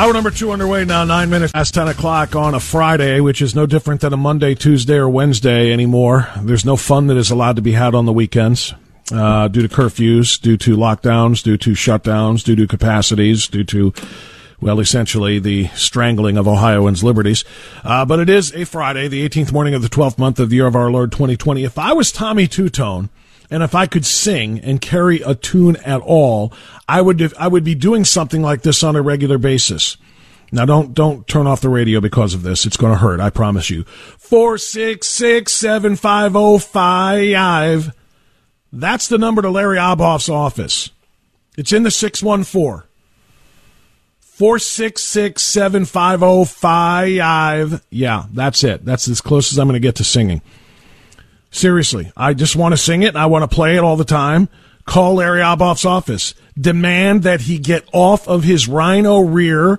Hour 0.00 0.14
number 0.14 0.30
two 0.30 0.50
underway 0.50 0.86
now, 0.86 1.04
nine 1.04 1.28
minutes 1.28 1.52
past 1.52 1.74
10 1.74 1.88
o'clock 1.88 2.34
on 2.34 2.54
a 2.54 2.58
Friday, 2.58 3.20
which 3.20 3.42
is 3.42 3.54
no 3.54 3.66
different 3.66 4.00
than 4.00 4.14
a 4.14 4.16
Monday, 4.16 4.54
Tuesday, 4.54 4.94
or 4.94 5.10
Wednesday 5.10 5.70
anymore. 5.70 6.26
There's 6.40 6.64
no 6.64 6.78
fun 6.78 7.08
that 7.08 7.18
is 7.18 7.30
allowed 7.30 7.56
to 7.56 7.62
be 7.62 7.72
had 7.72 7.94
on 7.94 8.06
the 8.06 8.12
weekends 8.14 8.72
uh, 9.12 9.48
due 9.48 9.60
to 9.60 9.68
curfews, 9.68 10.40
due 10.40 10.56
to 10.56 10.74
lockdowns, 10.74 11.42
due 11.42 11.58
to 11.58 11.72
shutdowns, 11.72 12.42
due 12.42 12.56
to 12.56 12.66
capacities, 12.66 13.46
due 13.46 13.64
to, 13.64 13.92
well, 14.58 14.80
essentially 14.80 15.38
the 15.38 15.66
strangling 15.74 16.38
of 16.38 16.48
Ohioans' 16.48 17.04
liberties. 17.04 17.44
Uh, 17.84 18.06
but 18.06 18.20
it 18.20 18.30
is 18.30 18.54
a 18.54 18.64
Friday, 18.64 19.06
the 19.06 19.28
18th 19.28 19.52
morning 19.52 19.74
of 19.74 19.82
the 19.82 19.90
12th 19.90 20.16
month 20.16 20.40
of 20.40 20.48
the 20.48 20.56
year 20.56 20.66
of 20.66 20.74
our 20.74 20.90
Lord 20.90 21.12
2020. 21.12 21.62
If 21.62 21.78
I 21.78 21.92
was 21.92 22.10
Tommy 22.10 22.48
Tutone, 22.48 23.10
and 23.50 23.62
if 23.62 23.74
I 23.74 23.86
could 23.86 24.06
sing 24.06 24.60
and 24.60 24.80
carry 24.80 25.20
a 25.20 25.34
tune 25.34 25.76
at 25.76 26.00
all, 26.00 26.52
I 26.88 27.00
would 27.00 27.34
I 27.36 27.48
would 27.48 27.64
be 27.64 27.74
doing 27.74 28.04
something 28.04 28.42
like 28.42 28.62
this 28.62 28.82
on 28.82 28.96
a 28.96 29.02
regular 29.02 29.38
basis. 29.38 29.96
Now 30.52 30.64
don't 30.64 30.94
don't 30.94 31.26
turn 31.26 31.46
off 31.46 31.60
the 31.60 31.68
radio 31.68 32.00
because 32.00 32.34
of 32.34 32.42
this. 32.42 32.64
It's 32.64 32.76
going 32.76 32.92
to 32.92 32.98
hurt. 32.98 33.20
I 33.20 33.30
promise 33.30 33.70
you. 33.70 33.84
Four 33.84 34.58
six 34.58 35.06
six 35.06 35.52
seven 35.52 35.96
five 35.96 36.32
zero 36.32 36.58
five. 36.58 37.92
That's 38.72 39.08
the 39.08 39.18
number 39.18 39.42
to 39.42 39.50
Larry 39.50 39.78
Obhof's 39.78 40.28
office. 40.28 40.90
It's 41.56 41.72
in 41.72 41.82
the 41.82 41.90
six 41.90 42.22
one 42.22 42.44
four. 42.44 42.86
Four 44.20 44.58
six 44.58 45.02
six 45.02 45.42
seven 45.42 45.84
five 45.84 46.20
zero 46.20 46.44
five. 46.44 47.84
Yeah, 47.90 48.26
that's 48.32 48.64
it. 48.64 48.84
That's 48.84 49.08
as 49.08 49.20
close 49.20 49.52
as 49.52 49.58
I'm 49.58 49.66
going 49.66 49.74
to 49.74 49.80
get 49.80 49.96
to 49.96 50.04
singing. 50.04 50.40
Seriously, 51.50 52.12
I 52.16 52.34
just 52.34 52.56
want 52.56 52.72
to 52.72 52.76
sing 52.76 53.02
it. 53.02 53.16
I 53.16 53.26
want 53.26 53.48
to 53.48 53.54
play 53.54 53.76
it 53.76 53.82
all 53.82 53.96
the 53.96 54.04
time. 54.04 54.48
Call 54.86 55.14
Larry 55.14 55.40
Obhof's 55.40 55.84
office. 55.84 56.34
Demand 56.58 57.22
that 57.24 57.42
he 57.42 57.58
get 57.58 57.88
off 57.92 58.28
of 58.28 58.44
his 58.44 58.68
rhino 58.68 59.20
rear 59.20 59.78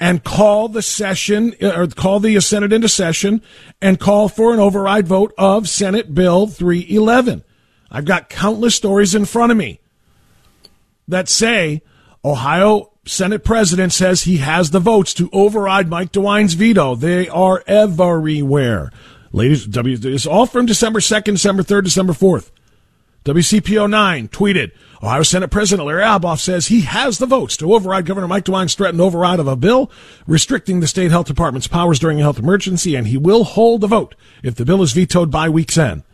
and 0.00 0.24
call 0.24 0.68
the 0.68 0.82
session 0.82 1.54
uh, 1.62 1.72
or 1.74 1.86
call 1.88 2.20
the 2.20 2.40
Senate 2.40 2.72
into 2.72 2.88
session 2.88 3.42
and 3.82 3.98
call 4.00 4.28
for 4.28 4.52
an 4.54 4.60
override 4.60 5.06
vote 5.06 5.32
of 5.36 5.68
Senate 5.68 6.14
Bill 6.14 6.46
311. 6.46 7.44
I've 7.90 8.04
got 8.04 8.28
countless 8.28 8.74
stories 8.74 9.14
in 9.14 9.24
front 9.24 9.52
of 9.52 9.58
me 9.58 9.80
that 11.08 11.28
say 11.28 11.82
Ohio 12.24 12.92
Senate 13.06 13.44
president 13.44 13.92
says 13.92 14.22
he 14.22 14.38
has 14.38 14.70
the 14.70 14.80
votes 14.80 15.14
to 15.14 15.30
override 15.32 15.88
Mike 15.88 16.12
DeWine's 16.12 16.54
veto. 16.54 16.94
They 16.94 17.28
are 17.28 17.64
everywhere. 17.66 18.90
Ladies, 19.32 19.66
W, 19.66 19.98
it's 20.02 20.26
all 20.26 20.46
from 20.46 20.66
December 20.66 21.00
2nd, 21.00 21.24
December 21.24 21.62
3rd, 21.62 21.84
December 21.84 22.12
4th. 22.12 22.50
WCPO 23.24 23.90
9 23.90 24.28
tweeted, 24.28 24.70
Ohio 25.02 25.22
Senate 25.22 25.50
President 25.50 25.86
Larry 25.86 26.02
Obhof 26.02 26.38
says 26.38 26.68
he 26.68 26.80
has 26.82 27.18
the 27.18 27.26
votes 27.26 27.56
to 27.58 27.74
override 27.74 28.06
Governor 28.06 28.26
Mike 28.26 28.44
DeWine's 28.44 28.74
threatened 28.74 29.00
override 29.00 29.38
of 29.38 29.46
a 29.46 29.54
bill 29.54 29.90
restricting 30.26 30.80
the 30.80 30.86
state 30.86 31.10
health 31.10 31.26
department's 31.26 31.66
powers 31.66 31.98
during 31.98 32.20
a 32.20 32.22
health 32.22 32.38
emergency, 32.38 32.94
and 32.94 33.06
he 33.06 33.18
will 33.18 33.44
hold 33.44 33.82
the 33.82 33.86
vote 33.86 34.14
if 34.42 34.54
the 34.54 34.64
bill 34.64 34.82
is 34.82 34.92
vetoed 34.92 35.30
by 35.30 35.48
week's 35.48 35.76
end. 35.76 36.04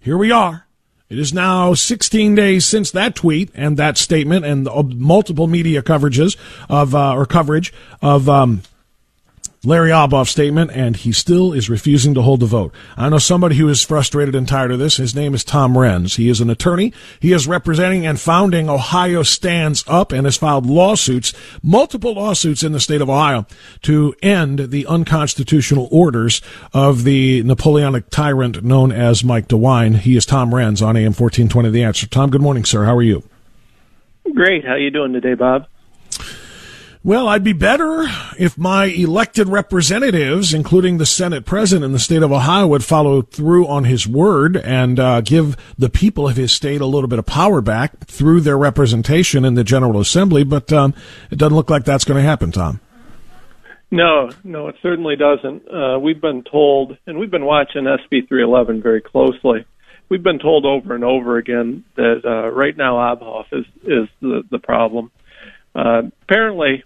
Here 0.00 0.18
we 0.18 0.32
are. 0.32 0.66
It 1.08 1.20
is 1.20 1.32
now 1.32 1.72
16 1.72 2.34
days 2.34 2.66
since 2.66 2.90
that 2.90 3.14
tweet 3.14 3.50
and 3.54 3.76
that 3.76 3.96
statement 3.96 4.44
and 4.44 4.68
multiple 4.98 5.46
media 5.46 5.82
coverages 5.82 6.36
of, 6.68 6.96
uh, 6.96 7.14
or 7.14 7.26
coverage 7.26 7.72
of, 8.02 8.28
um, 8.28 8.62
Larry 9.66 9.90
Obhof's 9.90 10.30
statement, 10.30 10.70
and 10.70 10.94
he 10.94 11.10
still 11.10 11.52
is 11.52 11.68
refusing 11.68 12.14
to 12.14 12.22
hold 12.22 12.38
the 12.38 12.46
vote. 12.46 12.72
I 12.96 13.08
know 13.08 13.18
somebody 13.18 13.56
who 13.56 13.68
is 13.68 13.82
frustrated 13.82 14.36
and 14.36 14.46
tired 14.46 14.70
of 14.70 14.78
this. 14.78 14.98
His 14.98 15.12
name 15.12 15.34
is 15.34 15.42
Tom 15.42 15.74
Renz. 15.74 16.18
He 16.18 16.28
is 16.28 16.40
an 16.40 16.50
attorney. 16.50 16.92
He 17.18 17.32
is 17.32 17.48
representing 17.48 18.06
and 18.06 18.20
founding 18.20 18.70
Ohio 18.70 19.24
Stands 19.24 19.82
Up 19.88 20.12
and 20.12 20.24
has 20.24 20.36
filed 20.36 20.66
lawsuits, 20.66 21.32
multiple 21.64 22.14
lawsuits 22.14 22.62
in 22.62 22.70
the 22.70 22.78
state 22.78 23.00
of 23.00 23.10
Ohio 23.10 23.44
to 23.82 24.14
end 24.22 24.70
the 24.70 24.86
unconstitutional 24.86 25.88
orders 25.90 26.40
of 26.72 27.02
the 27.02 27.42
Napoleonic 27.42 28.08
tyrant 28.08 28.62
known 28.62 28.92
as 28.92 29.24
Mike 29.24 29.48
DeWine. 29.48 29.96
He 29.96 30.16
is 30.16 30.24
Tom 30.24 30.52
Renz 30.52 30.80
on 30.80 30.96
AM 30.96 31.12
1420 31.12 31.70
The 31.70 31.82
Answer. 31.82 32.06
Tom, 32.06 32.30
good 32.30 32.40
morning, 32.40 32.64
sir. 32.64 32.84
How 32.84 32.94
are 32.94 33.02
you? 33.02 33.24
Great. 34.32 34.64
How 34.64 34.74
are 34.74 34.78
you 34.78 34.92
doing 34.92 35.12
today, 35.12 35.34
Bob? 35.34 35.66
Well, 37.06 37.28
I'd 37.28 37.44
be 37.44 37.52
better 37.52 38.04
if 38.36 38.58
my 38.58 38.86
elected 38.86 39.46
representatives, 39.46 40.52
including 40.52 40.98
the 40.98 41.06
Senate 41.06 41.46
president 41.46 41.84
in 41.84 41.92
the 41.92 42.00
state 42.00 42.20
of 42.20 42.32
Ohio, 42.32 42.66
would 42.66 42.82
follow 42.82 43.22
through 43.22 43.68
on 43.68 43.84
his 43.84 44.08
word 44.08 44.56
and 44.56 44.98
uh, 44.98 45.20
give 45.20 45.56
the 45.78 45.88
people 45.88 46.28
of 46.28 46.34
his 46.36 46.50
state 46.50 46.80
a 46.80 46.84
little 46.84 47.06
bit 47.06 47.20
of 47.20 47.24
power 47.24 47.60
back 47.60 48.06
through 48.06 48.40
their 48.40 48.58
representation 48.58 49.44
in 49.44 49.54
the 49.54 49.62
General 49.62 50.00
Assembly. 50.00 50.42
But 50.42 50.72
um, 50.72 50.94
it 51.30 51.38
doesn't 51.38 51.54
look 51.54 51.70
like 51.70 51.84
that's 51.84 52.04
going 52.04 52.20
to 52.20 52.28
happen, 52.28 52.50
Tom. 52.50 52.80
No, 53.92 54.32
no, 54.42 54.66
it 54.66 54.74
certainly 54.82 55.14
doesn't. 55.14 55.62
Uh, 55.72 56.00
we've 56.00 56.20
been 56.20 56.42
told, 56.42 56.98
and 57.06 57.20
we've 57.20 57.30
been 57.30 57.44
watching 57.44 57.84
SB 57.84 58.26
311 58.26 58.82
very 58.82 59.00
closely. 59.00 59.64
We've 60.08 60.24
been 60.24 60.40
told 60.40 60.66
over 60.66 60.92
and 60.92 61.04
over 61.04 61.36
again 61.36 61.84
that 61.94 62.22
uh, 62.24 62.50
right 62.50 62.76
now 62.76 62.96
Obhof 62.96 63.44
is 63.52 63.66
is 63.84 64.08
the 64.20 64.42
the 64.50 64.58
problem. 64.58 65.12
Uh, 65.76 66.02
apparently, 66.22 66.82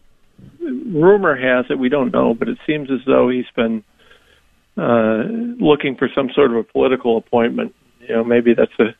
rumor 0.60 1.36
has 1.36 1.66
it, 1.70 1.78
we 1.78 1.88
don't 1.88 2.12
know, 2.12 2.34
but 2.34 2.48
it 2.48 2.58
seems 2.66 2.90
as 2.90 3.00
though 3.06 3.28
he's 3.28 3.50
been 3.54 3.84
uh, 4.76 5.24
looking 5.62 5.96
for 5.96 6.08
some 6.14 6.30
sort 6.34 6.50
of 6.50 6.56
a 6.56 6.64
political 6.64 7.16
appointment. 7.16 7.74
You 8.00 8.16
know, 8.16 8.24
maybe 8.24 8.54
that's 8.54 8.78
a 8.78 8.94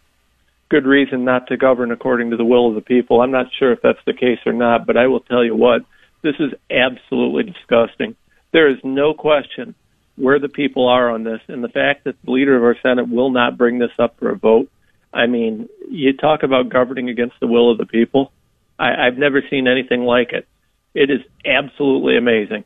good 0.69 0.87
reason 0.87 1.25
not 1.25 1.49
to 1.49 1.56
govern 1.56 1.91
according 1.91 2.31
to 2.31 2.37
the 2.37 2.44
will 2.44 2.69
of 2.69 2.75
the 2.75 2.81
people. 2.81 3.20
I'm 3.20 3.32
not 3.32 3.47
sure 3.59 3.73
if 3.73 3.81
that's 3.82 3.99
the 4.06 4.15
case 4.15 4.38
or 4.47 4.53
not, 4.53 4.87
but 4.87 4.97
I 4.97 5.06
will 5.06 5.20
tell 5.20 5.44
you 5.44 5.55
what, 5.55 5.82
this 6.23 6.37
is 6.38 6.53
absolutely 6.70 7.44
disgusting. 7.53 8.17
There 8.53 8.69
is 8.69 8.79
no 8.85 9.15
question 9.15 9.75
where 10.17 10.38
the 10.38 10.49
people 10.49 10.88
are 10.88 11.11
on 11.11 11.25
this, 11.25 11.41
and 11.49 11.65
the 11.65 11.69
fact 11.69 12.05
that 12.05 12.17
the 12.25 12.31
leader 12.31 12.56
of 12.56 12.62
our 12.62 12.76
Senate 12.82 13.09
will 13.09 13.31
not 13.31 13.56
bring 13.56 13.79
this 13.79 13.93
up 13.99 14.19
for 14.19 14.31
a 14.31 14.37
vote. 14.37 14.69
I 15.12 15.26
mean, 15.26 15.69
you 15.88 16.12
talk 16.12 16.43
about 16.43 16.69
governing 16.69 17.09
against 17.09 17.37
the 17.41 17.47
will 17.47 17.73
of 17.73 17.79
the 17.79 17.87
people. 17.87 18.32
I, 18.79 19.06
I've 19.06 19.17
never 19.17 19.43
seen 19.49 19.67
anything 19.67 20.03
like 20.03 20.32
it. 20.32 20.47
It 20.95 21.11
is 21.11 21.21
absolutely 21.45 22.17
amazing. 22.17 22.65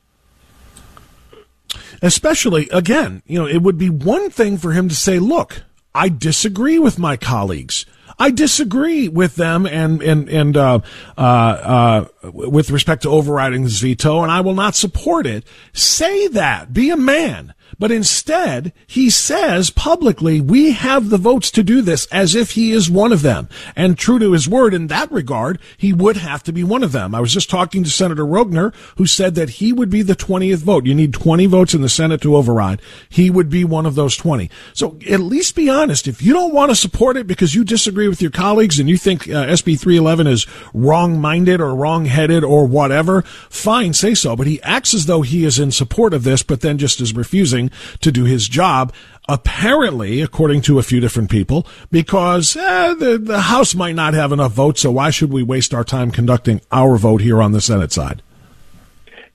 Especially, 2.02 2.68
again, 2.70 3.22
you 3.26 3.38
know, 3.38 3.46
it 3.46 3.62
would 3.62 3.78
be 3.78 3.90
one 3.90 4.30
thing 4.30 4.58
for 4.58 4.72
him 4.72 4.88
to 4.88 4.94
say, 4.94 5.18
look, 5.18 5.62
I 5.94 6.08
disagree 6.08 6.78
with 6.78 6.98
my 6.98 7.16
colleagues. 7.16 7.86
I 8.18 8.30
disagree 8.30 9.08
with 9.08 9.36
them 9.36 9.66
and 9.66 10.00
and 10.02 10.28
and 10.28 10.56
uh, 10.56 10.80
uh, 11.18 11.20
uh, 11.20 12.06
with 12.32 12.70
respect 12.70 13.02
to 13.02 13.10
overriding 13.10 13.64
this 13.64 13.80
veto, 13.80 14.22
and 14.22 14.30
I 14.30 14.40
will 14.40 14.54
not 14.54 14.76
support 14.76 15.26
it. 15.26 15.44
Say 15.72 16.28
that. 16.28 16.72
Be 16.72 16.90
a 16.90 16.96
man. 16.96 17.54
But 17.78 17.90
instead, 17.90 18.72
he 18.86 19.10
says 19.10 19.70
publicly, 19.70 20.40
we 20.40 20.72
have 20.72 21.10
the 21.10 21.18
votes 21.18 21.50
to 21.52 21.62
do 21.62 21.82
this 21.82 22.06
as 22.06 22.34
if 22.34 22.52
he 22.52 22.72
is 22.72 22.90
one 22.90 23.12
of 23.12 23.22
them. 23.22 23.48
And 23.76 23.98
true 23.98 24.18
to 24.18 24.32
his 24.32 24.48
word 24.48 24.74
in 24.74 24.88
that 24.88 25.10
regard, 25.10 25.58
he 25.76 25.92
would 25.92 26.16
have 26.16 26.42
to 26.44 26.52
be 26.52 26.62
one 26.62 26.82
of 26.82 26.92
them. 26.92 27.14
I 27.14 27.20
was 27.20 27.32
just 27.32 27.50
talking 27.50 27.84
to 27.84 27.90
Senator 27.90 28.24
Roegner, 28.24 28.74
who 28.96 29.06
said 29.06 29.34
that 29.34 29.50
he 29.50 29.72
would 29.72 29.90
be 29.90 30.02
the 30.02 30.16
20th 30.16 30.58
vote. 30.58 30.86
You 30.86 30.94
need 30.94 31.12
20 31.12 31.46
votes 31.46 31.74
in 31.74 31.82
the 31.82 31.88
Senate 31.88 32.20
to 32.22 32.36
override. 32.36 32.80
He 33.08 33.30
would 33.30 33.50
be 33.50 33.64
one 33.64 33.86
of 33.86 33.94
those 33.94 34.16
20. 34.16 34.50
So 34.72 34.98
at 35.08 35.20
least 35.20 35.56
be 35.56 35.68
honest. 35.68 36.06
If 36.08 36.22
you 36.22 36.32
don't 36.32 36.54
want 36.54 36.70
to 36.70 36.76
support 36.76 37.16
it 37.16 37.26
because 37.26 37.54
you 37.54 37.64
disagree 37.64 38.08
with 38.08 38.22
your 38.22 38.30
colleagues 38.30 38.78
and 38.78 38.88
you 38.88 38.96
think 38.96 39.22
uh, 39.28 39.46
SB 39.46 39.78
311 39.78 40.26
is 40.26 40.46
wrong 40.72 41.20
minded 41.20 41.60
or 41.60 41.74
wrong 41.74 42.06
headed 42.06 42.44
or 42.44 42.66
whatever, 42.66 43.22
fine, 43.22 43.92
say 43.92 44.14
so. 44.14 44.36
But 44.36 44.46
he 44.46 44.62
acts 44.62 44.94
as 44.94 45.06
though 45.06 45.22
he 45.22 45.44
is 45.44 45.58
in 45.58 45.70
support 45.70 46.14
of 46.14 46.24
this, 46.24 46.42
but 46.42 46.60
then 46.60 46.78
just 46.78 47.00
is 47.00 47.14
refusing 47.14 47.63
to 48.00 48.12
do 48.12 48.24
his 48.24 48.48
job. 48.48 48.92
Apparently, 49.26 50.20
according 50.20 50.60
to 50.62 50.78
a 50.78 50.82
few 50.82 51.00
different 51.00 51.30
people, 51.30 51.66
because 51.90 52.56
eh, 52.56 52.94
the, 52.94 53.18
the 53.18 53.40
House 53.40 53.74
might 53.74 53.94
not 53.94 54.12
have 54.12 54.32
enough 54.32 54.52
votes, 54.52 54.82
so 54.82 54.90
why 54.90 55.08
should 55.08 55.32
we 55.32 55.42
waste 55.42 55.72
our 55.72 55.84
time 55.84 56.10
conducting 56.10 56.60
our 56.70 56.96
vote 56.96 57.22
here 57.22 57.40
on 57.40 57.52
the 57.52 57.60
Senate 57.60 57.90
side? 57.90 58.22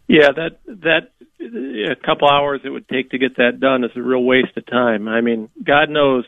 Yeah, 0.08 0.30
that 0.36 0.60
that 0.84 1.12
a 1.40 1.96
couple 1.96 2.28
hours 2.30 2.62
it 2.64 2.70
would 2.70 2.88
take 2.88 3.12
to 3.12 3.18
get 3.18 3.38
that 3.38 3.60
done 3.60 3.84
is 3.84 3.92
a 3.96 4.02
real 4.02 4.24
waste 4.24 4.58
of 4.58 4.66
time. 4.66 5.08
I 5.08 5.22
mean, 5.22 5.50
God 5.64 5.90
knows, 5.90 6.26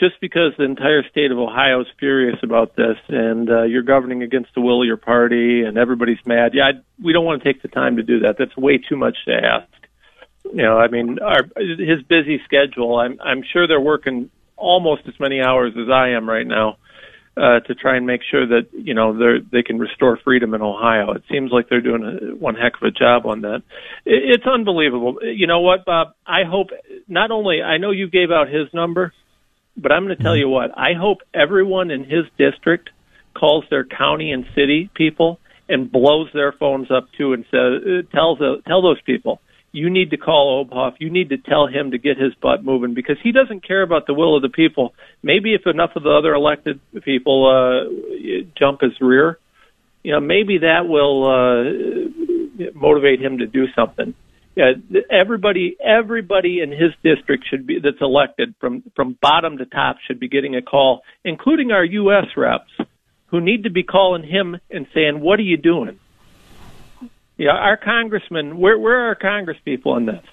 just 0.00 0.20
because 0.20 0.52
the 0.58 0.64
entire 0.64 1.02
state 1.10 1.30
of 1.30 1.38
Ohio 1.38 1.80
is 1.80 1.86
furious 1.98 2.38
about 2.42 2.76
this, 2.76 2.96
and 3.08 3.50
uh, 3.50 3.62
you're 3.62 3.82
governing 3.82 4.22
against 4.22 4.54
the 4.54 4.60
will 4.60 4.82
of 4.82 4.86
your 4.86 4.96
party, 4.96 5.62
and 5.62 5.78
everybody's 5.78 6.24
mad. 6.26 6.52
Yeah, 6.54 6.64
I, 6.64 6.70
we 7.02 7.12
don't 7.12 7.24
want 7.24 7.42
to 7.42 7.52
take 7.52 7.62
the 7.62 7.68
time 7.68 7.96
to 7.96 8.02
do 8.02 8.20
that. 8.20 8.36
That's 8.38 8.56
way 8.56 8.78
too 8.78 8.96
much 8.96 9.16
to 9.26 9.32
ask 9.32 9.68
you 10.52 10.62
know, 10.62 10.78
I 10.78 10.88
mean, 10.88 11.18
our, 11.20 11.42
his 11.56 12.02
busy 12.08 12.40
schedule. 12.44 12.96
I'm 12.98 13.18
I'm 13.20 13.42
sure 13.52 13.66
they're 13.66 13.80
working 13.80 14.30
almost 14.56 15.02
as 15.06 15.14
many 15.20 15.40
hours 15.40 15.72
as 15.76 15.88
I 15.90 16.10
am 16.10 16.28
right 16.28 16.46
now 16.46 16.78
uh, 17.36 17.60
to 17.60 17.74
try 17.74 17.96
and 17.96 18.06
make 18.06 18.22
sure 18.28 18.46
that 18.46 18.68
you 18.72 18.94
know 18.94 19.16
they 19.16 19.44
they 19.52 19.62
can 19.62 19.78
restore 19.78 20.18
freedom 20.24 20.54
in 20.54 20.62
Ohio. 20.62 21.12
It 21.12 21.22
seems 21.30 21.52
like 21.52 21.68
they're 21.68 21.80
doing 21.80 22.02
a, 22.02 22.34
one 22.34 22.56
heck 22.56 22.74
of 22.76 22.82
a 22.82 22.90
job 22.90 23.26
on 23.26 23.42
that. 23.42 23.62
It, 24.04 24.34
it's 24.34 24.46
unbelievable. 24.46 25.18
You 25.22 25.46
know 25.46 25.60
what, 25.60 25.84
Bob? 25.84 26.14
I 26.26 26.44
hope 26.44 26.68
not 27.06 27.30
only 27.30 27.62
I 27.62 27.78
know 27.78 27.92
you 27.92 28.08
gave 28.10 28.30
out 28.30 28.48
his 28.48 28.72
number, 28.74 29.12
but 29.76 29.92
I'm 29.92 30.04
going 30.04 30.16
to 30.16 30.22
tell 30.22 30.36
you 30.36 30.48
what. 30.48 30.76
I 30.76 30.94
hope 30.98 31.18
everyone 31.32 31.90
in 31.90 32.02
his 32.02 32.24
district 32.36 32.90
calls 33.34 33.64
their 33.70 33.84
county 33.84 34.32
and 34.32 34.44
city 34.54 34.90
people 34.94 35.38
and 35.68 35.92
blows 35.92 36.28
their 36.34 36.50
phones 36.52 36.90
up 36.90 37.06
too 37.16 37.34
and 37.34 37.44
says 37.50 37.82
uh, 37.86 38.16
tells 38.16 38.40
uh, 38.40 38.56
tell 38.66 38.82
those 38.82 39.00
people 39.02 39.40
you 39.78 39.90
need 39.90 40.10
to 40.10 40.16
call 40.16 40.64
Obhof. 40.64 40.94
You 40.98 41.10
need 41.10 41.28
to 41.30 41.38
tell 41.38 41.66
him 41.66 41.92
to 41.92 41.98
get 41.98 42.18
his 42.18 42.34
butt 42.34 42.64
moving 42.64 42.94
because 42.94 43.16
he 43.22 43.32
doesn't 43.32 43.66
care 43.66 43.82
about 43.82 44.06
the 44.06 44.14
will 44.14 44.36
of 44.36 44.42
the 44.42 44.48
people. 44.48 44.94
Maybe 45.22 45.54
if 45.54 45.66
enough 45.66 45.90
of 45.94 46.02
the 46.02 46.10
other 46.10 46.34
elected 46.34 46.80
people 47.04 47.46
uh, 47.46 48.44
jump 48.58 48.80
his 48.80 48.92
rear, 49.00 49.38
you 50.02 50.12
know, 50.12 50.20
maybe 50.20 50.58
that 50.58 50.88
will 50.88 51.24
uh, 51.26 52.70
motivate 52.74 53.20
him 53.20 53.38
to 53.38 53.46
do 53.46 53.66
something. 53.76 54.14
Yeah, 54.56 54.72
everybody, 55.08 55.76
everybody 55.80 56.60
in 56.60 56.70
his 56.72 56.90
district 57.04 57.44
should 57.48 57.64
be 57.64 57.78
that's 57.78 58.00
elected 58.00 58.56
from 58.58 58.82
from 58.96 59.16
bottom 59.22 59.58
to 59.58 59.66
top 59.66 59.98
should 60.04 60.18
be 60.18 60.28
getting 60.28 60.56
a 60.56 60.62
call, 60.62 61.02
including 61.24 61.70
our 61.70 61.84
U.S. 61.84 62.26
reps, 62.36 62.72
who 63.26 63.40
need 63.40 63.64
to 63.64 63.70
be 63.70 63.84
calling 63.84 64.24
him 64.24 64.56
and 64.68 64.86
saying, 64.92 65.20
"What 65.20 65.38
are 65.38 65.44
you 65.44 65.58
doing?" 65.58 66.00
Yeah, 67.38 67.52
our 67.52 67.76
congressmen. 67.76 68.58
Where 68.58 68.78
where 68.78 69.06
are 69.06 69.08
our 69.08 69.14
congresspeople 69.16 69.86
on 69.86 70.06
this? 70.06 70.24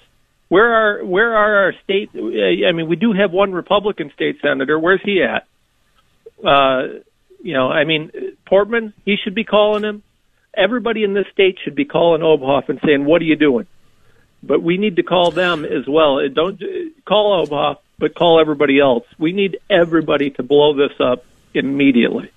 Where 0.48 0.72
are 0.72 1.04
where 1.04 1.34
are 1.36 1.64
our 1.64 1.74
state? 1.84 2.10
I 2.14 2.72
mean, 2.72 2.88
we 2.88 2.96
do 2.96 3.12
have 3.12 3.32
one 3.32 3.52
Republican 3.52 4.10
state 4.12 4.38
senator. 4.42 4.78
Where's 4.78 5.00
he 5.02 5.22
at? 5.22 5.46
Uh, 6.44 7.00
you 7.40 7.54
know, 7.54 7.68
I 7.68 7.84
mean, 7.84 8.10
Portman. 8.44 8.92
He 9.04 9.16
should 9.22 9.36
be 9.36 9.44
calling 9.44 9.84
him. 9.84 10.02
Everybody 10.52 11.04
in 11.04 11.14
this 11.14 11.26
state 11.32 11.58
should 11.62 11.76
be 11.76 11.84
calling 11.84 12.22
Obhof 12.22 12.68
and 12.68 12.80
saying, 12.84 13.04
"What 13.04 13.22
are 13.22 13.26
you 13.26 13.36
doing?" 13.36 13.66
But 14.42 14.62
we 14.62 14.76
need 14.76 14.96
to 14.96 15.02
call 15.04 15.30
them 15.30 15.64
as 15.64 15.86
well. 15.86 16.28
Don't 16.28 16.60
call 17.04 17.46
Obhof, 17.46 17.78
but 17.98 18.16
call 18.16 18.40
everybody 18.40 18.80
else. 18.80 19.04
We 19.16 19.32
need 19.32 19.58
everybody 19.70 20.30
to 20.30 20.42
blow 20.42 20.74
this 20.74 20.98
up 20.98 21.24
immediately. 21.54 22.30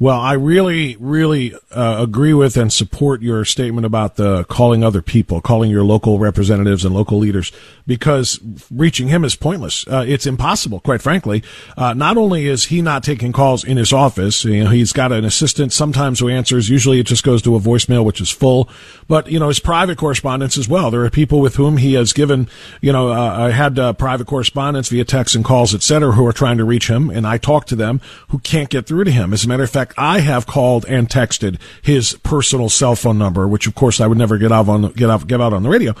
Well, 0.00 0.20
I 0.20 0.34
really, 0.34 0.96
really 1.00 1.54
uh, 1.72 1.96
agree 2.00 2.32
with 2.32 2.56
and 2.56 2.72
support 2.72 3.20
your 3.20 3.44
statement 3.44 3.84
about 3.84 4.14
the 4.14 4.44
calling 4.44 4.84
other 4.84 5.02
people, 5.02 5.40
calling 5.40 5.72
your 5.72 5.82
local 5.82 6.20
representatives 6.20 6.84
and 6.84 6.94
local 6.94 7.18
leaders, 7.18 7.50
because 7.88 8.38
reaching 8.70 9.08
him 9.08 9.24
is 9.24 9.34
pointless. 9.34 9.88
Uh, 9.88 10.04
it's 10.06 10.26
impossible, 10.26 10.78
quite 10.78 11.00
frankly. 11.00 11.42
Uh, 11.76 11.94
not 11.94 12.18
only 12.18 12.46
is 12.46 12.66
he 12.66 12.82
not 12.82 13.02
taking 13.02 13.32
calls 13.32 13.64
in 13.64 13.78
his 13.78 13.94
office, 13.94 14.44
you 14.44 14.62
know, 14.62 14.70
he's 14.70 14.92
got 14.92 15.10
an 15.10 15.24
assistant 15.24 15.72
sometimes 15.72 16.20
who 16.20 16.28
answers. 16.28 16.68
Usually, 16.68 17.00
it 17.00 17.06
just 17.06 17.24
goes 17.24 17.40
to 17.42 17.56
a 17.56 17.60
voicemail, 17.60 18.04
which 18.04 18.20
is 18.20 18.30
full. 18.30 18.68
But 19.08 19.32
you 19.32 19.40
know, 19.40 19.48
his 19.48 19.58
private 19.58 19.96
correspondence 19.96 20.58
as 20.58 20.68
well. 20.68 20.90
There 20.90 21.02
are 21.02 21.10
people 21.10 21.40
with 21.40 21.56
whom 21.56 21.78
he 21.78 21.94
has 21.94 22.12
given, 22.12 22.48
you 22.82 22.92
know, 22.92 23.10
uh, 23.10 23.46
I 23.46 23.50
had 23.52 23.78
uh, 23.78 23.94
private 23.94 24.26
correspondence 24.26 24.90
via 24.90 25.06
text 25.06 25.34
and 25.34 25.44
calls, 25.44 25.74
etc., 25.74 26.12
who 26.12 26.26
are 26.26 26.32
trying 26.32 26.58
to 26.58 26.64
reach 26.64 26.88
him, 26.88 27.08
and 27.08 27.26
I 27.26 27.38
talk 27.38 27.64
to 27.66 27.76
them 27.76 28.02
who 28.28 28.38
can't 28.40 28.68
get 28.68 28.86
through 28.86 29.04
to 29.04 29.10
him. 29.10 29.32
As 29.32 29.46
a 29.46 29.48
matter 29.48 29.62
of 29.62 29.70
fact 29.70 29.94
I 29.96 30.20
have 30.20 30.46
called 30.46 30.84
and 30.86 31.08
texted 31.08 31.58
his 31.80 32.12
personal 32.22 32.68
cell 32.68 32.94
phone 32.94 33.16
number, 33.16 33.48
which 33.48 33.66
of 33.66 33.74
course 33.74 33.98
I 33.98 34.06
would 34.06 34.18
never 34.18 34.36
get 34.36 34.52
out 34.52 34.68
on 34.68 34.92
get 34.92 35.08
out 35.08 35.26
give 35.26 35.40
out 35.40 35.54
on 35.54 35.62
the 35.62 35.70
radio. 35.70 35.94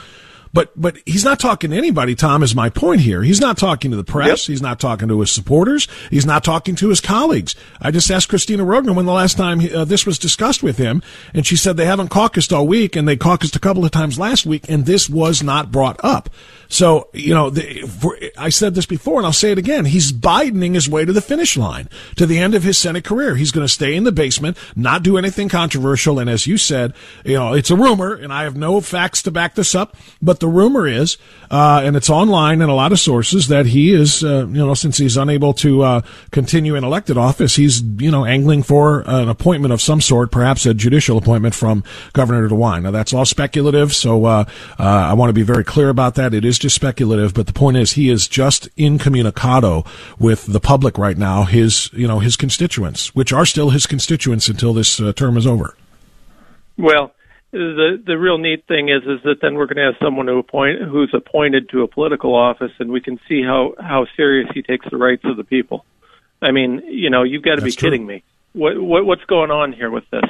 But 0.52 0.72
but 0.80 0.96
he's 1.06 1.24
not 1.24 1.38
talking 1.38 1.70
to 1.70 1.76
anybody. 1.76 2.14
Tom 2.14 2.42
is 2.42 2.54
my 2.54 2.68
point 2.70 3.00
here. 3.00 3.22
He's 3.22 3.40
not 3.40 3.58
talking 3.58 3.90
to 3.90 3.96
the 3.96 4.04
press. 4.04 4.48
Yep. 4.48 4.52
He's 4.52 4.62
not 4.62 4.80
talking 4.80 5.08
to 5.08 5.20
his 5.20 5.30
supporters. 5.30 5.88
He's 6.10 6.26
not 6.26 6.44
talking 6.44 6.74
to 6.76 6.88
his 6.88 7.00
colleagues. 7.00 7.54
I 7.80 7.90
just 7.90 8.10
asked 8.10 8.30
Kristina 8.30 8.64
Roegner 8.64 8.94
when 8.94 9.06
the 9.06 9.12
last 9.12 9.36
time 9.36 9.60
he, 9.60 9.72
uh, 9.72 9.84
this 9.84 10.06
was 10.06 10.18
discussed 10.18 10.62
with 10.62 10.78
him, 10.78 11.02
and 11.34 11.46
she 11.46 11.56
said 11.56 11.76
they 11.76 11.86
haven't 11.86 12.08
caucused 12.08 12.52
all 12.52 12.66
week, 12.66 12.96
and 12.96 13.06
they 13.06 13.16
caucused 13.16 13.56
a 13.56 13.60
couple 13.60 13.84
of 13.84 13.90
times 13.90 14.18
last 14.18 14.46
week, 14.46 14.68
and 14.68 14.86
this 14.86 15.08
was 15.08 15.42
not 15.42 15.70
brought 15.70 16.00
up. 16.02 16.30
So, 16.68 17.08
you 17.14 17.34
know, 17.34 17.50
the, 17.50 17.82
for, 17.82 18.16
I 18.36 18.50
said 18.50 18.74
this 18.74 18.86
before 18.86 19.16
and 19.16 19.26
I'll 19.26 19.32
say 19.32 19.52
it 19.52 19.58
again. 19.58 19.86
He's 19.86 20.12
Bidening 20.12 20.74
his 20.74 20.88
way 20.88 21.04
to 21.04 21.12
the 21.12 21.22
finish 21.22 21.56
line, 21.56 21.88
to 22.16 22.26
the 22.26 22.38
end 22.38 22.54
of 22.54 22.62
his 22.62 22.76
Senate 22.76 23.04
career. 23.04 23.36
He's 23.36 23.50
going 23.50 23.66
to 23.66 23.72
stay 23.72 23.94
in 23.94 24.04
the 24.04 24.12
basement, 24.12 24.58
not 24.76 25.02
do 25.02 25.16
anything 25.16 25.48
controversial. 25.48 26.18
And 26.18 26.28
as 26.28 26.46
you 26.46 26.58
said, 26.58 26.92
you 27.24 27.34
know, 27.34 27.54
it's 27.54 27.70
a 27.70 27.76
rumor 27.76 28.14
and 28.14 28.32
I 28.32 28.42
have 28.42 28.56
no 28.56 28.80
facts 28.80 29.22
to 29.22 29.30
back 29.30 29.54
this 29.54 29.74
up, 29.74 29.96
but 30.20 30.40
the 30.40 30.48
rumor 30.48 30.86
is, 30.86 31.16
uh, 31.50 31.80
and 31.82 31.96
it's 31.96 32.10
online 32.10 32.60
in 32.60 32.68
a 32.68 32.74
lot 32.74 32.92
of 32.92 33.00
sources 33.00 33.48
that 33.48 33.66
he 33.66 33.92
is, 33.92 34.22
uh, 34.22 34.46
you 34.48 34.66
know, 34.66 34.74
since 34.74 34.98
he's 34.98 35.16
unable 35.16 35.54
to, 35.54 35.82
uh, 35.82 36.00
continue 36.32 36.74
in 36.74 36.84
elected 36.84 37.16
office, 37.16 37.56
he's, 37.56 37.80
you 37.80 38.10
know, 38.10 38.26
angling 38.26 38.62
for 38.62 39.04
an 39.06 39.28
appointment 39.28 39.72
of 39.72 39.80
some 39.80 40.00
sort, 40.00 40.30
perhaps 40.30 40.66
a 40.66 40.74
judicial 40.74 41.16
appointment 41.16 41.54
from 41.54 41.82
Governor 42.12 42.48
DeWine. 42.48 42.82
Now 42.82 42.90
that's 42.90 43.14
all 43.14 43.24
speculative. 43.24 43.94
So, 43.94 44.26
uh, 44.26 44.44
uh, 44.78 44.82
I 44.82 45.14
want 45.14 45.30
to 45.30 45.34
be 45.34 45.42
very 45.42 45.64
clear 45.64 45.88
about 45.88 46.16
that. 46.16 46.34
It 46.34 46.44
is 46.44 46.57
just 46.58 46.74
speculative, 46.74 47.34
but 47.34 47.46
the 47.46 47.52
point 47.52 47.76
is 47.76 47.92
he 47.92 48.10
is 48.10 48.28
just 48.28 48.68
incommunicado 48.76 49.86
with 50.18 50.46
the 50.46 50.60
public 50.60 50.98
right 50.98 51.16
now, 51.16 51.44
his, 51.44 51.90
you 51.92 52.06
know, 52.06 52.18
his 52.18 52.36
constituents, 52.36 53.14
which 53.14 53.32
are 53.32 53.46
still 53.46 53.70
his 53.70 53.86
constituents 53.86 54.48
until 54.48 54.72
this 54.72 55.00
uh, 55.00 55.12
term 55.12 55.36
is 55.36 55.46
over. 55.46 55.76
Well, 56.76 57.12
the 57.50 58.02
the 58.04 58.18
real 58.18 58.38
neat 58.38 58.66
thing 58.66 58.88
is 58.88 59.02
is 59.02 59.22
that 59.24 59.36
then 59.40 59.54
we're 59.54 59.66
going 59.66 59.76
to 59.76 59.84
have 59.84 59.94
someone 60.02 60.26
who 60.26 60.38
appoint 60.38 60.82
who's 60.82 61.12
appointed 61.14 61.70
to 61.70 61.82
a 61.82 61.88
political 61.88 62.34
office, 62.34 62.72
and 62.78 62.90
we 62.90 63.00
can 63.00 63.18
see 63.28 63.42
how 63.42 63.74
how 63.80 64.06
serious 64.16 64.48
he 64.54 64.62
takes 64.62 64.86
the 64.90 64.96
rights 64.96 65.22
of 65.24 65.36
the 65.36 65.44
people. 65.44 65.84
I 66.40 66.52
mean, 66.52 66.82
you 66.86 67.10
know, 67.10 67.22
you've 67.24 67.42
got 67.42 67.56
to 67.56 67.62
That's 67.62 67.74
be 67.74 67.80
kidding 67.80 68.02
true. 68.02 68.16
me. 68.16 68.22
What, 68.52 68.80
what 68.80 69.06
what's 69.06 69.24
going 69.24 69.50
on 69.50 69.72
here 69.72 69.90
with 69.90 70.04
this? 70.10 70.24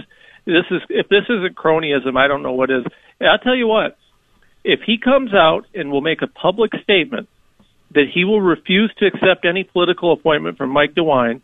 This 0.46 0.64
is 0.70 0.80
if 0.88 1.08
this 1.08 1.24
isn't 1.28 1.54
cronyism, 1.56 2.16
I 2.16 2.28
don't 2.28 2.42
know 2.42 2.52
what 2.52 2.70
is. 2.70 2.84
I'll 3.20 3.38
tell 3.38 3.56
you 3.56 3.66
what 3.66 3.98
if 4.64 4.80
he 4.86 4.98
comes 4.98 5.32
out 5.34 5.66
and 5.74 5.90
will 5.90 6.00
make 6.00 6.22
a 6.22 6.26
public 6.26 6.72
statement 6.82 7.28
that 7.94 8.06
he 8.12 8.24
will 8.24 8.40
refuse 8.40 8.92
to 8.98 9.06
accept 9.06 9.44
any 9.44 9.64
political 9.64 10.12
appointment 10.12 10.58
from 10.58 10.70
Mike 10.70 10.94
DeWine 10.94 11.40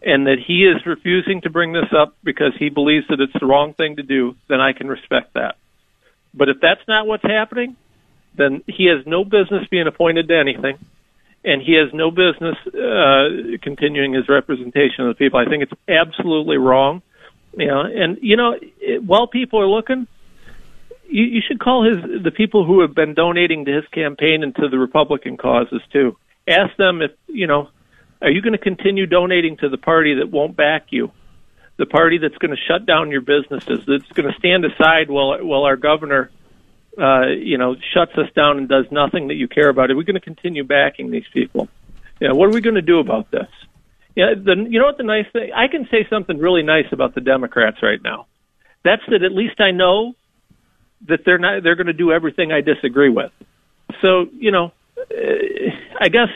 and 0.00 0.26
that 0.26 0.36
he 0.46 0.64
is 0.64 0.86
refusing 0.86 1.40
to 1.40 1.50
bring 1.50 1.72
this 1.72 1.92
up 1.96 2.14
because 2.22 2.52
he 2.58 2.68
believes 2.68 3.06
that 3.08 3.20
it's 3.20 3.32
the 3.40 3.46
wrong 3.46 3.74
thing 3.74 3.96
to 3.96 4.02
do, 4.02 4.36
then 4.48 4.60
I 4.60 4.72
can 4.72 4.86
respect 4.86 5.34
that. 5.34 5.56
But 6.32 6.48
if 6.48 6.58
that's 6.62 6.86
not 6.86 7.06
what's 7.06 7.24
happening, 7.24 7.76
then 8.36 8.62
he 8.66 8.86
has 8.86 9.04
no 9.06 9.24
business 9.24 9.66
being 9.70 9.88
appointed 9.88 10.28
to 10.28 10.38
anything, 10.38 10.78
and 11.44 11.60
he 11.60 11.74
has 11.74 11.92
no 11.92 12.12
business 12.12 12.56
uh, 12.68 13.58
continuing 13.60 14.12
his 14.12 14.28
representation 14.28 15.06
of 15.06 15.08
the 15.08 15.14
people. 15.18 15.40
I 15.40 15.46
think 15.46 15.64
it's 15.64 15.80
absolutely 15.88 16.58
wrong. 16.58 17.02
You 17.56 17.66
know, 17.66 17.80
and 17.80 18.18
you 18.20 18.36
know, 18.36 18.54
it, 18.80 19.02
while 19.02 19.26
people 19.26 19.60
are 19.60 19.66
looking, 19.66 20.06
you, 21.08 21.24
you 21.24 21.40
should 21.46 21.60
call 21.60 21.84
his 21.84 22.22
the 22.22 22.30
people 22.30 22.64
who 22.64 22.80
have 22.80 22.94
been 22.94 23.14
donating 23.14 23.64
to 23.64 23.72
his 23.72 23.84
campaign 23.92 24.42
and 24.42 24.54
to 24.56 24.68
the 24.68 24.78
Republican 24.78 25.36
causes 25.36 25.80
too. 25.92 26.16
Ask 26.46 26.76
them 26.76 27.02
if 27.02 27.12
you 27.26 27.46
know, 27.46 27.68
are 28.22 28.30
you 28.30 28.42
going 28.42 28.52
to 28.52 28.58
continue 28.58 29.06
donating 29.06 29.56
to 29.58 29.68
the 29.68 29.78
party 29.78 30.14
that 30.14 30.30
won't 30.30 30.56
back 30.56 30.86
you, 30.90 31.12
the 31.76 31.86
party 31.86 32.18
that's 32.18 32.38
going 32.38 32.50
to 32.50 32.62
shut 32.68 32.86
down 32.86 33.10
your 33.10 33.20
businesses, 33.20 33.80
that's 33.86 34.10
going 34.12 34.32
to 34.32 34.38
stand 34.38 34.64
aside 34.64 35.10
while 35.10 35.44
while 35.44 35.64
our 35.64 35.76
governor 35.76 36.30
uh, 36.98 37.28
you 37.28 37.58
know, 37.58 37.76
shuts 37.94 38.12
us 38.16 38.28
down 38.34 38.58
and 38.58 38.68
does 38.68 38.86
nothing 38.90 39.28
that 39.28 39.34
you 39.34 39.46
care 39.46 39.68
about, 39.68 39.90
are 39.90 39.96
we 39.96 40.04
going 40.04 40.14
to 40.14 40.20
continue 40.20 40.64
backing 40.64 41.10
these 41.10 41.26
people? 41.32 41.68
Yeah, 42.20 42.32
what 42.32 42.48
are 42.48 42.52
we 42.52 42.60
going 42.60 42.74
to 42.74 42.82
do 42.82 42.98
about 42.98 43.30
this? 43.30 43.46
Yeah, 44.16 44.34
the, 44.34 44.66
you 44.68 44.80
know 44.80 44.86
what 44.86 44.96
the 44.96 45.04
nice 45.04 45.26
thing? 45.32 45.52
I 45.54 45.68
can 45.68 45.86
say 45.90 46.06
something 46.10 46.38
really 46.38 46.64
nice 46.64 46.86
about 46.90 47.14
the 47.14 47.20
Democrats 47.20 47.76
right 47.82 48.02
now. 48.02 48.26
That's 48.84 49.02
that 49.08 49.22
at 49.22 49.32
least 49.32 49.60
I 49.60 49.70
know 49.70 50.14
that 51.06 51.20
they're 51.24 51.38
not 51.38 51.62
they're 51.62 51.76
going 51.76 51.86
to 51.86 51.92
do 51.92 52.12
everything 52.12 52.52
I 52.52 52.60
disagree 52.60 53.10
with. 53.10 53.32
So 54.02 54.26
you 54.32 54.50
know, 54.50 54.72
uh, 54.98 55.70
I 56.00 56.08
guess 56.08 56.28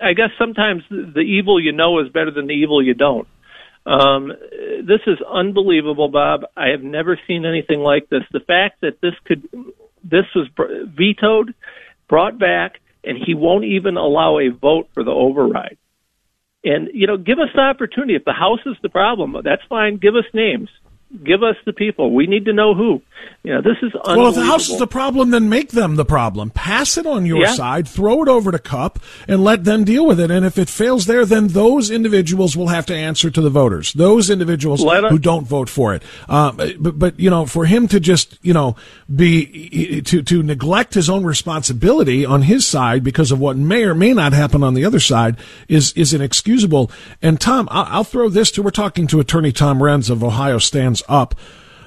I 0.00 0.12
guess 0.12 0.30
sometimes 0.38 0.82
the 0.90 1.20
evil 1.20 1.60
you 1.60 1.72
know 1.72 2.00
is 2.00 2.08
better 2.08 2.30
than 2.30 2.46
the 2.46 2.54
evil 2.54 2.82
you 2.82 2.94
don't. 2.94 3.28
Um, 3.86 4.32
this 4.82 5.00
is 5.06 5.18
unbelievable, 5.22 6.08
Bob. 6.08 6.44
I 6.56 6.68
have 6.68 6.82
never 6.82 7.18
seen 7.28 7.46
anything 7.46 7.80
like 7.80 8.08
this. 8.08 8.22
The 8.32 8.40
fact 8.40 8.80
that 8.80 9.00
this 9.00 9.14
could 9.24 9.48
this 10.02 10.24
was 10.34 10.48
vetoed, 10.56 11.54
brought 12.08 12.38
back, 12.38 12.80
and 13.04 13.16
he 13.16 13.34
won't 13.34 13.64
even 13.64 13.96
allow 13.96 14.38
a 14.38 14.48
vote 14.48 14.88
for 14.92 15.04
the 15.04 15.12
override. 15.12 15.78
And 16.64 16.90
you 16.94 17.06
know, 17.06 17.16
give 17.16 17.38
us 17.38 17.48
the 17.54 17.60
opportunity. 17.60 18.16
If 18.16 18.24
the 18.24 18.32
House 18.32 18.60
is 18.66 18.76
the 18.82 18.88
problem, 18.88 19.36
that's 19.44 19.62
fine. 19.68 19.98
Give 19.98 20.16
us 20.16 20.24
names. 20.34 20.68
Give 21.24 21.44
us 21.44 21.54
the 21.64 21.72
people. 21.72 22.12
We 22.12 22.26
need 22.26 22.46
to 22.46 22.52
know 22.52 22.74
who. 22.74 23.00
You 23.44 23.54
know, 23.54 23.62
this 23.62 23.76
is 23.80 23.92
well. 24.04 24.26
If 24.26 24.34
the 24.34 24.44
House 24.44 24.68
is 24.68 24.80
the 24.80 24.88
problem, 24.88 25.30
then 25.30 25.48
make 25.48 25.70
them 25.70 25.94
the 25.94 26.04
problem. 26.04 26.50
Pass 26.50 26.98
it 26.98 27.06
on 27.06 27.24
your 27.24 27.42
yeah. 27.42 27.52
side. 27.54 27.86
Throw 27.86 28.24
it 28.24 28.28
over 28.28 28.50
to 28.50 28.58
Cupp 28.58 28.98
and 29.28 29.44
let 29.44 29.62
them 29.62 29.84
deal 29.84 30.04
with 30.04 30.18
it. 30.18 30.32
And 30.32 30.44
if 30.44 30.58
it 30.58 30.68
fails 30.68 31.06
there, 31.06 31.24
then 31.24 31.48
those 31.48 31.92
individuals 31.92 32.56
will 32.56 32.68
have 32.68 32.86
to 32.86 32.94
answer 32.94 33.30
to 33.30 33.40
the 33.40 33.50
voters. 33.50 33.92
Those 33.92 34.30
individuals 34.30 34.82
who 34.82 35.18
don't 35.20 35.46
vote 35.46 35.68
for 35.68 35.94
it. 35.94 36.02
Uh, 36.28 36.72
but, 36.76 36.98
but 36.98 37.20
you 37.20 37.30
know, 37.30 37.46
for 37.46 37.66
him 37.66 37.86
to 37.86 38.00
just 38.00 38.36
you 38.42 38.52
know 38.52 38.74
be 39.14 40.02
to 40.02 40.22
to 40.24 40.42
neglect 40.42 40.94
his 40.94 41.08
own 41.08 41.22
responsibility 41.24 42.26
on 42.26 42.42
his 42.42 42.66
side 42.66 43.04
because 43.04 43.30
of 43.30 43.38
what 43.38 43.56
may 43.56 43.84
or 43.84 43.94
may 43.94 44.12
not 44.12 44.32
happen 44.32 44.64
on 44.64 44.74
the 44.74 44.84
other 44.84 45.00
side 45.00 45.36
is 45.68 45.92
is 45.92 46.12
inexcusable. 46.12 46.90
And 47.22 47.40
Tom, 47.40 47.68
I'll, 47.70 47.86
I'll 47.98 48.04
throw 48.04 48.28
this 48.28 48.50
to. 48.52 48.62
We're 48.62 48.70
talking 48.70 49.06
to 49.06 49.20
Attorney 49.20 49.52
Tom 49.52 49.78
Renz 49.78 50.10
of 50.10 50.24
Ohio 50.24 50.58
Stands 50.58 50.95
Up. 51.08 51.34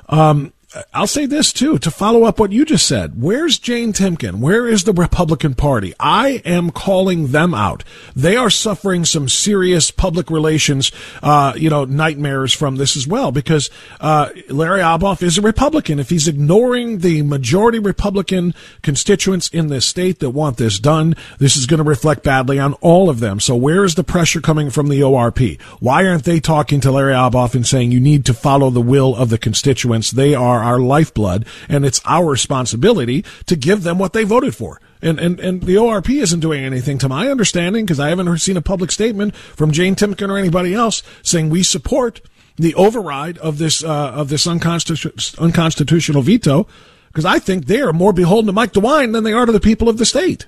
Um, 0.08 0.54
I'll 0.94 1.08
say 1.08 1.26
this 1.26 1.52
too, 1.52 1.80
to 1.80 1.90
follow 1.90 2.26
up 2.26 2.40
what 2.40 2.52
you 2.52 2.64
just 2.64 2.86
said. 2.86 3.20
Where's 3.20 3.58
Jane 3.58 3.92
Timken? 3.92 4.36
Where 4.36 4.68
is 4.68 4.84
the 4.84 4.94
Republican 4.94 5.56
Party? 5.56 5.96
I 6.00 6.44
am 6.46 6.70
calling 6.70 7.28
them 7.28 7.56
out. 7.56 7.84
They 8.16 8.36
are 8.36 8.52
suffering 8.52 9.04
some 9.04 9.28
serious 9.30 9.90
public 9.90 10.30
relations, 10.30 10.92
uh, 11.24 11.54
you 11.56 11.72
know, 11.72 11.86
nightmares 11.86 12.54
from 12.54 12.76
this 12.76 12.96
as 12.96 13.08
well, 13.08 13.32
because, 13.32 13.72
uh, 14.00 14.30
Larry 14.48 14.82
Obhof 14.82 15.24
is 15.24 15.40
a 15.40 15.42
Republican. 15.42 16.00
If 16.00 16.12
he's 16.12 16.28
ignoring 16.28 17.00
the 17.00 17.24
majority 17.24 17.80
Republican 17.80 18.54
constituents 18.84 19.48
in 19.48 19.70
this 19.70 19.88
state 19.88 20.20
that 20.20 20.30
want 20.32 20.58
this 20.58 20.78
done, 20.78 21.16
this 21.40 21.58
is 21.58 21.66
going 21.66 21.80
to 21.80 21.84
reflect 21.84 22.24
badly 22.24 22.60
on 22.60 22.74
all 22.74 23.10
of 23.10 23.22
them. 23.22 23.40
So 23.40 23.56
where 23.56 23.84
is 23.84 23.96
the 23.96 24.04
pressure 24.04 24.40
coming 24.40 24.70
from 24.70 24.90
the 24.90 25.02
ORP? 25.02 25.60
Why 25.80 26.06
aren't 26.06 26.26
they 26.26 26.40
talking 26.40 26.80
to 26.82 26.92
Larry 26.92 27.14
Obhof 27.14 27.56
and 27.56 27.66
saying 27.66 27.92
you 27.92 28.00
need 28.00 28.24
to 28.26 28.36
follow 28.36 28.70
the 28.70 28.82
will 28.82 29.16
of 29.16 29.30
the 29.30 29.40
constituents? 29.40 30.12
They 30.12 30.36
are 30.36 30.59
are 30.60 30.74
our 30.74 30.80
lifeblood, 30.80 31.46
and 31.68 31.86
it's 31.86 32.02
our 32.06 32.26
responsibility 32.26 33.24
to 33.46 33.56
give 33.56 33.84
them 33.84 33.98
what 33.98 34.14
they 34.14 34.24
voted 34.24 34.56
for. 34.56 34.80
And, 35.02 35.20
and, 35.20 35.40
and 35.40 35.64
the 35.64 35.76
ORP 35.76 36.22
isn't 36.22 36.42
doing 36.42 36.64
anything 36.64 36.98
to 37.00 37.10
my 37.10 37.30
understanding 37.30 37.86
because 37.86 38.00
I 38.00 38.10
haven't 38.10 38.38
seen 38.40 38.58
a 38.58 38.62
public 38.62 38.92
statement 38.92 39.36
from 39.36 39.72
Jane 39.72 39.96
Timken 39.96 40.30
or 40.30 40.38
anybody 40.38 40.74
else 40.74 41.04
saying 41.24 41.50
we 41.50 41.64
support 41.64 42.22
the 42.58 42.76
override 42.76 43.38
of 43.38 43.58
this, 43.58 43.84
uh, 43.84 44.12
of 44.12 44.28
this 44.28 44.46
unconstitu- 44.46 45.40
unconstitutional 45.40 46.22
veto 46.22 46.68
because 47.10 47.26
I 47.26 47.40
think 47.40 47.66
they 47.66 47.82
are 47.82 47.94
more 47.94 48.14
beholden 48.14 48.48
to 48.48 48.54
Mike 48.54 48.74
DeWine 48.74 49.14
than 49.14 49.24
they 49.24 49.34
are 49.34 49.46
to 49.46 49.52
the 49.52 49.60
people 49.60 49.90
of 49.90 49.98
the 49.98 50.06
state. 50.06 50.48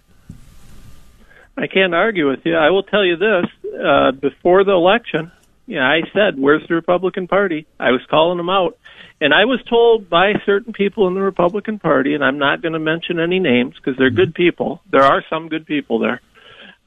I 1.58 1.68
can't 1.68 1.94
argue 1.94 2.30
with 2.30 2.39
you. 2.46 2.56
I 2.56 2.70
will 2.70 2.84
tell 2.84 3.03
you 3.03 3.18
this: 3.18 3.46
uh, 3.74 4.12
before 4.12 4.63
the 4.63 4.72
election, 4.72 5.32
yeah, 5.68 5.88
I 5.88 6.01
said, 6.13 6.39
"Where's 6.39 6.65
the 6.68 6.75
Republican 6.75 7.27
Party?" 7.27 7.68
I 7.80 7.91
was 7.91 8.01
calling 8.10 8.38
them 8.38 8.50
out, 8.50 8.77
and 9.21 9.35
I 9.35 9.45
was 9.45 9.59
told 9.69 10.09
by 10.09 10.33
certain 10.47 10.73
people 10.73 11.07
in 11.07 11.13
the 11.13 11.21
Republican 11.21 11.77
Party, 11.77 12.15
and 12.15 12.23
I'm 12.25 12.39
not 12.39 12.63
going 12.63 12.73
to 12.73 12.79
mention 12.79 13.19
any 13.19 13.39
names 13.39 13.75
because 13.75 13.97
they're 13.97 14.09
good 14.09 14.33
people. 14.33 14.81
There 14.91 15.03
are 15.03 15.23
some 15.29 15.47
good 15.47 15.67
people 15.67 15.99
there. 15.99 16.21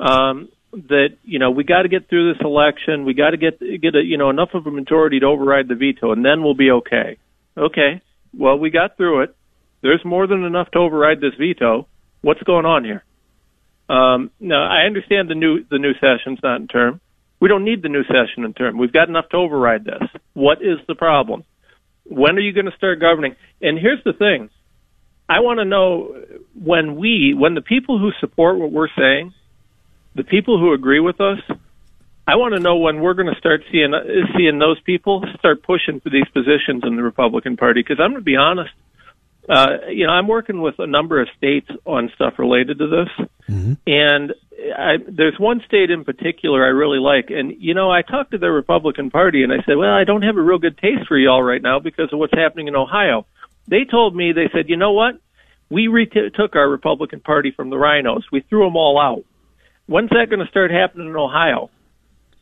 Um, 0.01 0.49
that 0.73 1.11
you 1.23 1.39
know 1.39 1.53
we 1.53 1.63
got 1.63 1.83
to 1.83 1.89
get 1.89 2.09
through 2.09 2.35
this 2.35 2.43
election. 2.45 3.05
We 3.05 3.15
got 3.15 3.31
to 3.31 3.37
get 3.37 3.61
get 3.61 3.95
a, 3.95 4.03
you 4.03 4.19
know 4.19 4.31
enough 4.31 4.51
of 4.55 4.67
a 4.67 4.71
majority 4.73 5.21
to 5.21 5.27
override 5.27 5.69
the 5.69 5.77
veto, 5.77 6.11
and 6.11 6.25
then 6.25 6.43
we'll 6.43 6.55
be 6.55 6.73
okay. 6.73 7.19
Okay. 7.57 8.03
Well, 8.37 8.59
we 8.59 8.71
got 8.71 8.97
through 8.97 9.23
it. 9.23 9.37
There's 9.81 10.05
more 10.05 10.27
than 10.27 10.43
enough 10.43 10.73
to 10.73 10.81
override 10.81 11.21
this 11.21 11.35
veto. 11.39 11.87
What's 12.23 12.43
going 12.43 12.67
on 12.67 12.85
here? 12.85 13.05
Um, 13.89 14.33
now 14.41 14.67
I 14.67 14.87
understand 14.87 15.31
the 15.31 15.37
new 15.37 15.65
the 15.71 15.79
new 15.79 15.93
session's 15.95 16.41
not 16.43 16.61
in 16.61 16.67
term. 16.67 17.01
We 17.39 17.49
don't 17.49 17.65
need 17.65 17.83
the 17.83 17.89
new 17.89 18.03
session 18.03 18.45
in 18.45 18.55
term. 18.55 18.77
We've 18.77 18.93
got 18.93 19.09
enough 19.09 19.29
to 19.29 19.37
override 19.37 19.85
this. 19.85 20.03
What 20.33 20.63
is 20.63 20.79
the 20.89 20.97
problem? 20.97 21.45
When 22.05 22.37
are 22.37 22.41
you 22.41 22.53
going 22.53 22.67
to 22.67 22.77
start 22.77 23.01
governing? 23.01 23.37
And 23.61 23.79
here's 23.79 24.03
the 24.05 24.13
thing. 24.13 24.51
I 25.29 25.41
want 25.41 25.59
to 25.59 25.65
know 25.65 26.23
when 26.55 26.97
we, 26.97 27.35
when 27.37 27.55
the 27.55 27.63
people 27.63 27.99
who 27.99 28.11
support 28.21 28.59
what 28.59 28.71
we're 28.71 28.89
saying, 28.97 29.33
the 30.15 30.25
people 30.25 30.59
who 30.59 30.75
agree 30.75 31.01
with 31.01 31.21
us, 31.21 31.39
I 32.27 32.37
want 32.37 32.55
to 32.55 32.61
know 32.61 32.77
when 32.77 33.01
we're 33.01 33.15
going 33.15 33.33
to 33.33 33.39
start 33.39 33.63
seeing 33.71 33.93
seeing 34.37 34.59
those 34.59 34.81
people 34.81 35.25
start 35.39 35.63
pushing 35.63 36.01
for 36.01 36.09
these 36.09 36.29
positions 36.33 36.83
in 36.85 36.97
the 36.97 37.03
Republican 37.03 37.57
Party. 37.57 37.81
Because 37.81 37.99
I'm 38.01 38.13
going 38.13 38.23
to 38.23 38.25
be 38.25 38.37
honest, 38.37 38.73
uh, 39.49 39.89
you 39.89 40.07
know, 40.07 40.13
I'm 40.13 40.29
working 40.29 40.61
with 40.61 40.77
a 40.79 40.87
number 40.87 41.21
of 41.21 41.29
states 41.37 41.69
on 41.85 42.11
stuff 42.15 42.35
related 42.39 42.79
to 42.79 42.87
this, 42.87 43.27
mm-hmm. 43.49 43.75
and 43.87 44.33
I, 44.77 44.97
there's 45.07 45.39
one 45.39 45.63
state 45.67 45.91
in 45.91 46.05
particular 46.05 46.65
I 46.65 46.69
really 46.69 46.99
like, 46.99 47.27
and 47.31 47.55
you 47.59 47.75
know, 47.75 47.91
I 47.91 48.03
talked 48.03 48.31
to 48.31 48.39
the 48.39 48.51
Republican 48.51 49.11
Party, 49.11 49.43
and 49.43 49.53
I 49.53 49.57
said, 49.67 49.77
well, 49.77 49.93
I 49.93 50.05
don't 50.05 50.23
have 50.23 50.37
a 50.37 50.43
real 50.43 50.59
good 50.59 50.79
taste 50.79 51.07
for 51.09 51.19
y'all 51.19 51.43
right 51.43 51.63
now 51.63 51.79
because 51.79 52.13
of 52.13 52.19
what's 52.19 52.33
happening 52.35 52.69
in 52.69 52.77
Ohio. 52.77 53.27
They 53.69 53.85
told 53.85 54.15
me, 54.15 54.33
they 54.33 54.49
said, 54.53 54.69
you 54.69 54.77
know 54.77 54.93
what? 54.93 55.17
We 55.71 55.89
retook 55.89 56.57
our 56.57 56.69
Republican 56.69 57.21
Party 57.21 57.51
from 57.51 57.71
the 57.71 57.79
rhinos. 57.79 58.25
We 58.31 58.41
threw 58.41 58.65
them 58.65 58.77
all 58.77 59.01
out. 59.01 59.25
When's 59.87 60.11
that 60.11 60.31
going 60.31 60.45
to 60.45 60.51
start 60.51 60.71
happening 60.71 61.09
in 61.09 61.17
Ohio? 61.17 61.71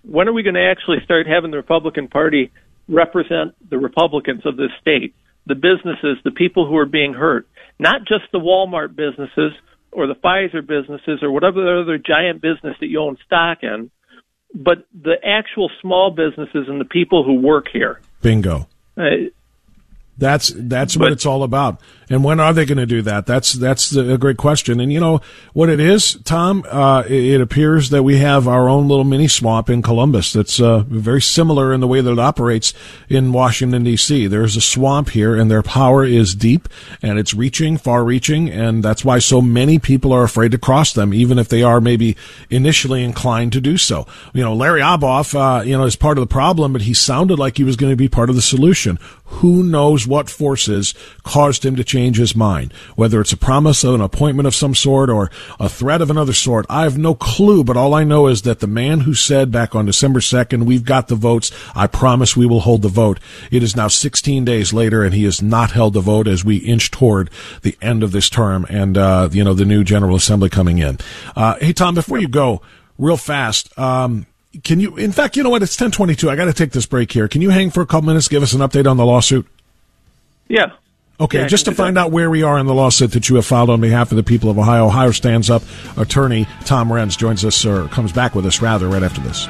When 0.04 0.28
are 0.28 0.32
we 0.32 0.42
going 0.42 0.54
to 0.54 0.68
actually 0.68 0.98
start 1.04 1.26
having 1.26 1.50
the 1.50 1.56
Republican 1.56 2.08
Party 2.08 2.50
represent 2.88 3.54
the 3.68 3.78
Republicans 3.78 4.44
of 4.44 4.56
this 4.56 4.70
state? 4.80 5.14
The 5.46 5.54
businesses, 5.54 6.18
the 6.24 6.30
people 6.30 6.66
who 6.66 6.76
are 6.76 6.86
being 6.86 7.14
hurt, 7.14 7.46
not 7.78 8.00
just 8.00 8.24
the 8.32 8.38
Walmart 8.38 8.94
businesses 8.94 9.52
or 9.90 10.06
the 10.06 10.14
Pfizer 10.14 10.66
businesses 10.66 11.22
or 11.22 11.30
whatever 11.30 11.80
other 11.80 11.98
giant 11.98 12.40
business 12.40 12.76
that 12.80 12.86
you 12.86 13.00
own 13.00 13.16
stock 13.26 13.58
in, 13.62 13.90
but 14.54 14.86
the 14.94 15.16
actual 15.24 15.70
small 15.80 16.10
businesses 16.10 16.66
and 16.68 16.80
the 16.80 16.84
people 16.84 17.24
who 17.24 17.34
work 17.34 17.66
here. 17.72 18.00
Bingo. 18.22 18.68
Uh, 18.96 19.30
that's 20.18 20.52
that's 20.54 20.96
but, 20.96 21.04
what 21.04 21.12
it's 21.12 21.26
all 21.26 21.42
about. 21.42 21.80
And 22.10 22.22
when 22.22 22.40
are 22.40 22.52
they 22.52 22.66
going 22.66 22.78
to 22.78 22.86
do 22.86 23.00
that? 23.02 23.24
That's 23.24 23.54
that's 23.54 23.96
a 23.96 24.18
great 24.18 24.36
question. 24.36 24.80
And 24.80 24.92
you 24.92 25.00
know 25.00 25.22
what 25.54 25.70
it 25.70 25.80
is, 25.80 26.18
Tom. 26.24 26.64
Uh, 26.68 27.02
it, 27.08 27.40
appears 27.40 27.88
that 27.90 28.02
we 28.02 28.18
have 28.18 28.46
our 28.46 28.68
own 28.68 28.86
little 28.86 29.04
mini 29.04 29.26
swamp 29.26 29.70
in 29.70 29.80
Columbus. 29.80 30.32
That's 30.32 30.60
uh, 30.60 30.80
very 30.80 31.22
similar 31.22 31.72
in 31.72 31.80
the 31.80 31.88
way 31.88 32.02
that 32.02 32.12
it 32.12 32.18
operates 32.18 32.74
in 33.08 33.32
Washington 33.32 33.82
D.C. 33.82 34.26
There's 34.26 34.56
a 34.56 34.60
swamp 34.60 35.08
here, 35.10 35.34
and 35.34 35.50
their 35.50 35.62
power 35.62 36.04
is 36.04 36.34
deep 36.34 36.68
and 37.00 37.18
it's 37.18 37.32
reaching, 37.32 37.78
far-reaching, 37.78 38.50
and 38.50 38.82
that's 38.82 39.04
why 39.04 39.18
so 39.18 39.40
many 39.40 39.78
people 39.78 40.12
are 40.12 40.22
afraid 40.22 40.52
to 40.52 40.58
cross 40.58 40.92
them, 40.92 41.14
even 41.14 41.38
if 41.38 41.48
they 41.48 41.62
are 41.62 41.80
maybe 41.80 42.16
initially 42.50 43.02
inclined 43.02 43.54
to 43.54 43.60
do 43.60 43.76
so. 43.78 44.06
You 44.34 44.44
know, 44.44 44.54
Larry 44.54 44.82
Obhof, 44.82 45.34
uh, 45.34 45.62
you 45.62 45.76
know, 45.76 45.84
is 45.84 45.96
part 45.96 46.18
of 46.18 46.22
the 46.22 46.32
problem, 46.32 46.74
but 46.74 46.82
he 46.82 46.94
sounded 46.94 47.38
like 47.38 47.56
he 47.56 47.64
was 47.64 47.76
going 47.76 47.90
to 47.90 47.96
be 47.96 48.08
part 48.08 48.28
of 48.28 48.36
the 48.36 48.42
solution. 48.42 48.98
Who 49.36 49.62
knows 49.62 50.06
what 50.06 50.30
forces 50.30 50.94
caused 51.22 51.64
him 51.64 51.74
to 51.76 51.84
change 51.84 52.18
his 52.18 52.36
mind? 52.36 52.72
Whether 52.94 53.20
it's 53.20 53.32
a 53.32 53.36
promise 53.36 53.82
of 53.82 53.94
an 53.94 54.00
appointment 54.00 54.46
of 54.46 54.54
some 54.54 54.74
sort 54.74 55.10
or 55.10 55.30
a 55.58 55.68
threat 55.68 56.00
of 56.00 56.10
another 56.10 56.32
sort, 56.32 56.66
I 56.68 56.82
have 56.82 56.98
no 56.98 57.14
clue, 57.14 57.64
but 57.64 57.76
all 57.76 57.94
I 57.94 58.04
know 58.04 58.28
is 58.28 58.42
that 58.42 58.60
the 58.60 58.66
man 58.66 59.00
who 59.00 59.14
said 59.14 59.50
back 59.50 59.74
on 59.74 59.86
December 59.86 60.20
2nd, 60.20 60.64
we've 60.64 60.84
got 60.84 61.08
the 61.08 61.16
votes, 61.16 61.50
I 61.74 61.86
promise 61.86 62.36
we 62.36 62.46
will 62.46 62.60
hold 62.60 62.82
the 62.82 62.88
vote. 62.88 63.18
It 63.50 63.62
is 63.62 63.74
now 63.74 63.88
16 63.88 64.44
days 64.44 64.72
later 64.72 65.02
and 65.02 65.14
he 65.14 65.24
has 65.24 65.42
not 65.42 65.72
held 65.72 65.94
the 65.94 66.00
vote 66.00 66.28
as 66.28 66.44
we 66.44 66.56
inch 66.58 66.90
toward 66.90 67.30
the 67.62 67.76
end 67.82 68.02
of 68.02 68.12
this 68.12 68.28
term 68.30 68.66
and, 68.68 68.96
uh, 68.96 69.28
you 69.32 69.42
know, 69.42 69.54
the 69.54 69.64
new 69.64 69.82
General 69.82 70.14
Assembly 70.14 70.50
coming 70.50 70.78
in. 70.78 70.98
Uh, 71.34 71.56
hey, 71.58 71.72
Tom, 71.72 71.94
before 71.94 72.18
you 72.18 72.28
go, 72.28 72.62
real 72.98 73.16
fast, 73.16 73.76
um, 73.78 74.26
can 74.64 74.80
you, 74.80 74.96
in 74.96 75.12
fact, 75.12 75.36
you 75.36 75.42
know 75.42 75.50
what? 75.50 75.62
It's 75.62 75.74
1022. 75.74 76.30
I 76.30 76.36
got 76.36 76.44
to 76.44 76.52
take 76.52 76.72
this 76.72 76.86
break 76.86 77.10
here. 77.12 77.28
Can 77.28 77.42
you 77.42 77.50
hang 77.50 77.70
for 77.70 77.80
a 77.80 77.86
couple 77.86 78.06
minutes, 78.06 78.28
give 78.28 78.42
us 78.42 78.52
an 78.52 78.60
update 78.60 78.90
on 78.90 78.96
the 78.96 79.06
lawsuit? 79.06 79.46
Yeah. 80.48 80.72
Okay, 81.20 81.42
yeah, 81.42 81.46
just 81.46 81.66
to 81.66 81.72
find 81.72 81.96
that. 81.96 82.06
out 82.06 82.10
where 82.10 82.28
we 82.28 82.42
are 82.42 82.58
in 82.58 82.66
the 82.66 82.74
lawsuit 82.74 83.12
that 83.12 83.28
you 83.28 83.36
have 83.36 83.46
filed 83.46 83.70
on 83.70 83.80
behalf 83.80 84.10
of 84.10 84.16
the 84.16 84.22
people 84.22 84.50
of 84.50 84.58
Ohio. 84.58 84.86
Ohio 84.86 85.12
stands 85.12 85.50
up. 85.50 85.62
Attorney 85.96 86.46
Tom 86.64 86.88
Renz 86.88 87.16
joins 87.16 87.44
us, 87.44 87.64
or 87.64 87.86
comes 87.88 88.12
back 88.12 88.34
with 88.34 88.44
us 88.44 88.60
rather, 88.60 88.88
right 88.88 89.02
after 89.02 89.20
this. 89.20 89.46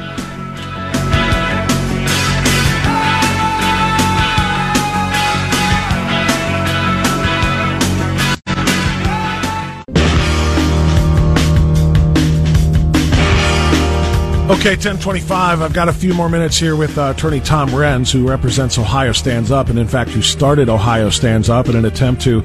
Okay, 14.51 14.71
1025. 14.71 15.63
I've 15.63 15.73
got 15.73 15.89
a 15.89 15.93
few 15.93 16.13
more 16.15 16.29
minutes 16.29 16.59
here 16.59 16.75
with 16.75 16.99
uh, 16.99 17.13
attorney 17.17 17.39
Tom 17.39 17.71
Renz, 17.71 18.13
who 18.13 18.29
represents 18.29 18.77
Ohio 18.77 19.13
Stands 19.13 19.53
Up, 19.53 19.69
and 19.69 19.79
in 19.79 19.87
fact, 19.87 20.11
who 20.11 20.21
started 20.21 20.69
Ohio 20.69 21.11
Stands 21.11 21.49
Up 21.49 21.69
in 21.69 21.77
an 21.77 21.85
attempt 21.85 22.23
to 22.23 22.43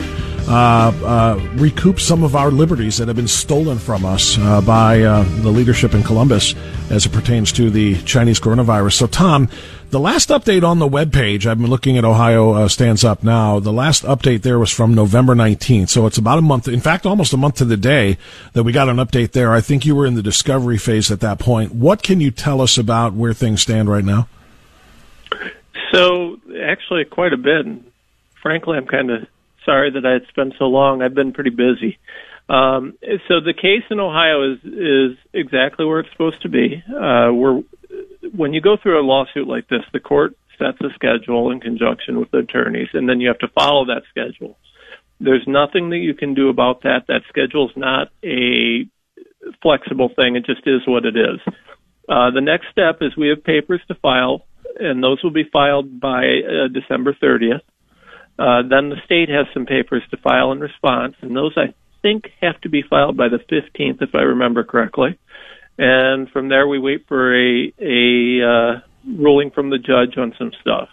uh, 0.48 0.94
uh, 1.04 1.40
recoup 1.56 2.00
some 2.00 2.24
of 2.24 2.36
our 2.36 2.52
liberties 2.52 2.98
that 2.98 3.08
have 3.08 3.18
been 3.18 3.28
stolen 3.28 3.80
from 3.80 4.06
us 4.06 4.38
uh, 4.38 4.62
by 4.62 5.02
uh, 5.02 5.24
the 5.42 5.50
leadership 5.50 5.96
in 5.96 6.04
Columbus 6.04 6.54
as 6.92 7.08
it 7.08 7.12
pertains 7.12 7.52
to 7.54 7.72
the 7.72 7.96
Chinese 8.04 8.40
coronavirus. 8.40 8.94
So, 8.94 9.08
Tom, 9.08 9.50
the 9.90 10.00
last 10.00 10.30
update 10.30 10.64
on 10.64 10.80
the 10.80 10.88
web 10.88 11.14
page, 11.14 11.48
I've 11.48 11.58
been 11.58 11.70
looking 11.70 11.98
at 11.98 12.04
Ohio 12.04 12.54
uh, 12.54 12.68
Stands 12.68 13.04
Up 13.04 13.24
now. 13.24 13.60
The 13.60 13.72
last 13.72 14.04
update 14.04 14.42
there 14.42 14.60
was 14.60 14.72
from 14.72 14.94
November 14.94 15.34
19th. 15.34 15.90
So 15.90 16.06
it's 16.06 16.18
about 16.18 16.40
a 16.40 16.42
month, 16.42 16.68
in 16.68 16.82
fact, 16.82 17.06
almost 17.06 17.34
a 17.34 17.38
month 17.38 17.56
to 17.56 17.66
the 17.66 17.78
day 17.78 18.18
that 18.54 18.64
we 18.64 18.72
got 18.72 18.90
an 18.90 18.98
update 18.98 19.32
there. 19.32 19.54
I 19.54 19.62
think 19.62 19.86
you 19.86 19.96
were 19.96 20.06
in 20.06 20.16
the 20.16 20.24
discovery 20.24 20.78
phase 20.78 21.12
at 21.12 21.22
that 21.22 21.40
point. 21.40 21.74
What 21.74 22.04
can 22.04 22.20
you 22.20 22.32
tell 22.32 22.62
us 22.62 22.78
about 22.78 23.14
where 23.14 23.34
things 23.34 23.62
stand 23.62 23.90
right 23.90 24.06
now? 24.06 24.28
So, 25.94 26.38
actually, 26.62 27.06
quite 27.06 27.34
a 27.34 27.38
bit. 27.38 27.66
Frankly, 28.42 28.78
I'm 28.78 28.88
kind 28.88 29.10
of 29.10 29.28
sorry 29.66 29.92
that 29.92 30.04
it's 30.04 30.32
been 30.32 30.54
so 30.60 30.66
long. 30.66 31.02
I've 31.02 31.16
been 31.16 31.34
pretty 31.34 31.50
busy. 31.50 31.98
Um, 32.50 32.98
so 33.28 33.42
the 33.42 33.54
case 33.54 33.84
in 33.90 34.00
Ohio 34.00 34.54
is 34.54 34.60
is 34.64 35.18
exactly 35.34 35.86
where 35.86 36.00
it's 36.00 36.12
supposed 36.12 36.42
to 36.44 36.50
be. 36.50 36.82
Uh, 36.88 37.30
we're 37.34 37.62
when 38.36 38.54
you 38.54 38.62
go 38.62 38.78
through 38.82 39.00
a 39.00 39.06
lawsuit 39.06 39.48
like 39.48 39.68
this, 39.68 39.84
the 39.94 40.00
court 40.00 40.36
sets 40.58 40.78
a 40.82 40.94
schedule 40.96 41.52
in 41.52 41.60
conjunction 41.60 42.20
with 42.20 42.32
the 42.32 42.40
attorneys, 42.40 42.90
and 42.94 43.08
then 43.08 43.20
you 43.20 43.28
have 43.28 43.40
to 43.40 43.48
follow 43.50 43.86
that 43.86 44.04
schedule. 44.10 44.58
There's 45.20 45.46
nothing 45.48 45.90
that 45.92 45.98
you 45.98 46.14
can 46.14 46.34
do 46.34 46.50
about 46.50 46.84
that. 46.84 47.06
That 47.08 47.22
schedule 47.30 47.70
is 47.70 47.76
not 47.76 48.10
a 48.24 48.88
flexible 49.62 50.10
thing. 50.16 50.36
It 50.36 50.46
just 50.46 50.66
is 50.66 50.82
what 50.86 51.06
it 51.06 51.16
is. 51.16 51.40
Uh, 52.10 52.32
the 52.32 52.42
next 52.42 52.68
step 52.72 53.00
is 53.02 53.18
we 53.18 53.30
have 53.30 53.44
papers 53.44 53.82
to 53.88 53.96
file, 53.96 54.46
and 54.80 55.04
those 55.04 55.22
will 55.24 55.32
be 55.32 55.44
filed 55.52 56.00
by 56.00 56.24
uh, 56.24 56.68
December 56.72 57.16
30th. 57.22 57.62
Uh, 58.40 58.62
then 58.70 58.90
the 58.90 59.02
state 59.04 59.30
has 59.30 59.48
some 59.54 59.66
papers 59.66 60.04
to 60.12 60.18
file 60.18 60.52
in 60.52 60.60
response, 60.60 61.16
and 61.22 61.36
those 61.36 61.54
I 61.58 61.74
think 62.02 62.26
have 62.42 62.62
to 62.62 62.70
be 62.70 62.84
filed 62.88 63.18
by 63.18 63.28
the 63.30 63.40
15th, 63.52 64.02
if 64.02 64.14
I 64.14 64.20
remember 64.20 64.64
correctly. 64.64 65.18
And 65.78 66.30
from 66.30 66.50
there, 66.50 66.68
we 66.68 66.80
wait 66.80 67.08
for 67.08 67.36
a 67.36 67.74
a 67.80 68.42
uh, 68.44 68.80
ruling 69.06 69.52
from 69.52 69.70
the 69.70 69.78
judge 69.78 70.18
on 70.18 70.34
some 70.38 70.52
stuff, 70.62 70.90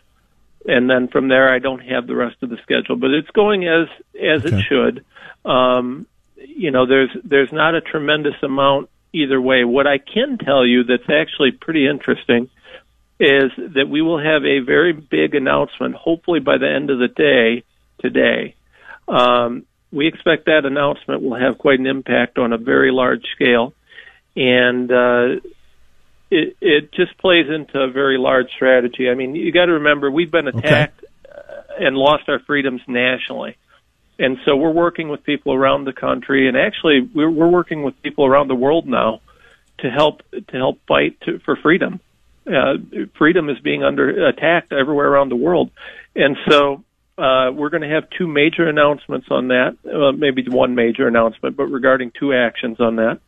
and 0.67 0.89
then 0.91 1.09
from 1.09 1.29
there, 1.29 1.53
I 1.53 1.59
don't 1.59 1.81
have 1.81 2.07
the 2.07 2.15
rest 2.15 2.37
of 2.43 2.51
the 2.51 2.59
schedule, 2.63 2.97
but 2.97 3.11
it's 3.11 3.31
going 3.31 3.67
as 3.67 3.89
as 4.15 4.45
okay. 4.45 4.57
it 4.57 4.63
should. 4.63 5.05
Um, 5.45 6.07
you 6.37 6.71
know, 6.71 6.87
there's 6.87 7.11
there's 7.25 7.53
not 7.53 7.75
a 7.75 7.81
tremendous 7.81 8.35
amount 8.43 8.91
either 9.13 9.41
way. 9.41 9.65
What 9.65 9.87
I 9.87 9.99
can 9.99 10.39
tell 10.39 10.67
you 10.67 10.85
that's 10.85 11.09
actually 11.09 11.53
pretty 11.53 11.87
interesting 11.87 12.51
is 13.21 13.53
that 13.57 13.89
we 13.89 14.03
will 14.03 14.19
have 14.19 14.45
a 14.45 14.59
very 14.59 14.93
big 14.93 15.35
announcement, 15.35 15.95
hopefully 15.95 16.41
by 16.41 16.59
the 16.59 16.69
end 16.69 16.91
of 16.91 16.99
the 16.99 17.09
day 17.09 17.63
today. 18.01 18.55
Um, 19.07 19.65
we 19.93 20.09
expect 20.09 20.47
that 20.47 20.65
announcement 20.65 21.23
will 21.23 21.39
have 21.39 21.59
quite 21.59 21.79
an 21.79 21.87
impact 21.87 22.39
on 22.39 22.53
a 22.53 22.59
very 22.59 22.91
large 22.91 23.25
scale, 23.35 23.73
and 24.37 24.91
uh, 24.91 25.41
it, 26.31 26.57
it 26.61 26.93
just 26.93 27.17
plays 27.19 27.47
into 27.49 27.79
a 27.79 27.91
very 27.91 28.19
large 28.19 28.51
strategy. 28.51 29.09
I 29.09 29.15
mean, 29.15 29.35
you 29.35 29.53
got 29.53 29.67
to 29.67 29.73
remember 29.73 30.11
we've 30.11 30.31
been 30.31 30.49
attacked 30.49 31.05
okay. 31.05 31.87
and 31.87 31.97
lost 31.97 32.29
our 32.29 32.41
freedoms 32.41 32.81
nationally. 32.87 33.57
And 34.19 34.39
so 34.45 34.55
we're 34.57 34.71
working 34.71 35.09
with 35.09 35.25
people 35.25 35.55
around 35.55 35.87
the 35.87 35.93
country, 35.93 36.47
and 36.47 36.57
actually 36.57 37.01
we're, 37.15 37.31
we're 37.31 37.49
working 37.49 37.83
with 37.83 38.01
people 38.03 38.25
around 38.25 38.47
the 38.47 38.55
world 38.55 38.87
now 38.87 39.21
to 39.79 39.91
help 39.91 40.23
to 40.31 40.57
help 40.57 40.79
fight 40.87 41.21
to, 41.23 41.41
for 41.41 41.57
freedom 41.57 42.01
uh, 42.47 42.75
freedom 43.17 43.49
is 43.49 43.59
being 43.61 43.83
under 43.83 44.27
attacked 44.29 44.73
everywhere 44.73 45.09
around 45.09 45.31
the 45.31 45.37
world, 45.37 45.71
and 46.15 46.37
so 46.49 46.85
uh, 47.17 47.51
we're 47.53 47.71
going 47.71 47.83
to 47.83 47.89
have 47.89 48.05
two 48.19 48.27
major 48.27 48.69
announcements 48.69 49.27
on 49.31 49.49
that. 49.49 49.77
Uh, 49.85 50.13
maybe 50.13 50.45
one 50.49 50.75
major 50.75 51.09
announcement, 51.09 51.57
but 51.57 51.65
regarding 51.65 52.13
two 52.19 52.33
actions 52.35 52.81
on 52.81 52.97
that. 52.97 53.21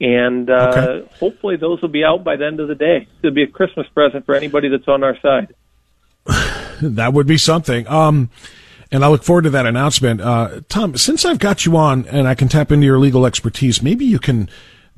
And 0.00 0.50
uh, 0.50 0.72
okay. 0.74 1.08
hopefully 1.18 1.56
those 1.56 1.80
will 1.80 1.88
be 1.88 2.04
out 2.04 2.22
by 2.22 2.36
the 2.36 2.46
end 2.46 2.60
of 2.60 2.68
the 2.68 2.74
day. 2.74 3.08
It'll 3.22 3.34
be 3.34 3.42
a 3.42 3.48
Christmas 3.48 3.86
present 3.88 4.26
for 4.26 4.34
anybody 4.34 4.68
that's 4.68 4.88
on 4.88 5.02
our 5.02 5.18
side. 5.20 5.54
that 6.82 7.12
would 7.12 7.26
be 7.26 7.38
something. 7.38 7.86
Um, 7.88 8.30
and 8.92 9.04
I 9.04 9.08
look 9.08 9.24
forward 9.24 9.42
to 9.42 9.50
that 9.50 9.66
announcement. 9.66 10.20
Uh, 10.20 10.60
Tom, 10.68 10.96
since 10.96 11.24
I've 11.24 11.38
got 11.38 11.64
you 11.64 11.76
on 11.76 12.06
and 12.06 12.28
I 12.28 12.34
can 12.34 12.48
tap 12.48 12.70
into 12.70 12.86
your 12.86 12.98
legal 12.98 13.26
expertise, 13.26 13.82
maybe 13.82 14.04
you 14.04 14.18
can 14.18 14.48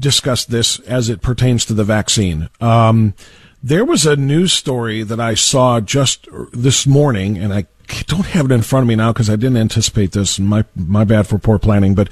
discuss 0.01 0.45
this 0.45 0.79
as 0.81 1.09
it 1.09 1.23
pertains 1.23 1.65
to 1.67 1.75
the 1.75 1.85
vaccine. 1.85 2.49
Um, 2.61 3.15
there 3.63 3.85
was 3.85 4.07
a 4.07 4.17
news 4.17 4.53
story 4.53 5.03
that 5.03 5.19
I 5.19 5.35
saw 5.35 5.81
just 5.81 6.29
this 6.53 6.87
morning, 6.87 7.39
and 7.39 7.53
I 7.53 7.67
don't 8.07 8.27
have 8.27 8.47
it 8.47 8.55
in 8.55 8.63
front 8.63 8.85
of 8.85 8.89
me 8.89 8.97
now 8.97 9.13
because 9.13 9.31
I 9.31 9.37
didn't 9.37 9.57
anticipate 9.57 10.13
this. 10.13 10.39
My 10.39 10.65
my 10.75 11.05
bad 11.05 11.27
for 11.27 11.39
poor 11.39 11.59
planning, 11.59 11.95
but 11.95 12.09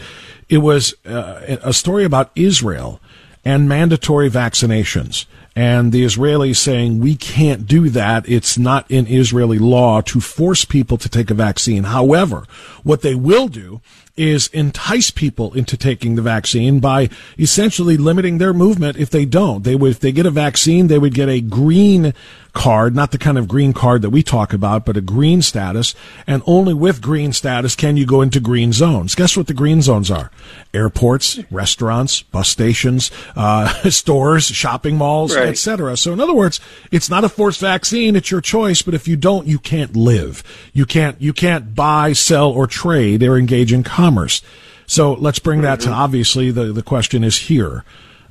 it 0.48 0.58
was 0.58 0.94
uh, 1.06 1.58
a 1.62 1.72
story 1.72 2.04
about 2.04 2.30
Israel 2.34 3.00
and 3.44 3.68
mandatory 3.68 4.28
vaccinations. 4.28 5.26
And 5.54 5.90
the 5.90 6.04
Israelis 6.04 6.56
saying 6.56 7.00
we 7.00 7.16
can't 7.16 7.66
do 7.66 7.88
that. 7.90 8.28
It's 8.28 8.58
not 8.58 8.90
in 8.90 9.06
Israeli 9.06 9.58
law 9.58 10.02
to 10.02 10.20
force 10.20 10.66
people 10.66 10.98
to 10.98 11.08
take 11.08 11.30
a 11.30 11.34
vaccine. 11.34 11.84
However, 11.84 12.44
what 12.82 13.00
they 13.00 13.14
will 13.14 13.48
do 13.48 13.80
is 14.16 14.48
entice 14.48 15.10
people 15.10 15.54
into 15.54 15.76
taking 15.76 16.14
the 16.14 16.22
vaccine 16.22 16.80
by 16.80 17.08
essentially 17.38 17.96
limiting 17.96 18.38
their 18.38 18.52
movement 18.52 18.96
if 18.96 19.10
they 19.10 19.24
don't. 19.24 19.62
They 19.62 19.76
would, 19.76 19.92
if 19.92 20.00
they 20.00 20.12
get 20.12 20.26
a 20.26 20.30
vaccine, 20.30 20.88
they 20.88 20.98
would 20.98 21.14
get 21.14 21.28
a 21.28 21.40
green 21.40 22.14
card, 22.56 22.96
not 22.96 23.12
the 23.12 23.18
kind 23.18 23.36
of 23.36 23.46
green 23.46 23.74
card 23.74 24.00
that 24.00 24.10
we 24.10 24.22
talk 24.22 24.54
about, 24.54 24.86
but 24.86 24.96
a 24.96 25.02
green 25.02 25.42
status. 25.42 25.94
And 26.26 26.42
only 26.46 26.72
with 26.72 27.02
green 27.02 27.34
status 27.34 27.76
can 27.76 27.98
you 27.98 28.06
go 28.06 28.22
into 28.22 28.40
green 28.40 28.72
zones. 28.72 29.14
Guess 29.14 29.36
what 29.36 29.46
the 29.46 29.54
green 29.54 29.82
zones 29.82 30.10
are? 30.10 30.30
Airports, 30.72 31.38
restaurants, 31.50 32.22
bus 32.22 32.48
stations, 32.48 33.10
uh, 33.36 33.68
stores, 33.90 34.46
shopping 34.46 34.96
malls, 34.96 35.36
right. 35.36 35.48
etc. 35.48 35.98
So 35.98 36.14
in 36.14 36.20
other 36.20 36.34
words, 36.34 36.58
it's 36.90 37.10
not 37.10 37.24
a 37.24 37.28
forced 37.28 37.60
vaccine. 37.60 38.16
It's 38.16 38.30
your 38.30 38.40
choice. 38.40 38.80
But 38.80 38.94
if 38.94 39.06
you 39.06 39.16
don't, 39.16 39.46
you 39.46 39.58
can't 39.58 39.94
live. 39.94 40.42
You 40.72 40.86
can't, 40.86 41.20
you 41.20 41.34
can't 41.34 41.74
buy, 41.74 42.14
sell, 42.14 42.50
or 42.50 42.66
trade 42.66 43.22
or 43.22 43.36
engage 43.36 43.72
in 43.72 43.82
commerce. 43.82 44.40
So 44.86 45.12
let's 45.12 45.40
bring 45.40 45.60
that 45.60 45.80
to 45.80 45.90
obviously 45.90 46.50
the, 46.50 46.72
the 46.72 46.82
question 46.82 47.22
is 47.22 47.36
here. 47.36 47.84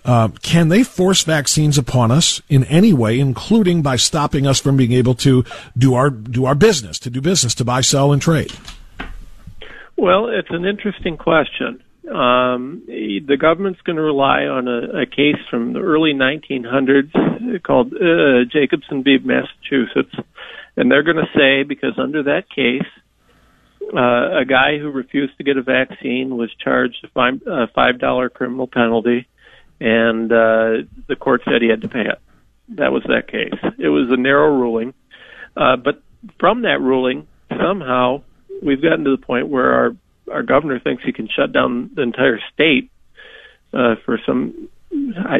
Uh, 0.05 0.27
can 0.43 0.69
they 0.69 0.83
force 0.83 1.23
vaccines 1.23 1.77
upon 1.79 2.11
us 2.11 2.41
in 2.47 2.63
any 2.65 2.93
way, 2.93 3.19
including 3.19 3.81
by 3.81 3.95
stopping 3.95 4.45
us 4.45 4.61
from 4.61 4.77
being 4.77 4.91
able 4.91 5.15
to 5.15 5.43
do 5.75 5.95
our 5.95 6.11
do 6.11 6.45
our 6.45 6.53
business, 6.53 6.99
to 6.99 7.09
do 7.09 7.19
business, 7.19 7.55
to 7.55 7.65
buy, 7.65 7.81
sell, 7.81 8.13
and 8.13 8.21
trade? 8.21 8.53
Well, 9.97 10.27
it's 10.27 10.51
an 10.51 10.65
interesting 10.65 11.17
question. 11.17 11.81
Um, 12.07 12.83
the 12.85 13.37
government's 13.39 13.81
going 13.81 13.95
to 13.95 14.01
rely 14.03 14.43
on 14.43 14.67
a, 14.67 15.01
a, 15.01 15.05
case 15.07 15.41
from 15.49 15.73
the 15.73 15.79
early 15.79 16.13
1900s 16.13 17.63
called 17.63 17.93
uh, 17.95 18.45
Jacobson 18.51 19.03
v. 19.03 19.17
Massachusetts, 19.23 20.13
and 20.77 20.91
they're 20.91 21.01
going 21.01 21.17
to 21.17 21.29
say 21.35 21.63
because 21.63 21.97
under 21.97 22.21
that 22.23 22.47
case, 22.47 22.85
uh, 23.91 24.41
a 24.41 24.45
guy 24.45 24.77
who 24.77 24.91
refused 24.91 25.35
to 25.37 25.43
get 25.43 25.57
a 25.57 25.63
vaccine 25.63 26.37
was 26.37 26.53
charged 26.63 27.03
a 27.03 27.67
five, 27.73 27.99
dollar 27.99 28.29
criminal 28.29 28.67
penalty 28.67 29.27
and 29.79 30.31
uh, 30.31 30.85
the 31.07 31.15
court 31.19 31.41
said 31.45 31.61
he 31.61 31.69
had 31.69 31.81
to 31.81 31.89
pay 31.89 32.01
it. 32.01 32.19
That 32.69 32.91
was 32.91 33.03
that 33.03 33.27
case. 33.27 33.53
It 33.77 33.89
was 33.89 34.09
a 34.09 34.17
narrow 34.17 34.55
ruling, 34.55 34.93
uh, 35.55 35.75
but 35.75 36.01
from 36.39 36.63
that 36.63 36.81
ruling, 36.81 37.27
somehow 37.49 38.23
we've 38.61 38.81
gotten 38.81 39.05
to 39.05 39.11
the 39.11 39.23
point 39.23 39.47
where 39.47 39.73
our 39.73 39.95
our 40.31 40.43
governor 40.43 40.79
thinks 40.79 41.03
he 41.03 41.13
can 41.13 41.27
shut 41.27 41.53
down 41.53 41.91
the 41.93 42.01
entire 42.01 42.39
state 42.53 42.91
uh, 43.73 43.95
for 44.05 44.19
some. 44.25 44.69
I, 44.91 45.37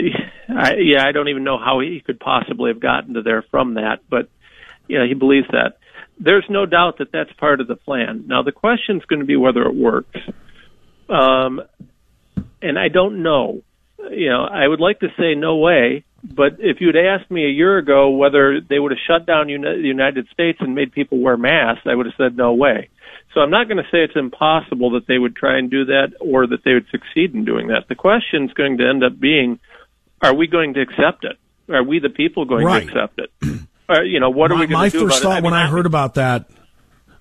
I, 0.50 0.74
yeah, 0.76 1.08
I 1.08 1.12
don't 1.12 1.30
even 1.30 1.44
know 1.44 1.58
how 1.58 1.80
he 1.80 2.02
could 2.06 2.20
possibly 2.20 2.70
have 2.70 2.80
gotten 2.80 3.16
to 3.16 3.22
there 3.22 3.44
from 3.50 3.76
that, 3.76 4.02
but 4.10 4.30
yeah, 4.88 5.08
he 5.08 5.14
believes 5.14 5.48
that. 5.52 5.78
There's 6.20 6.46
no 6.50 6.66
doubt 6.66 7.00
that 7.00 7.12
that's 7.12 7.32
part 7.34 7.62
of 7.62 7.68
the 7.68 7.76
plan. 7.76 8.26
Now 8.28 8.44
the 8.44 8.52
question 8.52 8.98
is 8.98 9.06
going 9.06 9.22
to 9.22 9.26
be 9.26 9.36
whether 9.36 9.64
it 9.64 9.76
works, 9.76 10.20
um, 11.10 11.62
and 12.62 12.78
I 12.78 12.90
don't 12.90 13.24
know 13.24 13.62
you 14.12 14.30
know, 14.30 14.44
I 14.46 14.68
would 14.68 14.80
like 14.80 15.00
to 15.00 15.08
say 15.18 15.36
no 15.36 15.58
way, 15.58 16.04
but 16.24 16.58
if 16.60 16.78
you'd 16.80 16.96
asked 16.96 17.30
me 17.30 17.46
a 17.46 17.50
year 17.50 17.78
ago 17.78 18.10
whether 18.10 18.60
they 18.62 18.80
would 18.80 18.92
have 18.92 19.00
shut 19.08 19.26
down 19.26 19.50
uni- 19.50 19.82
the 19.82 19.88
United 19.88 20.28
States 20.34 20.60
and 20.62 20.76
made 20.76 20.92
people 20.92 21.20
wear 21.20 21.38
masks, 21.38 21.86
I 21.86 21.96
would 21.96 22.06
have 22.06 22.16
said 22.18 22.38
no 22.38 22.54
way. 22.54 22.90
So 23.34 23.42
I'm 23.42 23.52
not 23.52 23.68
going 23.68 23.78
to 23.78 23.90
say 23.92 24.04
it's 24.04 24.16
impossible 24.16 24.92
that 24.92 25.08
they 25.08 25.18
would 25.18 25.36
try 25.36 25.58
and 25.58 25.70
do 25.70 25.86
that 25.86 26.14
or 26.22 26.48
that 26.48 26.64
they 26.64 26.74
would 26.74 26.88
succeed 26.90 27.36
in 27.36 27.44
doing 27.44 27.68
that. 27.68 27.88
The 27.90 27.96
question 27.96 28.46
is 28.46 28.54
going 28.54 28.78
to 28.78 28.88
end 28.88 29.04
up 29.04 29.20
being, 29.20 29.60
are 30.22 30.34
we 30.34 30.48
going 30.48 30.74
to 30.76 30.82
accept 30.82 31.26
it? 31.26 31.38
Are 31.70 31.84
we 31.84 32.00
the 32.00 32.10
people 32.10 32.46
going 32.46 32.66
right. 32.66 32.88
to 32.88 32.88
accept 32.88 33.20
it? 33.20 33.60
or, 33.90 34.04
you 34.04 34.20
know, 34.20 34.30
what 34.30 34.52
are 34.52 34.56
my, 34.56 34.62
we 34.62 34.68
going 34.68 34.90
to 34.90 34.98
do 34.98 35.04
My 35.06 35.10
first 35.10 35.24
thought 35.24 35.40
it? 35.40 35.44
when 35.44 35.54
I, 35.54 35.64
mean, 35.64 35.68
I 35.68 35.70
heard 35.70 35.86
about 35.86 36.14
that 36.16 36.50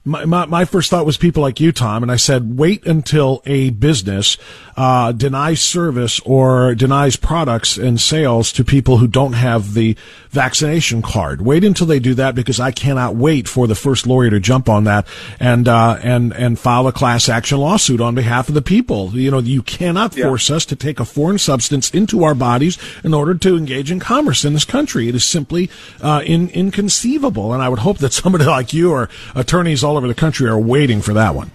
my, 0.04 0.24
my, 0.26 0.46
my, 0.46 0.64
first 0.64 0.90
thought 0.90 1.06
was 1.06 1.16
people 1.16 1.42
like 1.42 1.60
you, 1.60 1.72
Tom, 1.72 2.02
and 2.02 2.12
I 2.12 2.16
said, 2.16 2.58
wait 2.58 2.86
until 2.86 3.42
a 3.46 3.70
business 3.70 4.36
uh, 4.76 5.12
denies 5.12 5.62
service 5.62 6.20
or 6.20 6.74
denies 6.74 7.16
products 7.16 7.78
and 7.78 8.00
sales 8.00 8.52
to 8.52 8.64
people 8.64 8.98
who 8.98 9.06
don't 9.06 9.32
have 9.32 9.72
the 9.72 9.96
vaccination 10.30 11.00
card. 11.00 11.40
Wait 11.40 11.64
until 11.64 11.86
they 11.86 12.00
do 12.00 12.12
that 12.14 12.34
because 12.34 12.60
I 12.60 12.72
cannot 12.72 13.14
wait 13.14 13.48
for 13.48 13.66
the 13.66 13.74
first 13.74 14.06
lawyer 14.06 14.30
to 14.30 14.40
jump 14.40 14.68
on 14.68 14.84
that 14.84 15.06
and 15.38 15.68
uh, 15.68 15.98
and 16.02 16.32
and 16.34 16.58
file 16.58 16.86
a 16.88 16.92
class 16.92 17.28
action 17.28 17.58
lawsuit 17.58 18.00
on 18.00 18.14
behalf 18.14 18.48
of 18.48 18.54
the 18.54 18.62
people. 18.62 19.10
You 19.16 19.30
know, 19.30 19.38
you 19.38 19.62
cannot 19.62 20.16
yeah. 20.16 20.26
force 20.26 20.50
us 20.50 20.66
to 20.66 20.76
take 20.76 21.00
a 21.00 21.04
foreign 21.04 21.38
substance 21.38 21.90
into 21.90 22.24
our 22.24 22.34
bodies 22.34 22.76
in 23.04 23.14
order 23.14 23.34
to 23.34 23.56
engage 23.56 23.90
in 23.90 24.00
commerce 24.00 24.44
in 24.44 24.52
this 24.52 24.64
country. 24.64 25.08
It 25.08 25.14
is 25.14 25.24
simply 25.24 25.70
uh, 26.02 26.22
in, 26.26 26.48
inconceivable, 26.50 27.52
and 27.52 27.62
I 27.62 27.68
would 27.68 27.78
hope 27.78 27.98
that 27.98 28.12
somebody 28.12 28.44
like 28.44 28.72
you 28.72 28.90
or 28.90 29.08
attorneys 29.34 29.84
all 29.84 29.93
all 29.94 29.98
over 29.98 30.08
the 30.08 30.14
country 30.14 30.48
are 30.48 30.58
waiting 30.58 31.00
for 31.00 31.14
that 31.14 31.34
one. 31.34 31.50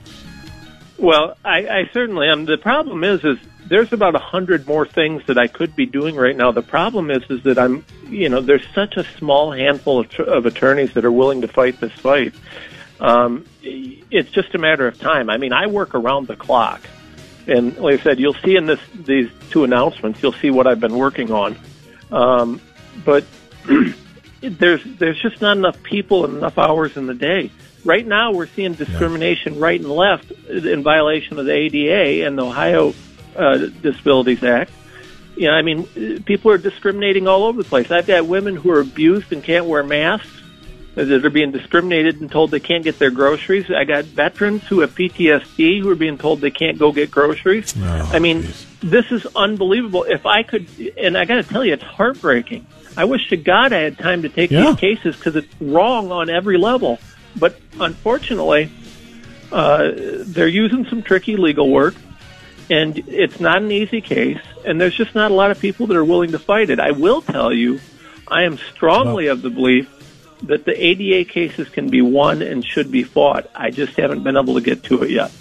Well, 0.97 1.38
I, 1.45 1.67
I 1.67 1.89
certainly 1.93 2.28
am. 2.28 2.45
The 2.45 2.58
problem 2.58 3.04
is, 3.04 3.23
is 3.23 3.38
there's 3.65 3.93
about 3.93 4.15
a 4.15 4.19
hundred 4.19 4.67
more 4.67 4.86
things 4.86 5.25
that 5.28 5.38
I 5.38 5.47
could 5.47 5.75
be 5.75 5.86
doing 5.86 6.15
right 6.15 6.36
now. 6.36 6.52
The 6.52 6.62
problem 6.62 7.12
is, 7.12 7.23
is 7.30 7.43
that 7.43 7.58
I'm, 7.58 7.86
you 8.08 8.30
know, 8.30 8.41
there's 8.41 8.67
such 8.73 8.97
a 8.97 9.04
small 9.17 9.52
handful 9.52 9.99
of, 9.99 10.19
of 10.19 10.45
attorneys 10.45 10.93
that 10.93 11.06
are 11.06 11.12
willing 11.12 11.41
to 11.41 11.47
fight 11.47 11.80
this 11.80 11.93
fight. 11.93 12.34
Um, 12.99 13.45
it's 13.62 14.30
just 14.32 14.56
a 14.56 14.58
matter 14.58 14.88
of 14.88 14.99
time. 14.99 15.30
I 15.30 15.38
mean, 15.38 15.54
I 15.54 15.67
work 15.67 15.95
around 15.95 16.28
the 16.28 16.36
clock, 16.36 16.82
and 17.47 17.78
like 17.78 18.02
I 18.02 18.04
said, 18.04 18.19
you'll 18.19 18.34
see 18.34 18.58
in 18.58 18.65
this 18.65 18.80
these 18.93 19.30
two 19.52 19.63
announcements, 19.63 20.21
you'll 20.21 20.34
see 20.34 20.52
what 20.52 20.67
I've 20.67 20.82
been 20.82 20.97
working 20.97 21.32
on. 21.32 21.58
Um, 22.12 22.60
but 23.06 23.23
there's 24.41 24.84
there's 24.84 25.21
just 25.21 25.39
not 25.39 25.56
enough 25.56 25.82
people 25.84 26.25
and 26.25 26.38
enough 26.38 26.58
hours 26.58 26.97
in 26.97 27.06
the 27.06 27.13
day. 27.13 27.52
Right 27.86 28.06
now, 28.06 28.32
we're 28.32 28.48
seeing 28.48 28.74
discrimination 28.74 29.56
yeah. 29.56 29.62
right 29.62 29.80
and 29.80 29.89
left 29.89 30.32
in 30.32 30.84
violation 30.84 31.39
of 31.39 31.46
the 31.46 31.54
ADA 31.54 32.26
and 32.26 32.38
the 32.38 32.46
Ohio 32.46 32.94
uh, 33.36 33.58
Disabilities 33.58 34.44
Act. 34.44 34.72
You 35.36 35.48
know, 35.48 35.54
I 35.54 35.62
mean, 35.62 36.24
people 36.24 36.52
are 36.52 36.58
discriminating 36.58 37.28
all 37.28 37.44
over 37.44 37.63
the 37.63 37.70
place. 37.70 37.92
I've 37.92 38.08
got 38.08 38.26
women 38.26 38.56
who 38.56 38.72
are 38.72 38.82
abused 38.82 39.32
and 39.32 39.42
can't 39.42 39.65
wear 39.65 39.84
masks 39.84 40.39
that 40.96 41.26
are 41.26 41.30
being 41.30 41.52
discriminated 41.52 42.20
and 42.20 42.30
told 42.30 42.52
they 42.52 42.60
can't 42.60 42.84
get 42.84 43.00
their 43.00 43.12
groceries. 43.12 43.72
I 43.72 43.86
got 43.86 44.06
veterans 44.06 44.63
who 44.63 44.82
have 44.82 44.94
PTSD 44.96 45.82
who 45.82 45.89
are 45.89 45.96
being 45.96 46.18
told 46.18 46.42
they 46.42 46.52
can't 46.52 46.78
go 46.78 46.92
get 46.92 47.10
groceries. 47.10 47.74
Oh, 47.78 48.10
I 48.13 48.20
mean, 48.20 48.42
geez. 48.42 48.65
this 48.82 49.12
is 49.12 49.26
unbelievable. 49.36 50.04
If 50.04 50.26
I 50.26 50.44
could, 50.44 50.68
and 50.98 51.18
I 51.18 51.26
got 51.26 51.36
to 51.36 51.44
tell 51.44 51.63
you, 51.63 51.74
it's 51.74 51.84
heartbreaking. 51.84 52.65
I 52.98 53.06
wish 53.06 53.30
to 53.30 53.38
God 53.38 53.72
I 53.72 53.80
had 53.80 53.98
time 53.98 54.24
to 54.24 54.30
take 54.30 54.52
yeah. 54.52 54.72
these 54.72 54.76
cases 54.76 55.15
because 55.15 55.36
it's 55.36 55.62
wrong 55.62 56.12
on 56.12 56.30
every 56.30 56.58
level. 56.58 57.00
But 57.36 57.60
unfortunately, 57.80 58.72
uh, 59.52 59.92
they're 59.96 60.48
using 60.48 60.86
some 60.86 61.02
tricky 61.02 61.38
legal 61.38 61.70
work, 61.70 61.96
and 62.70 62.98
it's 63.08 63.39
not 63.39 63.62
an 63.62 63.72
easy 63.72 64.02
case. 64.02 64.42
And 64.65 64.80
there's 64.80 64.96
just 64.96 65.15
not 65.15 65.32
a 65.32 65.34
lot 65.34 65.52
of 65.52 65.60
people 65.60 65.88
that 65.88 65.98
are 65.98 66.04
willing 66.04 66.32
to 66.32 66.39
fight 66.39 66.70
it. 66.70 66.80
I 66.80 66.92
will 66.92 67.22
tell 67.22 67.54
you, 67.54 67.80
I 68.28 68.44
am 68.44 68.58
strongly 68.58 69.28
of 69.28 69.42
the 69.42 69.50
belief 69.50 69.89
that 70.44 70.65
the 70.65 70.86
ADA 70.86 71.30
cases 71.30 71.70
can 71.70 71.89
be 71.89 72.02
won 72.02 72.42
and 72.42 72.63
should 72.63 72.92
be 72.92 73.04
fought. 73.04 73.50
I 73.56 73.72
just 73.72 73.96
haven't 73.98 74.24
been 74.24 74.38
able 74.38 74.56
to 74.56 74.62
get 74.62 74.84
to 74.84 75.04
it 75.04 75.12
yet. 75.12 75.32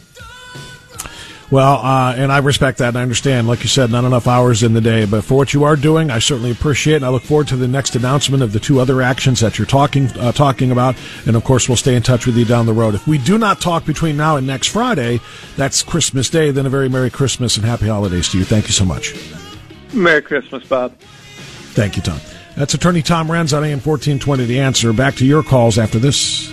Well, 1.50 1.76
uh, 1.78 2.14
and 2.14 2.30
I 2.30 2.38
respect 2.38 2.78
that 2.78 2.88
and 2.88 2.98
I 2.98 3.02
understand. 3.02 3.48
Like 3.48 3.62
you 3.62 3.68
said, 3.68 3.90
not 3.90 4.04
enough 4.04 4.26
hours 4.26 4.62
in 4.62 4.74
the 4.74 4.82
day. 4.82 5.06
But 5.06 5.24
for 5.24 5.34
what 5.34 5.54
you 5.54 5.64
are 5.64 5.76
doing, 5.76 6.10
I 6.10 6.18
certainly 6.18 6.50
appreciate 6.50 6.94
it. 6.94 6.96
And 6.96 7.06
I 7.06 7.08
look 7.08 7.22
forward 7.22 7.48
to 7.48 7.56
the 7.56 7.68
next 7.68 7.96
announcement 7.96 8.42
of 8.42 8.52
the 8.52 8.60
two 8.60 8.80
other 8.80 9.00
actions 9.00 9.40
that 9.40 9.58
you're 9.58 9.66
talking 9.66 10.08
uh, 10.18 10.32
talking 10.32 10.70
about. 10.70 10.96
And 11.26 11.36
of 11.36 11.44
course, 11.44 11.68
we'll 11.68 11.76
stay 11.76 11.94
in 11.94 12.02
touch 12.02 12.26
with 12.26 12.36
you 12.36 12.44
down 12.44 12.66
the 12.66 12.74
road. 12.74 12.94
If 12.94 13.06
we 13.06 13.16
do 13.16 13.38
not 13.38 13.62
talk 13.62 13.86
between 13.86 14.16
now 14.16 14.36
and 14.36 14.46
next 14.46 14.68
Friday, 14.68 15.20
that's 15.56 15.82
Christmas 15.82 16.28
Day. 16.28 16.50
Then 16.50 16.66
a 16.66 16.70
very 16.70 16.88
Merry 16.90 17.10
Christmas 17.10 17.56
and 17.56 17.64
Happy 17.64 17.88
Holidays 17.88 18.28
to 18.30 18.38
you. 18.38 18.44
Thank 18.44 18.66
you 18.66 18.72
so 18.72 18.84
much. 18.84 19.14
Merry 19.94 20.20
Christmas, 20.20 20.64
Bob. 20.64 20.98
Thank 20.98 21.96
you, 21.96 22.02
Tom. 22.02 22.20
That's 22.56 22.74
Attorney 22.74 23.02
Tom 23.02 23.28
Renz 23.28 23.56
on 23.56 23.64
AM 23.64 23.80
1420. 23.80 24.44
The 24.44 24.60
answer. 24.60 24.92
Back 24.92 25.14
to 25.16 25.24
your 25.24 25.42
calls 25.42 25.78
after 25.78 25.98
this. 25.98 26.52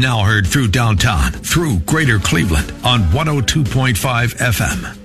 Now 0.00 0.24
heard 0.24 0.46
through 0.46 0.68
downtown, 0.68 1.32
through 1.32 1.80
greater 1.80 2.18
Cleveland 2.18 2.72
on 2.82 3.00
102.5 3.10 4.34
FM. 4.34 4.96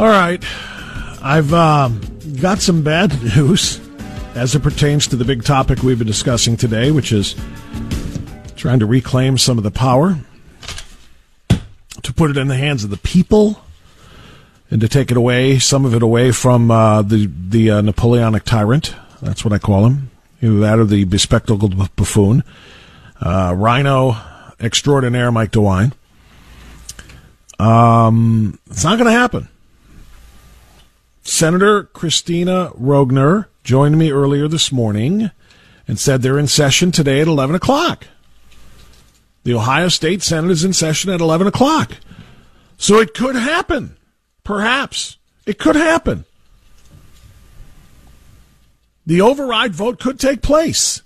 All 0.00 0.06
right. 0.06 0.42
I've 1.22 1.52
um, 1.52 2.00
got 2.40 2.60
some 2.60 2.82
bad 2.82 3.22
news 3.36 3.86
as 4.34 4.54
it 4.54 4.62
pertains 4.62 5.08
to 5.08 5.16
the 5.16 5.26
big 5.26 5.44
topic 5.44 5.82
we've 5.82 5.98
been 5.98 6.06
discussing 6.06 6.56
today, 6.56 6.90
which 6.90 7.12
is 7.12 7.36
trying 8.56 8.78
to 8.78 8.86
reclaim 8.86 9.36
some 9.36 9.58
of 9.58 9.64
the 9.64 9.70
power, 9.70 10.16
to 11.50 12.14
put 12.14 12.30
it 12.30 12.38
in 12.38 12.48
the 12.48 12.56
hands 12.56 12.82
of 12.82 12.88
the 12.88 12.96
people, 12.96 13.60
and 14.70 14.80
to 14.80 14.88
take 14.88 15.10
it 15.10 15.18
away, 15.18 15.58
some 15.58 15.84
of 15.84 15.92
it 15.92 16.02
away 16.02 16.32
from 16.32 16.70
uh, 16.70 17.02
the 17.02 17.30
the 17.50 17.72
uh, 17.72 17.82
Napoleonic 17.82 18.44
tyrant. 18.44 18.94
That's 19.20 19.44
what 19.44 19.52
I 19.52 19.58
call 19.58 19.84
him, 19.84 20.10
that 20.40 20.78
of 20.78 20.88
the 20.88 21.04
bespectacled 21.04 21.96
buffoon, 21.96 22.44
uh, 23.20 23.54
Rhino 23.56 24.16
extraordinaire 24.60 25.32
Mike 25.32 25.52
DeWine. 25.52 25.92
Um, 27.58 28.58
it's 28.70 28.84
not 28.84 28.98
going 28.98 29.06
to 29.06 29.18
happen. 29.18 29.48
Senator 31.22 31.84
Kristina 31.84 32.74
Roegner 32.78 33.46
joined 33.64 33.98
me 33.98 34.10
earlier 34.10 34.48
this 34.48 34.72
morning 34.72 35.30
and 35.86 35.98
said 35.98 36.22
they're 36.22 36.38
in 36.38 36.46
session 36.46 36.92
today 36.92 37.20
at 37.20 37.28
11 37.28 37.56
o'clock. 37.56 38.06
The 39.44 39.54
Ohio 39.54 39.88
State 39.88 40.22
Senate 40.22 40.50
is 40.50 40.64
in 40.64 40.72
session 40.72 41.10
at 41.10 41.20
11 41.20 41.46
o'clock. 41.46 41.96
So 42.76 42.98
it 42.98 43.14
could 43.14 43.34
happen. 43.34 43.96
Perhaps. 44.44 45.16
It 45.46 45.58
could 45.58 45.76
happen 45.76 46.24
the 49.08 49.22
override 49.22 49.74
vote 49.74 49.98
could 49.98 50.20
take 50.20 50.42
place. 50.42 51.00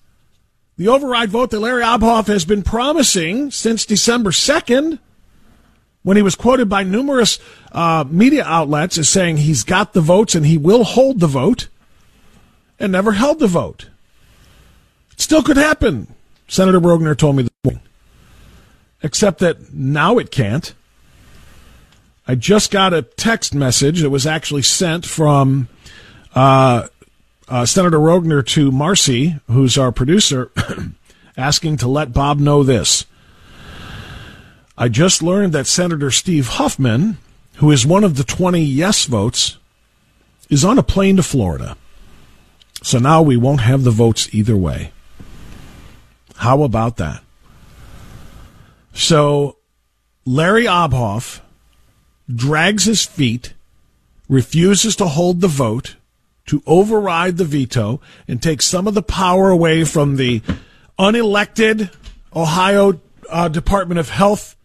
The 0.76 0.88
override 0.88 1.28
vote 1.28 1.52
that 1.52 1.60
Larry 1.60 1.84
Obhof 1.84 2.26
has 2.26 2.44
been 2.44 2.62
promising 2.62 3.52
since 3.52 3.86
December 3.86 4.30
2nd, 4.30 4.98
when 6.02 6.16
he 6.16 6.22
was 6.22 6.34
quoted 6.34 6.68
by 6.68 6.82
numerous 6.82 7.38
uh, 7.70 8.04
media 8.08 8.42
outlets 8.44 8.98
as 8.98 9.08
saying 9.08 9.36
he's 9.36 9.62
got 9.62 9.92
the 9.92 10.00
votes 10.00 10.34
and 10.34 10.44
he 10.44 10.58
will 10.58 10.82
hold 10.82 11.20
the 11.20 11.28
vote, 11.28 11.68
and 12.80 12.90
never 12.90 13.12
held 13.12 13.38
the 13.38 13.46
vote. 13.46 13.86
It 15.12 15.20
still 15.20 15.44
could 15.44 15.56
happen, 15.56 16.12
Senator 16.48 16.80
Roegner 16.80 17.16
told 17.16 17.36
me 17.36 17.44
this 17.44 17.52
morning. 17.62 17.82
Except 19.00 19.38
that 19.38 19.72
now 19.72 20.18
it 20.18 20.32
can't. 20.32 20.74
I 22.26 22.34
just 22.34 22.72
got 22.72 22.92
a 22.92 23.02
text 23.02 23.54
message 23.54 24.00
that 24.00 24.10
was 24.10 24.26
actually 24.26 24.62
sent 24.62 25.06
from 25.06 25.68
uh, 26.34 26.88
uh, 27.52 27.66
Senator 27.66 27.98
Roegner 27.98 28.44
to 28.46 28.72
Marcy, 28.72 29.38
who's 29.46 29.76
our 29.76 29.92
producer, 29.92 30.50
asking 31.36 31.76
to 31.76 31.86
let 31.86 32.14
Bob 32.14 32.38
know 32.38 32.62
this. 32.62 33.04
I 34.78 34.88
just 34.88 35.22
learned 35.22 35.52
that 35.52 35.66
Senator 35.66 36.10
Steve 36.10 36.48
Huffman, 36.48 37.18
who 37.56 37.70
is 37.70 37.84
one 37.84 38.04
of 38.04 38.16
the 38.16 38.24
20 38.24 38.62
yes 38.62 39.04
votes, 39.04 39.58
is 40.48 40.64
on 40.64 40.78
a 40.78 40.82
plane 40.82 41.16
to 41.16 41.22
Florida. 41.22 41.76
So 42.82 42.98
now 42.98 43.20
we 43.20 43.36
won't 43.36 43.60
have 43.60 43.84
the 43.84 43.90
votes 43.90 44.34
either 44.34 44.56
way. 44.56 44.92
How 46.36 46.62
about 46.62 46.96
that? 46.96 47.22
So 48.94 49.58
Larry 50.24 50.64
Obhof 50.64 51.40
drags 52.34 52.86
his 52.86 53.04
feet, 53.04 53.52
refuses 54.26 54.96
to 54.96 55.04
hold 55.04 55.42
the 55.42 55.48
vote, 55.48 55.96
to 56.46 56.62
override 56.66 57.36
the 57.36 57.44
veto 57.44 58.00
and 58.26 58.42
take 58.42 58.62
some 58.62 58.86
of 58.86 58.94
the 58.94 59.02
power 59.02 59.50
away 59.50 59.84
from 59.84 60.16
the 60.16 60.42
unelected 60.98 61.92
Ohio 62.34 63.00
uh, 63.28 63.48
Department 63.48 63.98
of 63.98 64.08
Health 64.08 64.56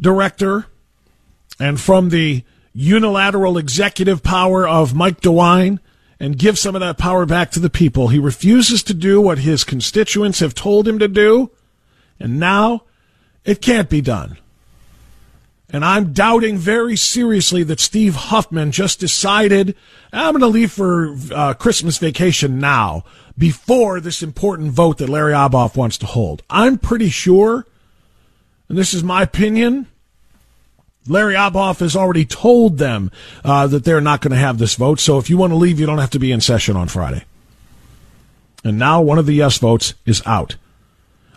director 0.00 0.66
and 1.58 1.80
from 1.80 2.08
the 2.08 2.44
unilateral 2.72 3.58
executive 3.58 4.22
power 4.22 4.66
of 4.66 4.94
Mike 4.94 5.20
DeWine 5.20 5.78
and 6.18 6.38
give 6.38 6.58
some 6.58 6.74
of 6.74 6.80
that 6.80 6.98
power 6.98 7.26
back 7.26 7.50
to 7.50 7.60
the 7.60 7.70
people. 7.70 8.08
He 8.08 8.18
refuses 8.18 8.82
to 8.84 8.94
do 8.94 9.20
what 9.20 9.38
his 9.38 9.64
constituents 9.64 10.40
have 10.40 10.54
told 10.54 10.86
him 10.86 10.98
to 10.98 11.08
do, 11.08 11.50
and 12.18 12.38
now 12.38 12.84
it 13.44 13.62
can't 13.62 13.88
be 13.88 14.00
done. 14.00 14.36
And 15.72 15.84
I'm 15.84 16.12
doubting 16.12 16.58
very 16.58 16.96
seriously 16.96 17.62
that 17.64 17.78
Steve 17.78 18.16
Huffman 18.16 18.72
just 18.72 18.98
decided 18.98 19.76
I'm 20.12 20.32
going 20.32 20.40
to 20.40 20.46
leave 20.48 20.72
for 20.72 21.16
uh, 21.32 21.54
Christmas 21.54 21.98
vacation 21.98 22.58
now 22.58 23.04
before 23.38 24.00
this 24.00 24.22
important 24.22 24.72
vote 24.72 24.98
that 24.98 25.08
Larry 25.08 25.32
Obhof 25.32 25.76
wants 25.76 25.96
to 25.98 26.06
hold. 26.06 26.42
I'm 26.50 26.76
pretty 26.76 27.08
sure, 27.08 27.66
and 28.68 28.76
this 28.76 28.92
is 28.92 29.04
my 29.04 29.22
opinion, 29.22 29.86
Larry 31.06 31.34
Obhof 31.34 31.80
has 31.80 31.96
already 31.96 32.24
told 32.24 32.78
them 32.78 33.10
uh, 33.44 33.66
that 33.68 33.84
they're 33.84 34.00
not 34.00 34.20
going 34.20 34.32
to 34.32 34.36
have 34.36 34.58
this 34.58 34.74
vote. 34.74 35.00
So 35.00 35.18
if 35.18 35.30
you 35.30 35.38
want 35.38 35.52
to 35.52 35.56
leave, 35.56 35.80
you 35.80 35.86
don't 35.86 35.98
have 35.98 36.10
to 36.10 36.18
be 36.18 36.32
in 36.32 36.40
session 36.40 36.76
on 36.76 36.88
Friday. 36.88 37.24
And 38.64 38.78
now 38.78 39.00
one 39.00 39.18
of 39.18 39.26
the 39.26 39.34
yes 39.34 39.58
votes 39.58 39.94
is 40.04 40.22
out. 40.26 40.56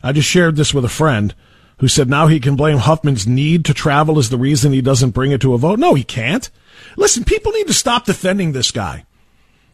I 0.04 0.12
just 0.12 0.28
shared 0.28 0.58
this 0.58 0.74
with 0.74 0.84
a 0.84 0.90
friend 0.90 1.34
who 1.80 1.88
said 1.88 2.10
now 2.10 2.28
he 2.28 2.40
can 2.40 2.56
blame 2.56 2.78
Huffman's 2.78 3.28
need 3.28 3.66
to 3.66 3.74
travel 3.74 4.18
as 4.20 4.30
the 4.30 4.38
reason 4.38 4.72
he 4.72 4.82
doesn't 4.82 5.12
bring 5.12 5.32
it 5.32 5.42
to 5.42 5.54
a 5.54 5.58
vote. 5.58 5.80
No, 5.80 5.94
he 5.94 6.04
can't. 6.04 6.50
Listen, 6.98 7.24
people 7.24 7.52
need 7.52 7.68
to 7.68 7.74
stop 7.74 8.06
defending 8.06 8.52
this 8.52 8.72
guy. 8.72 9.06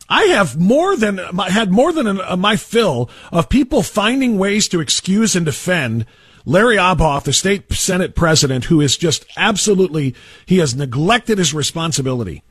I 0.10 0.24
have 0.24 0.58
more 0.60 0.96
than 0.96 1.18
had 1.18 1.72
more 1.72 1.94
than 1.94 2.20
uh, 2.20 2.36
my 2.36 2.56
fill 2.56 3.10
of 3.32 3.48
people 3.48 3.84
finding 3.84 4.40
ways 4.40 4.68
to 4.70 4.80
excuse 4.80 5.36
and 5.36 5.46
defend 5.46 6.08
Larry 6.46 6.78
Obhof, 6.78 7.24
the 7.24 7.34
state 7.34 7.72
senate 7.74 8.16
president, 8.16 8.66
who 8.66 8.82
is 8.82 8.98
just 8.98 9.26
absolutely 9.38 10.16
he 10.48 10.58
has 10.58 10.76
neglected 10.76 11.38
his 11.38 11.54
responsibility. 11.54 12.44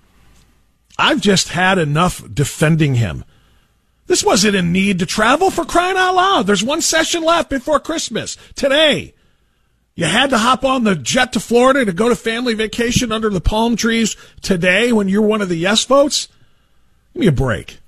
I've 0.98 1.20
just 1.20 1.48
had 1.48 1.78
enough 1.78 2.22
defending 2.32 2.94
him. 2.94 3.24
This 4.06 4.24
wasn't 4.24 4.56
a 4.56 4.62
need 4.62 5.00
to 5.00 5.06
travel 5.06 5.50
for 5.50 5.64
crying 5.64 5.96
out 5.96 6.14
loud. 6.14 6.46
There's 6.46 6.62
one 6.62 6.80
session 6.80 7.24
left 7.24 7.50
before 7.50 7.80
Christmas 7.80 8.36
today. 8.54 9.14
You 9.98 10.04
had 10.04 10.30
to 10.30 10.38
hop 10.38 10.64
on 10.64 10.84
the 10.84 10.94
jet 10.94 11.32
to 11.32 11.40
Florida 11.40 11.84
to 11.84 11.92
go 11.92 12.08
to 12.08 12.14
family 12.14 12.54
vacation 12.54 13.10
under 13.10 13.30
the 13.30 13.40
palm 13.40 13.74
trees 13.74 14.16
today 14.40 14.92
when 14.92 15.08
you're 15.08 15.22
one 15.22 15.42
of 15.42 15.48
the 15.48 15.56
yes 15.56 15.84
votes? 15.84 16.28
Give 17.14 17.22
me 17.22 17.26
a 17.26 17.32
break. 17.32 17.78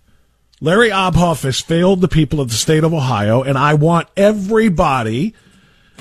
Larry 0.61 0.91
Obhof 0.91 1.45
has 1.45 1.61
failed 1.61 2.01
the 2.01 2.09
people 2.09 2.41
of 2.41 2.49
the 2.49 2.57
state 2.57 2.83
of 2.83 2.93
Ohio, 2.93 3.45
and 3.45 3.57
I 3.57 3.75
want 3.75 4.09
everybody 4.17 5.35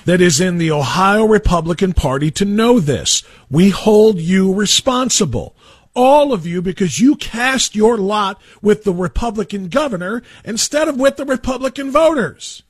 that 0.05 0.19
is 0.19 0.41
in 0.41 0.57
the 0.57 0.71
Ohio 0.71 1.27
Republican 1.27 1.93
Party 1.93 2.31
to 2.31 2.43
know 2.43 2.79
this. 2.79 3.21
We 3.51 3.69
hold 3.69 4.17
you 4.17 4.51
responsible. 4.51 5.55
All 5.95 6.33
of 6.33 6.43
you, 6.43 6.63
because 6.63 6.99
you 6.99 7.17
cast 7.17 7.75
your 7.75 7.99
lot 7.99 8.41
with 8.63 8.83
the 8.83 8.95
Republican 8.95 9.69
governor 9.69 10.23
instead 10.43 10.87
of 10.87 10.99
with 10.99 11.17
the 11.17 11.25
Republican 11.25 11.91
voters. 11.91 12.63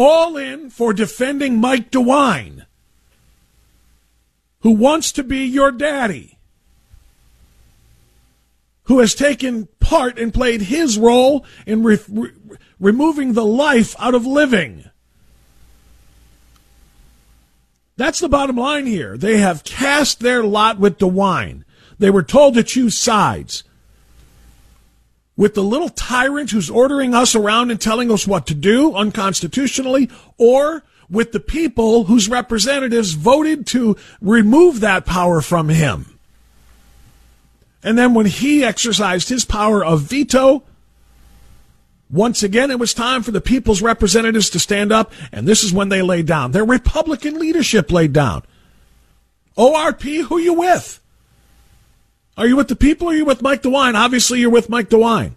All 0.00 0.36
in 0.36 0.70
for 0.70 0.92
defending 0.92 1.60
Mike 1.60 1.90
DeWine, 1.90 2.66
who 4.60 4.70
wants 4.70 5.10
to 5.12 5.24
be 5.24 5.44
your 5.44 5.72
daddy 5.72 6.38
who 8.88 9.00
has 9.00 9.14
taken 9.14 9.68
part 9.80 10.18
and 10.18 10.32
played 10.32 10.62
his 10.62 10.96
role 10.96 11.44
in 11.66 11.82
re- 11.82 11.98
re- 12.08 12.30
removing 12.80 13.34
the 13.34 13.44
life 13.44 13.94
out 13.98 14.14
of 14.14 14.24
living. 14.24 14.82
That's 17.96 18.18
the 18.18 18.30
bottom 18.30 18.56
line 18.56 18.86
here. 18.86 19.18
They 19.18 19.36
have 19.36 19.62
cast 19.62 20.20
their 20.20 20.42
lot 20.42 20.78
with 20.78 20.96
DeWine. 20.96 21.64
They 21.98 22.08
were 22.08 22.22
told 22.22 22.54
to 22.54 22.62
choose 22.62 22.96
sides. 22.96 23.62
With 25.38 25.54
the 25.54 25.62
little 25.62 25.88
tyrant 25.88 26.50
who's 26.50 26.68
ordering 26.68 27.14
us 27.14 27.36
around 27.36 27.70
and 27.70 27.80
telling 27.80 28.10
us 28.10 28.26
what 28.26 28.48
to 28.48 28.54
do 28.54 28.94
unconstitutionally, 28.94 30.10
or 30.36 30.82
with 31.08 31.30
the 31.30 31.38
people 31.38 32.04
whose 32.04 32.28
representatives 32.28 33.12
voted 33.12 33.64
to 33.68 33.96
remove 34.20 34.80
that 34.80 35.06
power 35.06 35.40
from 35.40 35.68
him. 35.68 36.18
And 37.84 37.96
then 37.96 38.14
when 38.14 38.26
he 38.26 38.64
exercised 38.64 39.28
his 39.28 39.44
power 39.44 39.84
of 39.84 40.02
veto, 40.02 40.64
once 42.10 42.42
again, 42.42 42.72
it 42.72 42.80
was 42.80 42.92
time 42.92 43.22
for 43.22 43.30
the 43.30 43.40
people's 43.40 43.80
representatives 43.80 44.50
to 44.50 44.58
stand 44.58 44.90
up, 44.90 45.12
and 45.30 45.46
this 45.46 45.62
is 45.62 45.72
when 45.72 45.88
they 45.88 46.02
laid 46.02 46.26
down. 46.26 46.50
Their 46.50 46.64
Republican 46.64 47.38
leadership 47.38 47.92
laid 47.92 48.12
down. 48.12 48.42
ORP, 49.56 50.24
who 50.24 50.38
you 50.38 50.54
with? 50.54 51.00
Are 52.38 52.46
you 52.46 52.54
with 52.54 52.68
the 52.68 52.76
people 52.76 53.08
or 53.08 53.10
are 53.10 53.16
you 53.16 53.24
with 53.24 53.42
Mike 53.42 53.62
DeWine? 53.62 53.94
Obviously, 53.94 54.38
you're 54.38 54.48
with 54.48 54.68
Mike 54.68 54.88
DeWine. 54.88 55.32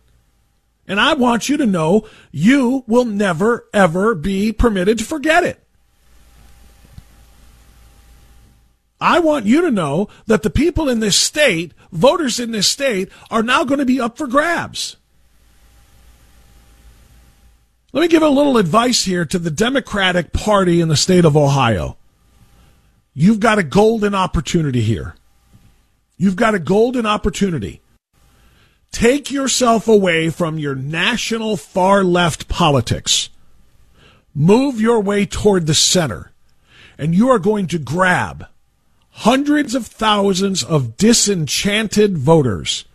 And 0.87 0.99
I 0.99 1.15
want 1.15 1.49
you 1.49 1.57
to 1.57 1.65
know 1.65 2.07
you 2.31 2.83
will 2.85 3.05
never, 3.05 3.65
ever 3.73 4.13
be 4.13 4.53
permitted 4.53 4.99
to 4.99 5.03
forget 5.03 5.43
it. 5.43 5.63
I 8.99 9.17
want 9.17 9.47
you 9.47 9.61
to 9.61 9.71
know 9.71 10.09
that 10.27 10.43
the 10.43 10.51
people 10.51 10.87
in 10.87 10.99
this 10.99 11.17
state, 11.17 11.73
voters 11.91 12.39
in 12.39 12.51
this 12.51 12.67
state, 12.67 13.09
are 13.31 13.41
now 13.41 13.63
going 13.63 13.79
to 13.79 13.85
be 13.85 13.99
up 13.99 14.15
for 14.15 14.27
grabs. 14.27 14.97
Let 17.93 18.01
me 18.01 18.09
give 18.09 18.21
a 18.21 18.29
little 18.29 18.57
advice 18.57 19.05
here 19.05 19.25
to 19.25 19.39
the 19.39 19.49
Democratic 19.49 20.33
Party 20.33 20.79
in 20.79 20.87
the 20.87 20.95
state 20.95 21.25
of 21.25 21.35
Ohio. 21.35 21.97
You've 23.15 23.39
got 23.39 23.57
a 23.57 23.63
golden 23.63 24.13
opportunity 24.13 24.81
here. 24.81 25.15
You've 26.21 26.35
got 26.35 26.53
a 26.53 26.59
golden 26.59 27.07
opportunity. 27.07 27.81
Take 28.91 29.31
yourself 29.31 29.87
away 29.87 30.29
from 30.29 30.59
your 30.59 30.75
national 30.75 31.57
far 31.57 32.03
left 32.03 32.47
politics. 32.47 33.31
Move 34.35 34.79
your 34.79 34.99
way 34.99 35.25
toward 35.25 35.65
the 35.65 35.73
center, 35.73 36.31
and 36.95 37.15
you 37.15 37.31
are 37.31 37.39
going 37.39 37.65
to 37.65 37.79
grab 37.79 38.45
hundreds 39.09 39.73
of 39.73 39.87
thousands 39.87 40.63
of 40.63 40.95
disenchanted 40.95 42.19
voters 42.19 42.85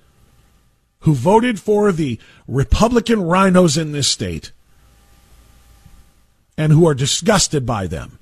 who 1.01 1.13
voted 1.13 1.59
for 1.59 1.91
the 1.91 2.21
Republican 2.47 3.23
rhinos 3.23 3.77
in 3.77 3.91
this 3.91 4.07
state 4.07 4.53
and 6.57 6.73
who 6.73 6.87
are 6.87 6.95
disgusted 6.95 7.67
by 7.67 7.89
them. 7.89 8.16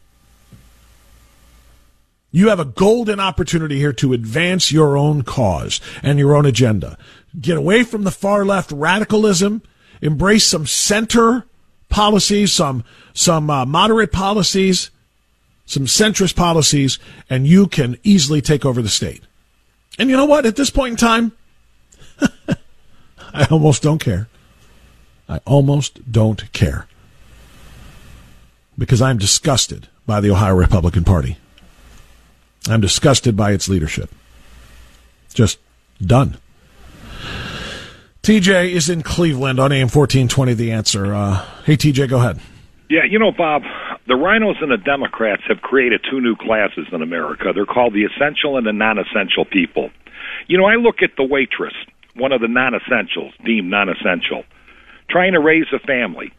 You 2.35 2.49
have 2.49 2.59
a 2.59 2.65
golden 2.65 3.21
opportunity 3.21 3.79
here 3.79 3.93
to 3.93 4.13
advance 4.13 4.73
your 4.73 4.97
own 4.97 5.23
cause 5.23 5.81
and 6.03 6.19
your 6.19 6.35
own 6.35 6.47
agenda. 6.47 6.99
Get 7.41 7.57
away 7.57 7.85
from 7.85 8.03
the 8.03 8.11
far 8.11 8.45
left 8.45 8.73
radicalism, 8.73 9.63
embrace 10.03 10.45
some 10.45 10.67
center 10.67 11.47
policies, 11.89 12.53
some 12.53 12.83
some 13.13 13.49
uh, 13.49 13.65
moderate 13.65 14.11
policies, 14.11 14.91
some 15.65 15.85
centrist 15.85 16.35
policies, 16.35 16.99
and 17.31 17.47
you 17.47 17.69
can 17.69 17.99
easily 18.03 18.41
take 18.41 18.65
over 18.65 18.83
the 18.83 18.89
state. 18.89 19.23
And 19.97 20.11
you 20.11 20.17
know 20.17 20.25
what? 20.25 20.45
At 20.45 20.57
this 20.57 20.71
point 20.71 20.91
in 20.91 20.97
time, 20.97 21.31
I 23.33 23.47
almost 23.49 23.81
don't 23.81 24.01
care. 24.01 24.27
I 25.29 25.39
almost 25.45 26.11
don't 26.11 26.53
care. 26.53 26.89
Because 28.77 29.01
I'm 29.01 29.19
disgusted 29.19 29.87
by 30.05 30.21
the 30.21 30.33
Ohio 30.33 30.57
Republican 30.57 31.05
Party. 31.05 31.39
I'm 32.69 32.81
disgusted 32.81 33.37
by 33.37 33.53
its 33.53 33.69
leadership. 33.69 34.11
Just 35.33 35.59
done. 36.01 36.39
TJ 38.23 38.71
is 38.71 38.89
in 38.89 39.03
Cleveland 39.03 39.61
on 39.61 39.71
AM 39.71 39.89
1420, 39.89 40.55
the 40.55 40.73
answer. 40.73 41.15
Uh, 41.15 41.45
hey, 41.65 41.77
TJ, 41.77 42.09
go 42.09 42.19
ahead. 42.19 42.41
Yeah, 42.89 43.05
you 43.09 43.19
know, 43.19 43.33
Bob, 43.33 43.63
the 44.07 44.15
rhinos 44.15 44.57
and 44.61 44.71
the 44.71 44.79
Democrats 44.79 45.43
have 45.49 45.61
created 45.61 46.01
two 46.11 46.21
new 46.21 46.37
classes 46.37 46.87
in 46.93 47.03
America. 47.03 47.53
They're 47.55 47.67
called 47.67 47.93
the 47.93 48.05
essential 48.05 48.57
and 48.57 48.67
the 48.67 48.73
non 48.73 48.99
essential 48.99 49.45
people. 49.45 49.91
You 50.47 50.57
know, 50.59 50.65
I 50.65 50.77
look 50.77 51.03
at 51.03 51.11
the 51.17 51.25
waitress, 51.25 51.75
one 52.15 52.33
of 52.33 52.41
the 52.41 52.49
non 52.49 52.75
essentials, 52.75 53.35
deemed 53.45 53.71
non 53.71 53.89
essential, 53.89 54.45
trying 55.11 55.33
to 55.33 55.41
raise 55.41 55.67
a 55.75 55.79
family, 55.81 56.33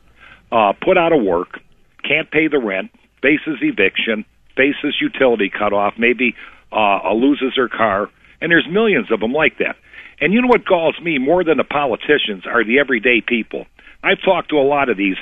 uh, 0.52 0.74
put 0.82 0.98
out 0.98 1.14
of 1.14 1.22
work, 1.22 1.60
can't 2.08 2.32
pay 2.32 2.48
the 2.48 2.60
rent, 2.60 2.92
faces 3.22 3.60
eviction, 3.62 4.26
faces 4.56 4.96
utility 5.02 5.50
cutoff, 5.50 5.94
maybe 5.98 6.36
uh, 6.72 7.14
loses 7.14 7.54
her 7.56 7.70
car, 7.70 8.10
and 8.42 8.52
there's 8.52 8.68
millions 8.70 9.12
of 9.12 9.20
them 9.20 9.34
like 9.34 9.58
that. 9.60 9.76
And 10.20 10.34
you 10.34 10.42
know 10.42 10.48
what 10.48 10.66
galls 10.66 10.96
me 11.02 11.18
more 11.18 11.44
than 11.44 11.58
the 11.58 11.64
politicians 11.64 12.46
are 12.46 12.64
the 12.64 12.80
everyday 12.80 13.22
people. 13.22 13.66
I've 14.04 14.22
talked 14.24 14.50
to 14.50 14.58
a 14.58 14.64
lot 14.68 14.90
of 14.90 14.98
these 14.98 15.18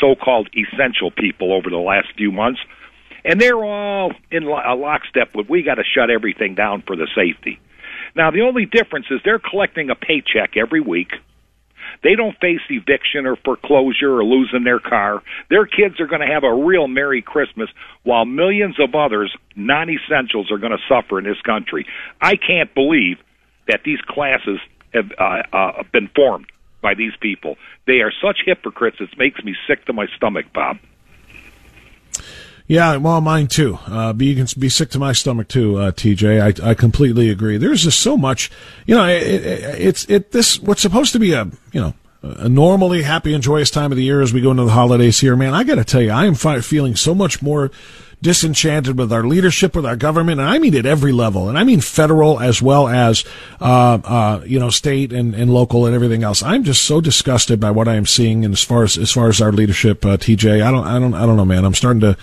so-called 0.00 0.48
essential 0.54 1.10
people 1.10 1.52
over 1.52 1.70
the 1.70 1.76
last 1.76 2.08
few 2.16 2.30
months, 2.30 2.60
and 3.24 3.40
they're 3.40 3.64
all 3.64 4.12
in 4.30 4.44
a 4.44 4.74
lockstep 4.74 5.34
with 5.34 5.48
we 5.48 5.62
got 5.62 5.76
to 5.76 5.84
shut 5.84 6.10
everything 6.10 6.54
down 6.54 6.82
for 6.82 6.96
the 6.96 7.08
safety. 7.14 7.58
Now 8.14 8.30
the 8.30 8.42
only 8.42 8.66
difference 8.66 9.06
is 9.10 9.20
they're 9.24 9.38
collecting 9.38 9.90
a 9.90 9.94
paycheck 9.94 10.56
every 10.56 10.80
week. 10.80 11.12
They 12.02 12.14
don't 12.14 12.36
face 12.38 12.60
eviction 12.68 13.26
or 13.26 13.36
foreclosure 13.36 14.16
or 14.18 14.24
losing 14.24 14.64
their 14.64 14.80
car. 14.80 15.22
Their 15.50 15.66
kids 15.66 16.00
are 16.00 16.06
going 16.06 16.20
to 16.20 16.32
have 16.32 16.44
a 16.44 16.52
real 16.52 16.88
Merry 16.88 17.22
Christmas 17.22 17.68
while 18.02 18.24
millions 18.24 18.76
of 18.80 18.94
others, 18.94 19.34
non 19.54 19.88
essentials, 19.90 20.50
are 20.50 20.58
going 20.58 20.72
to 20.76 20.82
suffer 20.88 21.18
in 21.18 21.24
this 21.24 21.40
country. 21.42 21.86
I 22.20 22.36
can't 22.36 22.72
believe 22.74 23.18
that 23.68 23.80
these 23.84 24.00
classes 24.06 24.58
have 24.92 25.10
uh, 25.18 25.42
uh, 25.52 25.82
been 25.92 26.08
formed 26.14 26.46
by 26.82 26.94
these 26.94 27.12
people. 27.20 27.56
They 27.86 28.00
are 28.00 28.12
such 28.24 28.38
hypocrites, 28.44 28.98
it 29.00 29.10
makes 29.18 29.42
me 29.42 29.54
sick 29.66 29.84
to 29.86 29.92
my 29.92 30.06
stomach, 30.16 30.46
Bob. 30.54 30.78
Yeah, 32.68 32.96
well, 32.96 33.20
mine 33.20 33.46
too. 33.46 33.78
Uh, 33.86 34.12
be, 34.12 34.26
you 34.26 34.34
can 34.44 34.60
be 34.60 34.68
sick 34.68 34.90
to 34.90 34.98
my 34.98 35.12
stomach 35.12 35.48
too, 35.48 35.78
uh, 35.78 35.92
TJ. 35.92 36.62
I, 36.64 36.70
I 36.70 36.74
completely 36.74 37.30
agree. 37.30 37.58
There's 37.58 37.84
just 37.84 38.00
so 38.00 38.16
much, 38.16 38.50
you 38.86 38.94
know, 38.94 39.04
it, 39.04 39.22
it, 39.22 39.80
it's, 39.80 40.04
it, 40.10 40.32
this, 40.32 40.58
what's 40.60 40.82
supposed 40.82 41.12
to 41.12 41.20
be 41.20 41.32
a, 41.32 41.44
you 41.72 41.80
know, 41.80 41.94
a 42.22 42.48
normally 42.48 43.02
happy 43.02 43.34
and 43.34 43.42
joyous 43.42 43.70
time 43.70 43.92
of 43.92 43.96
the 43.96 44.02
year 44.02 44.20
as 44.20 44.32
we 44.32 44.40
go 44.40 44.50
into 44.50 44.64
the 44.64 44.72
holidays 44.72 45.20
here, 45.20 45.36
man. 45.36 45.54
I 45.54 45.62
got 45.62 45.76
to 45.76 45.84
tell 45.84 46.02
you, 46.02 46.10
I 46.10 46.26
am 46.26 46.34
feeling 46.34 46.96
so 46.96 47.14
much 47.14 47.40
more 47.40 47.70
disenchanted 48.22 48.98
with 48.98 49.12
our 49.12 49.24
leadership, 49.24 49.76
with 49.76 49.86
our 49.86 49.96
government, 49.96 50.40
and 50.40 50.48
I 50.48 50.58
mean 50.58 50.74
at 50.74 50.86
every 50.86 51.12
level, 51.12 51.48
and 51.48 51.58
I 51.58 51.64
mean 51.64 51.80
federal 51.80 52.40
as 52.40 52.62
well 52.62 52.88
as 52.88 53.24
uh, 53.60 53.98
uh, 54.04 54.40
you 54.46 54.58
know 54.58 54.70
state 54.70 55.12
and, 55.12 55.34
and 55.34 55.52
local 55.52 55.86
and 55.86 55.94
everything 55.94 56.22
else. 56.22 56.42
I'm 56.42 56.64
just 56.64 56.84
so 56.84 57.00
disgusted 57.00 57.60
by 57.60 57.70
what 57.70 57.88
I 57.88 57.94
am 57.94 58.06
seeing, 58.06 58.44
and 58.44 58.52
as 58.52 58.62
far 58.62 58.82
as 58.82 58.96
as 58.96 59.12
far 59.12 59.28
as 59.28 59.40
our 59.40 59.52
leadership, 59.52 60.04
uh, 60.04 60.16
TJ, 60.16 60.62
I 60.62 60.70
don't 60.70 60.86
I 60.86 60.98
don't 60.98 61.14
I 61.14 61.26
don't 61.26 61.36
know, 61.36 61.44
man. 61.44 61.64
I'm 61.64 61.74
starting 61.74 62.00
to. 62.00 62.16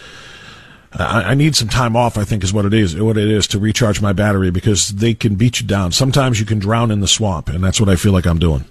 I, 0.96 1.34
need 1.34 1.56
some 1.56 1.70
time 1.70 1.96
off. 1.96 2.20
I 2.20 2.24
think 2.24 2.44
is 2.44 2.54
what 2.54 2.66
it 2.66 2.74
is. 2.74 2.96
What 2.96 3.18
it 3.18 3.28
is 3.28 3.48
to 3.48 3.58
recharge 3.58 4.00
my 4.00 4.14
battery 4.14 4.52
because 4.52 4.90
they 4.90 5.16
can 5.16 5.34
beat 5.34 5.60
you 5.60 5.66
down. 5.66 5.92
Sometimes 5.92 6.40
you 6.40 6.46
can 6.46 6.60
drown 6.60 6.92
in 6.92 7.00
the 7.00 7.08
swamp, 7.08 7.50
and 7.50 7.64
that's 7.64 7.80
what 7.80 7.90
I 7.90 7.96
feel 7.96 8.12
like 8.12 8.28
I'm 8.28 8.38
doing. 8.38 8.66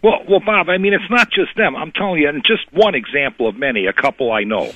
Well, 0.00 0.20
well, 0.28 0.38
Bob. 0.38 0.68
I 0.68 0.78
mean, 0.78 0.92
it's 0.92 1.10
not 1.10 1.32
just 1.32 1.56
them. 1.56 1.74
I'm 1.74 1.90
telling 1.90 2.20
you, 2.20 2.28
and 2.28 2.44
just 2.44 2.72
one 2.72 2.94
example 2.94 3.48
of 3.48 3.56
many. 3.56 3.86
A 3.86 3.92
couple 3.92 4.30
I 4.30 4.44
know. 4.44 4.70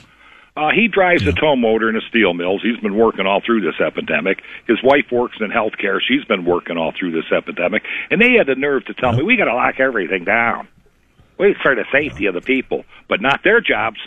Uh, 0.58 0.70
he 0.74 0.88
drives 0.88 1.22
yeah. 1.22 1.30
a 1.30 1.32
tow 1.32 1.54
motor 1.54 1.88
in 1.88 1.94
a 1.94 2.00
steel 2.08 2.34
mills. 2.34 2.60
He's 2.64 2.80
been 2.80 2.96
working 2.96 3.26
all 3.26 3.40
through 3.40 3.60
this 3.60 3.80
epidemic. 3.80 4.42
His 4.66 4.82
wife 4.82 5.06
works 5.12 5.36
in 5.40 5.50
healthcare. 5.50 6.00
She's 6.02 6.24
been 6.24 6.44
working 6.44 6.76
all 6.76 6.92
through 6.98 7.12
this 7.12 7.30
epidemic. 7.30 7.84
And 8.10 8.20
they 8.20 8.32
had 8.32 8.48
the 8.48 8.56
nerve 8.56 8.84
to 8.86 8.94
tell 8.94 9.12
yeah. 9.12 9.18
me, 9.18 9.22
we 9.22 9.36
got 9.36 9.44
to 9.44 9.54
lock 9.54 9.78
everything 9.78 10.24
down. 10.24 10.66
Wait 11.38 11.56
for 11.62 11.76
the 11.76 11.84
safety 11.92 12.26
of 12.26 12.34
the 12.34 12.40
people, 12.40 12.84
but 13.08 13.20
not 13.20 13.44
their 13.44 13.60
jobs. 13.60 14.00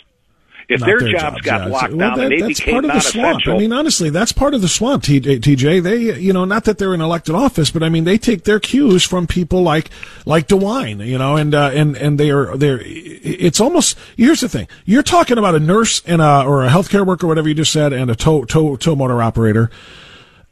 If 0.72 0.82
their, 0.82 1.00
their, 1.00 1.12
jobs, 1.12 1.22
jobs 1.22 1.42
got 1.42 1.62
yeah. 1.62 1.68
locked 1.68 1.94
well, 1.94 2.10
down 2.10 2.20
that, 2.20 2.30
they 2.30 2.48
became 2.48 2.74
part 2.74 2.86
of 2.86 2.94
the 2.94 3.00
swamp. 3.00 3.48
I 3.48 3.58
mean, 3.58 3.74
honestly, 3.74 4.10
that's 4.10 4.32
part 4.32 4.54
of 4.54 4.62
the 4.62 4.68
swamp, 4.68 5.04
TJ. 5.04 5.84
They, 5.84 6.20
you 6.20 6.32
know, 6.32 6.46
not 6.46 6.64
that 6.66 6.78
they're 6.78 6.94
in 6.94 7.02
elected 7.02 7.36
office, 7.36 7.72
but 7.72 7.84
I 7.84 7.90
mean, 7.90 8.06
they 8.06 8.18
take 8.18 8.44
their 8.44 8.60
cues 8.60 9.04
from 9.04 9.28
people 9.28 9.62
like 9.62 9.90
like 10.26 10.48
DeWine, 10.48 11.06
you 11.06 11.18
know, 11.18 11.36
and 11.36 11.54
uh, 11.54 11.72
and 11.74 11.98
and 11.98 12.20
they 12.20 12.32
are 12.32 12.56
they're. 12.56 12.80
It's 12.84 13.60
almost 13.60 13.98
here's 14.16 14.42
the 14.42 14.50
thing: 14.50 14.68
you're 14.86 15.04
talking 15.04 15.38
about 15.38 15.56
a 15.56 15.60
nurse 15.60 16.02
and 16.06 16.22
a 16.22 16.44
or 16.44 16.64
a 16.64 16.70
healthcare 16.70 17.06
worker, 17.06 17.28
whatever 17.28 17.50
you 17.50 17.56
just 17.56 17.74
said, 17.74 17.94
and 17.94 18.10
a 18.10 18.16
tow 18.16 18.46
tow 18.46 18.76
tow 18.78 18.96
motor 18.96 19.22
operator, 19.22 19.70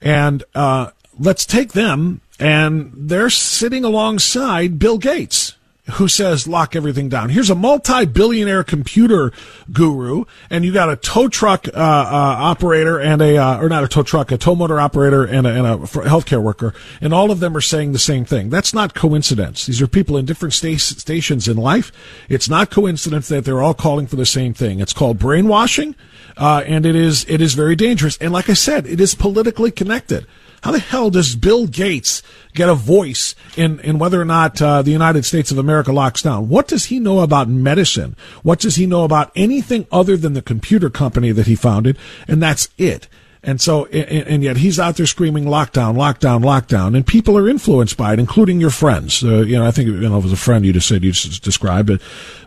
and 0.02 0.44
uh, 0.54 0.92
let's 1.18 1.46
take 1.46 1.74
them, 1.74 2.22
and 2.40 2.92
they're 2.96 3.30
sitting 3.30 3.86
alongside 3.86 4.80
Bill 4.80 4.98
Gates 4.98 5.56
who 5.94 6.08
says 6.08 6.48
lock 6.48 6.76
everything 6.76 7.10
down. 7.10 7.30
Here's 7.30 7.50
a 7.50 7.56
multi-billionaire 7.56 8.64
computer 8.64 9.32
guru, 9.72 10.26
and 10.50 10.66
you 10.66 10.74
got 10.74 10.90
a 10.90 10.96
tow 10.96 11.28
truck 11.28 11.68
uh, 11.68 11.72
uh, 11.72 12.36
operator 12.40 13.00
and 13.00 13.22
a 13.22 13.38
uh, 13.38 13.62
or 13.62 13.70
not 13.70 13.84
a 13.84 13.88
tow 13.88 14.04
truck, 14.04 14.32
a 14.32 14.38
tow 14.38 14.56
motor 14.56 14.80
operator 14.80 15.26
and 15.26 15.46
a, 15.46 15.50
and 15.50 15.68
a 15.68 15.78
healthcare 16.08 16.42
worker, 16.42 16.74
and 17.02 17.14
all 17.14 17.32
of 17.32 17.40
them 17.40 17.56
are 17.56 17.62
saying 17.62 17.92
the 17.92 18.00
same 18.00 18.26
thing. 18.26 18.50
That's 18.50 18.74
not 18.74 18.94
coincidence. 18.94 19.66
These 19.66 19.82
are 19.82 19.88
people 19.88 20.18
in 20.18 20.26
different 20.26 20.54
sta- 20.54 20.78
stations 20.78 21.48
in 21.48 21.58
life. 21.58 21.92
It's 22.30 22.50
not 22.50 22.70
coincidence 22.70 23.28
that 23.30 23.46
they're 23.46 23.62
all 23.62 23.74
calling 23.74 24.08
for 24.08 24.16
the 24.16 24.26
same 24.26 24.54
thing. 24.54 24.80
It's 24.80 24.94
called 24.94 25.20
brainwashing, 25.20 25.96
uh, 26.38 26.64
and 26.66 26.86
it 26.86 26.96
is 26.96 27.26
it 27.28 27.42
is 27.42 27.54
very 27.54 27.76
dangerous. 27.76 28.18
And 28.18 28.32
like 28.32 28.50
I 28.50 28.54
said, 28.54 28.86
it 28.86 29.00
is 29.00 29.16
politically 29.16 29.72
connected. 29.72 30.26
How 30.62 30.72
the 30.72 30.80
hell 30.80 31.10
does 31.10 31.36
Bill 31.36 31.68
Gates 31.68 32.22
get 32.54 32.70
a 32.70 32.76
voice 32.76 33.36
in, 33.56 33.80
in 33.80 34.00
whether 34.00 34.22
or 34.22 34.26
not 34.26 34.62
uh, 34.62 34.82
the 34.82 34.92
United 34.92 35.26
States 35.26 35.52
of 35.52 35.58
America 35.58 35.92
locks 35.92 36.22
down? 36.22 36.50
What 36.50 36.68
does 36.68 36.86
he 36.86 37.00
know 37.00 37.20
about 37.20 37.48
medicine? 37.48 38.16
What 38.44 38.60
does 38.60 38.76
he 38.76 38.86
know 38.86 39.04
about 39.04 39.32
anything 39.36 39.88
other 39.92 40.18
than 40.18 40.34
the 40.34 40.42
computer 40.42 40.90
company 40.90 41.32
that 41.32 41.48
he 41.48 41.56
founded? 41.56 41.98
And 42.28 42.42
that's 42.42 42.70
it. 42.78 43.08
And 43.42 43.62
so, 43.62 43.86
and, 43.86 44.44
yet 44.44 44.58
he's 44.58 44.80
out 44.80 44.98
there 44.98 45.06
screaming 45.06 45.46
lockdown, 45.46 45.96
lockdown, 45.96 46.44
lockdown, 46.44 46.94
and 46.94 47.08
people 47.08 47.38
are 47.38 47.48
influenced 47.48 47.96
by 47.96 48.12
it, 48.12 48.20
including 48.20 48.60
your 48.60 48.70
friends. 48.70 49.24
Uh, 49.24 49.38
you 49.38 49.58
know, 49.58 49.66
I 49.66 49.72
think 49.72 49.88
you 49.88 49.98
know 49.98 50.18
it 50.18 50.24
was 50.24 50.34
a 50.34 50.38
friend 50.38 50.66
you 50.66 50.74
just 50.74 50.90
said 50.90 51.06
you 51.06 51.14
just 51.14 51.42
described 51.42 51.90
it, 51.90 52.02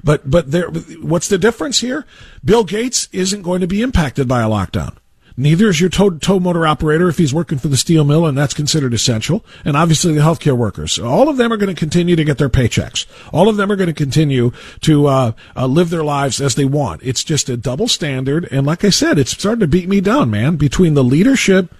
but 0.04 0.30
but 0.30 0.50
there, 0.50 0.68
what's 1.00 1.28
the 1.28 1.38
difference 1.38 1.80
here? 1.80 2.04
Bill 2.44 2.62
Gates 2.62 3.08
isn't 3.10 3.40
going 3.40 3.62
to 3.62 3.66
be 3.66 3.80
impacted 3.80 4.28
by 4.28 4.42
a 4.42 4.48
lockdown. 4.48 4.98
Neither 5.36 5.68
is 5.68 5.80
your 5.80 5.90
tow, 5.90 6.10
tow 6.10 6.38
motor 6.38 6.66
operator 6.66 7.08
if 7.08 7.18
he's 7.18 7.32
working 7.32 7.58
for 7.58 7.68
the 7.68 7.76
steel 7.76 8.04
mill, 8.04 8.26
and 8.26 8.36
that's 8.36 8.54
considered 8.54 8.92
essential. 8.92 9.44
And 9.64 9.76
obviously 9.76 10.12
the 10.12 10.20
healthcare 10.20 10.56
workers. 10.56 10.98
All 10.98 11.28
of 11.28 11.36
them 11.36 11.52
are 11.52 11.56
going 11.56 11.74
to 11.74 11.78
continue 11.78 12.16
to 12.16 12.24
get 12.24 12.38
their 12.38 12.48
paychecks. 12.48 13.06
All 13.32 13.48
of 13.48 13.56
them 13.56 13.70
are 13.70 13.76
going 13.76 13.88
to 13.88 13.94
continue 13.94 14.52
to 14.82 15.06
uh, 15.06 15.32
uh, 15.56 15.66
live 15.66 15.90
their 15.90 16.04
lives 16.04 16.40
as 16.40 16.54
they 16.54 16.64
want. 16.64 17.02
It's 17.02 17.24
just 17.24 17.48
a 17.48 17.56
double 17.56 17.88
standard. 17.88 18.46
And 18.50 18.66
like 18.66 18.84
I 18.84 18.90
said, 18.90 19.18
it's 19.18 19.32
starting 19.32 19.60
to 19.60 19.66
beat 19.66 19.88
me 19.88 20.00
down, 20.00 20.30
man, 20.30 20.56
between 20.56 20.94
the 20.94 21.04
leadership 21.04 21.74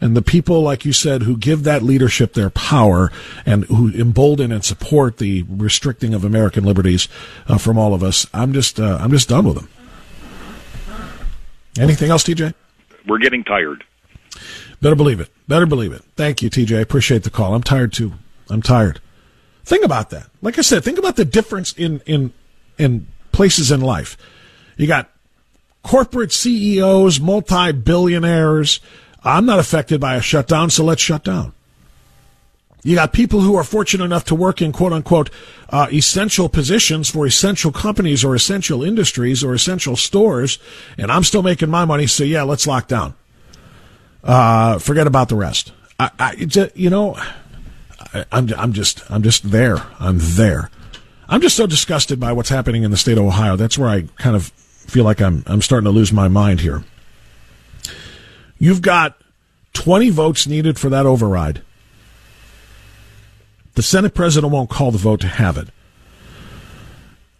and 0.00 0.16
the 0.16 0.22
people, 0.22 0.62
like 0.62 0.84
you 0.84 0.92
said, 0.92 1.22
who 1.22 1.36
give 1.36 1.64
that 1.64 1.82
leadership 1.82 2.34
their 2.34 2.50
power 2.50 3.10
and 3.46 3.64
who 3.64 3.90
embolden 3.92 4.52
and 4.52 4.64
support 4.64 5.18
the 5.18 5.44
restricting 5.48 6.12
of 6.12 6.24
American 6.24 6.64
liberties 6.64 7.08
uh, 7.48 7.56
from 7.56 7.78
all 7.78 7.94
of 7.94 8.02
us. 8.02 8.26
I'm 8.34 8.52
just, 8.52 8.78
uh, 8.78 8.98
I'm 9.00 9.10
just 9.10 9.28
done 9.28 9.46
with 9.46 9.56
them. 9.56 9.68
Anything 11.78 12.10
else, 12.10 12.24
TJ? 12.24 12.54
We're 13.06 13.18
getting 13.18 13.44
tired. 13.44 13.84
Better 14.80 14.96
believe 14.96 15.20
it. 15.20 15.30
Better 15.48 15.66
believe 15.66 15.92
it. 15.92 16.02
Thank 16.16 16.42
you, 16.42 16.50
TJ. 16.50 16.78
I 16.78 16.80
appreciate 16.80 17.22
the 17.22 17.30
call. 17.30 17.54
I'm 17.54 17.62
tired 17.62 17.92
too. 17.92 18.14
I'm 18.50 18.62
tired. 18.62 19.00
Think 19.64 19.84
about 19.84 20.10
that. 20.10 20.28
Like 20.42 20.58
I 20.58 20.62
said, 20.62 20.84
think 20.84 20.98
about 20.98 21.16
the 21.16 21.24
difference 21.24 21.72
in 21.72 22.00
in 22.06 22.32
in 22.78 23.06
places 23.32 23.70
in 23.70 23.80
life. 23.80 24.16
You 24.76 24.86
got 24.86 25.10
corporate 25.82 26.32
CEOs, 26.32 27.20
multi 27.20 27.72
billionaires. 27.72 28.80
I'm 29.24 29.46
not 29.46 29.58
affected 29.58 30.00
by 30.00 30.14
a 30.14 30.22
shutdown, 30.22 30.70
so 30.70 30.84
let's 30.84 31.02
shut 31.02 31.24
down. 31.24 31.52
You 32.82 32.94
got 32.94 33.12
people 33.12 33.40
who 33.40 33.56
are 33.56 33.64
fortunate 33.64 34.04
enough 34.04 34.24
to 34.26 34.34
work 34.34 34.62
in 34.62 34.72
quote 34.72 34.92
unquote 34.92 35.30
uh, 35.70 35.88
essential 35.92 36.48
positions 36.48 37.10
for 37.10 37.26
essential 37.26 37.72
companies 37.72 38.24
or 38.24 38.34
essential 38.34 38.84
industries 38.84 39.42
or 39.42 39.54
essential 39.54 39.96
stores, 39.96 40.58
and 40.96 41.10
I'm 41.10 41.24
still 41.24 41.42
making 41.42 41.68
my 41.68 41.84
money. 41.84 42.06
So 42.06 42.22
yeah, 42.22 42.42
let's 42.42 42.66
lock 42.66 42.86
down. 42.86 43.14
Uh, 44.22 44.78
forget 44.78 45.06
about 45.06 45.28
the 45.28 45.36
rest. 45.36 45.72
I, 45.98 46.10
I 46.18 46.70
you 46.74 46.90
know, 46.90 47.14
I, 48.14 48.24
I'm 48.30 48.48
I'm 48.56 48.72
just 48.72 49.08
I'm 49.10 49.22
just 49.22 49.50
there. 49.50 49.78
I'm 49.98 50.18
there. 50.20 50.70
I'm 51.28 51.40
just 51.40 51.56
so 51.56 51.66
disgusted 51.66 52.20
by 52.20 52.32
what's 52.32 52.50
happening 52.50 52.84
in 52.84 52.90
the 52.90 52.96
state 52.96 53.18
of 53.18 53.24
Ohio. 53.24 53.56
That's 53.56 53.76
where 53.76 53.88
I 53.88 54.02
kind 54.18 54.36
of 54.36 54.48
feel 54.48 55.04
like 55.04 55.20
I'm 55.20 55.42
I'm 55.46 55.62
starting 55.62 55.86
to 55.86 55.90
lose 55.90 56.12
my 56.12 56.28
mind 56.28 56.60
here. 56.60 56.84
You've 58.58 58.82
got 58.82 59.20
20 59.74 60.10
votes 60.10 60.46
needed 60.46 60.78
for 60.78 60.88
that 60.88 61.04
override. 61.04 61.62
The 63.76 63.82
Senate 63.82 64.14
president 64.14 64.52
won't 64.52 64.70
call 64.70 64.90
the 64.90 64.98
vote 64.98 65.20
to 65.20 65.28
have 65.28 65.58
it. 65.58 65.68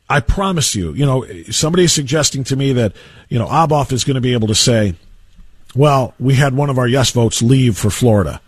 I 0.09 0.21
promise 0.21 0.75
you, 0.75 0.93
you 0.93 1.05
know, 1.05 1.27
somebody 1.51 1.85
is 1.85 1.93
suggesting 1.93 2.45
to 2.45 2.57
me 2.57 2.75
that, 2.75 2.93
you 3.29 3.39
know, 3.39 3.47
Obhof 3.47 3.91
is 3.91 4.05
going 4.05 4.17
to 4.17 4.21
be 4.21 4.35
able 4.35 4.47
to 4.49 4.55
say, 4.55 4.95
well, 5.75 6.15
we 6.21 6.35
had 6.35 6.55
one 6.55 6.71
of 6.71 6.79
our 6.79 6.87
yes 6.87 7.11
votes 7.11 7.43
leave 7.43 7.77
for 7.77 7.91
Florida. 7.91 8.41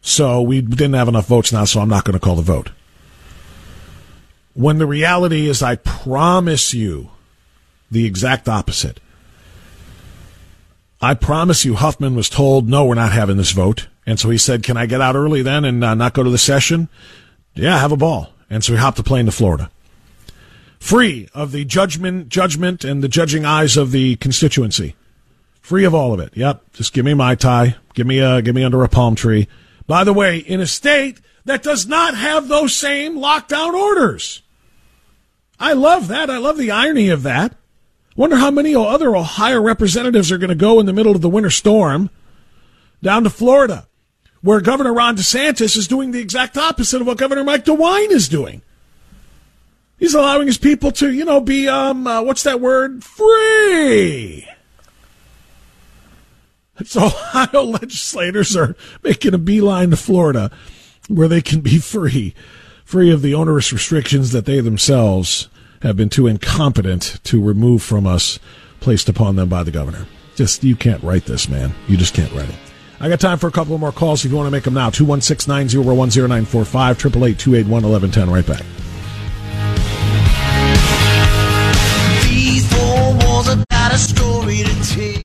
So 0.00 0.42
we 0.42 0.60
didn't 0.60 0.94
have 0.94 1.08
enough 1.08 1.28
votes 1.28 1.52
now, 1.52 1.64
so 1.64 1.80
I'm 1.80 1.88
not 1.88 2.04
going 2.04 2.18
to 2.18 2.20
call 2.20 2.36
the 2.36 2.42
vote. 2.42 2.70
When 4.54 4.78
the 4.78 4.86
reality 4.86 5.48
is, 5.48 5.62
I 5.62 5.76
promise 5.76 6.74
you 6.74 7.10
the 7.88 8.04
exact 8.04 8.48
opposite. 8.48 8.98
I 11.00 11.14
promise 11.14 11.64
you, 11.64 11.76
Huffman 11.76 12.16
was 12.16 12.28
told, 12.28 12.68
no, 12.68 12.84
we're 12.84 12.96
not 12.96 13.12
having 13.12 13.36
this 13.36 13.52
vote. 13.52 13.86
And 14.06 14.18
so 14.18 14.30
he 14.30 14.38
said, 14.38 14.62
Can 14.62 14.76
I 14.76 14.86
get 14.86 15.00
out 15.00 15.14
early 15.14 15.42
then 15.42 15.64
and 15.64 15.82
uh, 15.82 15.94
not 15.94 16.14
go 16.14 16.22
to 16.22 16.30
the 16.30 16.38
session? 16.38 16.88
Yeah, 17.54 17.78
have 17.78 17.92
a 17.92 17.96
ball. 17.96 18.32
And 18.50 18.64
so 18.64 18.72
he 18.72 18.78
hopped 18.78 18.98
a 18.98 19.02
plane 19.02 19.26
to 19.26 19.32
Florida. 19.32 19.70
Free 20.78 21.28
of 21.32 21.52
the 21.52 21.64
judgment, 21.64 22.28
judgment 22.28 22.84
and 22.84 23.02
the 23.02 23.08
judging 23.08 23.44
eyes 23.44 23.76
of 23.76 23.92
the 23.92 24.16
constituency. 24.16 24.96
Free 25.60 25.84
of 25.84 25.94
all 25.94 26.12
of 26.12 26.20
it. 26.20 26.36
Yep. 26.36 26.72
Just 26.72 26.92
give 26.92 27.04
me 27.04 27.14
my 27.14 27.36
tie. 27.36 27.76
Give 27.94 28.06
me 28.06 28.20
uh, 28.20 28.40
give 28.40 28.54
me 28.54 28.64
under 28.64 28.82
a 28.82 28.88
palm 28.88 29.14
tree. 29.14 29.46
By 29.86 30.02
the 30.02 30.12
way, 30.12 30.38
in 30.38 30.60
a 30.60 30.66
state 30.66 31.20
that 31.44 31.62
does 31.62 31.86
not 31.86 32.16
have 32.16 32.48
those 32.48 32.74
same 32.74 33.16
lockdown 33.16 33.74
orders. 33.74 34.42
I 35.58 35.74
love 35.74 36.08
that. 36.08 36.30
I 36.30 36.38
love 36.38 36.56
the 36.56 36.72
irony 36.72 37.08
of 37.08 37.22
that. 37.22 37.54
Wonder 38.16 38.36
how 38.36 38.50
many 38.50 38.74
other 38.74 39.14
Ohio 39.16 39.60
representatives 39.60 40.32
are 40.32 40.38
going 40.38 40.48
to 40.48 40.54
go 40.54 40.80
in 40.80 40.86
the 40.86 40.92
middle 40.92 41.14
of 41.14 41.20
the 41.20 41.30
winter 41.30 41.50
storm 41.50 42.10
down 43.02 43.24
to 43.24 43.30
Florida 43.30 43.86
where 44.42 44.60
Governor 44.60 44.92
Ron 44.92 45.16
DeSantis 45.16 45.76
is 45.76 45.88
doing 45.88 46.10
the 46.10 46.20
exact 46.20 46.56
opposite 46.56 47.00
of 47.00 47.06
what 47.06 47.18
Governor 47.18 47.44
Mike 47.44 47.64
DeWine 47.64 48.10
is 48.10 48.28
doing. 48.28 48.62
He's 49.98 50.14
allowing 50.14 50.48
his 50.48 50.58
people 50.58 50.90
to, 50.92 51.12
you 51.12 51.24
know, 51.24 51.40
be, 51.40 51.68
um, 51.68 52.06
uh, 52.06 52.22
what's 52.22 52.42
that 52.42 52.60
word? 52.60 53.04
Free. 53.04 54.48
So 56.84 57.04
Ohio 57.06 57.62
legislators 57.62 58.56
are 58.56 58.74
making 59.04 59.34
a 59.34 59.38
beeline 59.38 59.90
to 59.90 59.96
Florida 59.96 60.50
where 61.08 61.28
they 61.28 61.40
can 61.40 61.60
be 61.60 61.78
free, 61.78 62.34
free 62.84 63.12
of 63.12 63.22
the 63.22 63.34
onerous 63.34 63.72
restrictions 63.72 64.32
that 64.32 64.44
they 64.44 64.60
themselves 64.60 65.48
have 65.82 65.96
been 65.96 66.08
too 66.08 66.26
incompetent 66.26 67.20
to 67.24 67.42
remove 67.42 67.82
from 67.82 68.06
us, 68.06 68.38
placed 68.80 69.08
upon 69.08 69.36
them 69.36 69.48
by 69.48 69.62
the 69.62 69.70
governor. 69.70 70.06
Just 70.34 70.64
you 70.64 70.76
can't 70.76 71.02
write 71.02 71.26
this, 71.26 71.48
man. 71.48 71.74
You 71.86 71.96
just 71.96 72.14
can't 72.14 72.32
write 72.32 72.48
it. 72.48 72.71
I 73.02 73.08
got 73.08 73.18
time 73.18 73.36
for 73.36 73.48
a 73.48 73.50
couple 73.50 73.76
more 73.78 73.90
calls 73.90 74.24
if 74.24 74.30
you 74.30 74.36
want 74.36 74.46
to 74.46 74.52
make 74.52 74.62
them 74.62 74.74
now. 74.74 74.88
216 74.88 75.50
901 75.52 76.10
0945 76.10 76.96
888 76.98 77.36
281 77.36 77.82
1110. 77.82 78.30
Right 78.30 78.46
back. 78.46 78.62
These 82.30 82.72
four 82.72 83.26
walls 83.26 83.48
have 83.48 83.66
got 83.70 83.92
a 83.92 83.98
story 83.98 84.58
to 84.58 84.74
tell. 84.86 85.20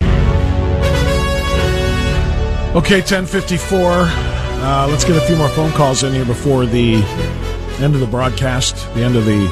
Okay, 2.77 2.97
1054. 2.97 3.79
Uh, 3.79 4.87
let's 4.89 5.03
get 5.03 5.15
a 5.15 5.21
few 5.21 5.35
more 5.35 5.49
phone 5.49 5.71
calls 5.73 6.01
in 6.01 6.13
here 6.13 6.25
before 6.25 6.65
the 6.65 6.95
end 7.77 7.93
of 7.93 7.99
the 7.99 8.07
broadcast, 8.07 8.91
the 8.95 9.03
end 9.03 9.15
of 9.15 9.25
the 9.25 9.47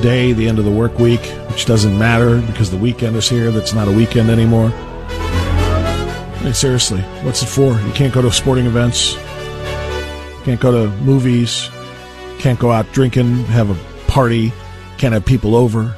day, 0.00 0.32
the 0.32 0.48
end 0.48 0.58
of 0.58 0.64
the 0.64 0.70
work 0.70 0.98
week, 0.98 1.20
which 1.50 1.66
doesn't 1.66 1.98
matter 1.98 2.40
because 2.40 2.70
the 2.70 2.78
weekend 2.78 3.16
is 3.16 3.28
here. 3.28 3.50
That's 3.50 3.74
not 3.74 3.86
a 3.86 3.92
weekend 3.92 4.30
anymore. 4.30 4.72
Seriously, 6.52 7.00
what's 7.22 7.42
it 7.42 7.46
for? 7.46 7.78
You 7.80 7.92
can't 7.92 8.14
go 8.14 8.22
to 8.22 8.32
sporting 8.32 8.64
events, 8.66 9.14
can't 10.44 10.58
go 10.58 10.70
to 10.72 10.90
movies, 11.02 11.68
can't 12.38 12.58
go 12.58 12.70
out 12.70 12.90
drinking, 12.92 13.44
have 13.46 13.68
a 13.68 14.10
party, 14.10 14.52
can't 14.96 15.12
have 15.12 15.26
people 15.26 15.54
over, 15.54 15.94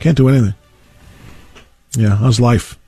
can't 0.00 0.16
do 0.16 0.28
anything. 0.28 0.54
Yeah, 1.92 2.16
how's 2.16 2.40
life? 2.40 2.78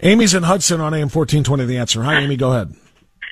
Amy's 0.00 0.34
in 0.34 0.42
Hudson 0.42 0.80
on 0.80 0.92
AM 0.92 1.08
1420 1.08 1.64
The 1.64 1.78
Answer. 1.78 2.02
Hi, 2.02 2.20
Amy, 2.20 2.36
go 2.36 2.52
ahead. 2.52 2.74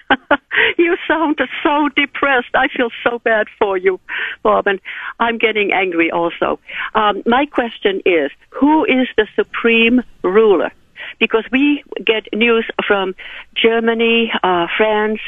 You 0.77 0.97
sound 1.07 1.39
so 1.63 1.89
depressed. 1.97 2.55
I 2.55 2.69
feel 2.69 2.91
so 3.03 3.19
bad 3.21 3.47
for 3.59 3.77
you, 3.77 4.01
Bob, 4.43 4.67
and 4.67 4.81
I'm 5.21 5.39
getting 5.39 5.73
angry 5.73 6.11
also. 6.11 6.59
Um, 6.95 7.23
my 7.27 7.47
question 7.47 8.01
is, 8.05 8.31
who 8.51 8.85
is 8.85 9.09
the 9.17 9.27
supreme 9.37 10.03
ruler? 10.23 10.73
Because 11.19 11.45
we 11.51 11.85
get 12.05 12.33
news 12.33 12.67
from 12.87 13.15
Germany, 13.55 14.33
uh, 14.43 14.67
France, 14.77 15.21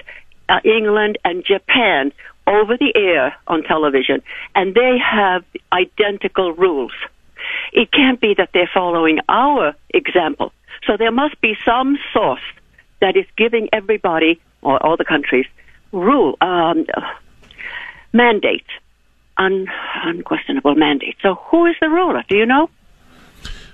uh, 0.48 0.60
England, 0.64 1.18
and 1.24 1.44
Japan 1.44 2.12
over 2.46 2.76
the 2.76 2.92
air 2.94 3.34
on 3.46 3.62
television, 3.62 4.22
and 4.54 4.74
they 4.74 4.96
have 4.98 5.44
identical 5.72 6.52
rules. 6.52 6.92
It 7.72 7.90
can't 7.90 8.20
be 8.20 8.34
that 8.34 8.50
they're 8.52 8.70
following 8.72 9.18
our 9.28 9.74
example. 9.92 10.52
So 10.86 10.96
there 10.96 11.10
must 11.10 11.40
be 11.40 11.56
some 11.64 11.98
source 12.12 12.40
that 13.00 13.16
is 13.16 13.26
giving 13.36 13.68
everybody 13.72 14.40
or 14.62 14.84
all 14.84 14.96
the 14.96 15.04
countries 15.04 15.46
rule 15.92 16.36
um, 16.40 16.86
mandate, 18.12 18.66
un, 19.36 19.66
unquestionable 20.04 20.74
mandate. 20.74 21.16
So 21.22 21.34
who 21.34 21.66
is 21.66 21.74
the 21.80 21.88
ruler? 21.88 22.22
Do 22.28 22.36
you 22.36 22.46
know? 22.46 22.70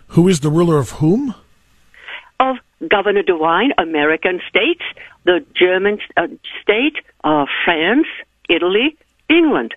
Who 0.09 0.29
is 0.29 0.41
the 0.41 0.51
ruler 0.51 0.79
of 0.79 0.91
whom? 0.91 1.35
Of 2.43 2.57
Governor 2.89 3.23
DeWine, 3.23 3.71
American 3.79 4.41
states, 4.49 4.83
the 5.25 5.45
German 5.55 5.99
uh, 6.17 6.27
state, 6.61 6.97
uh, 7.23 7.47
France, 7.65 8.09
Italy, 8.49 8.97
England, 9.31 9.75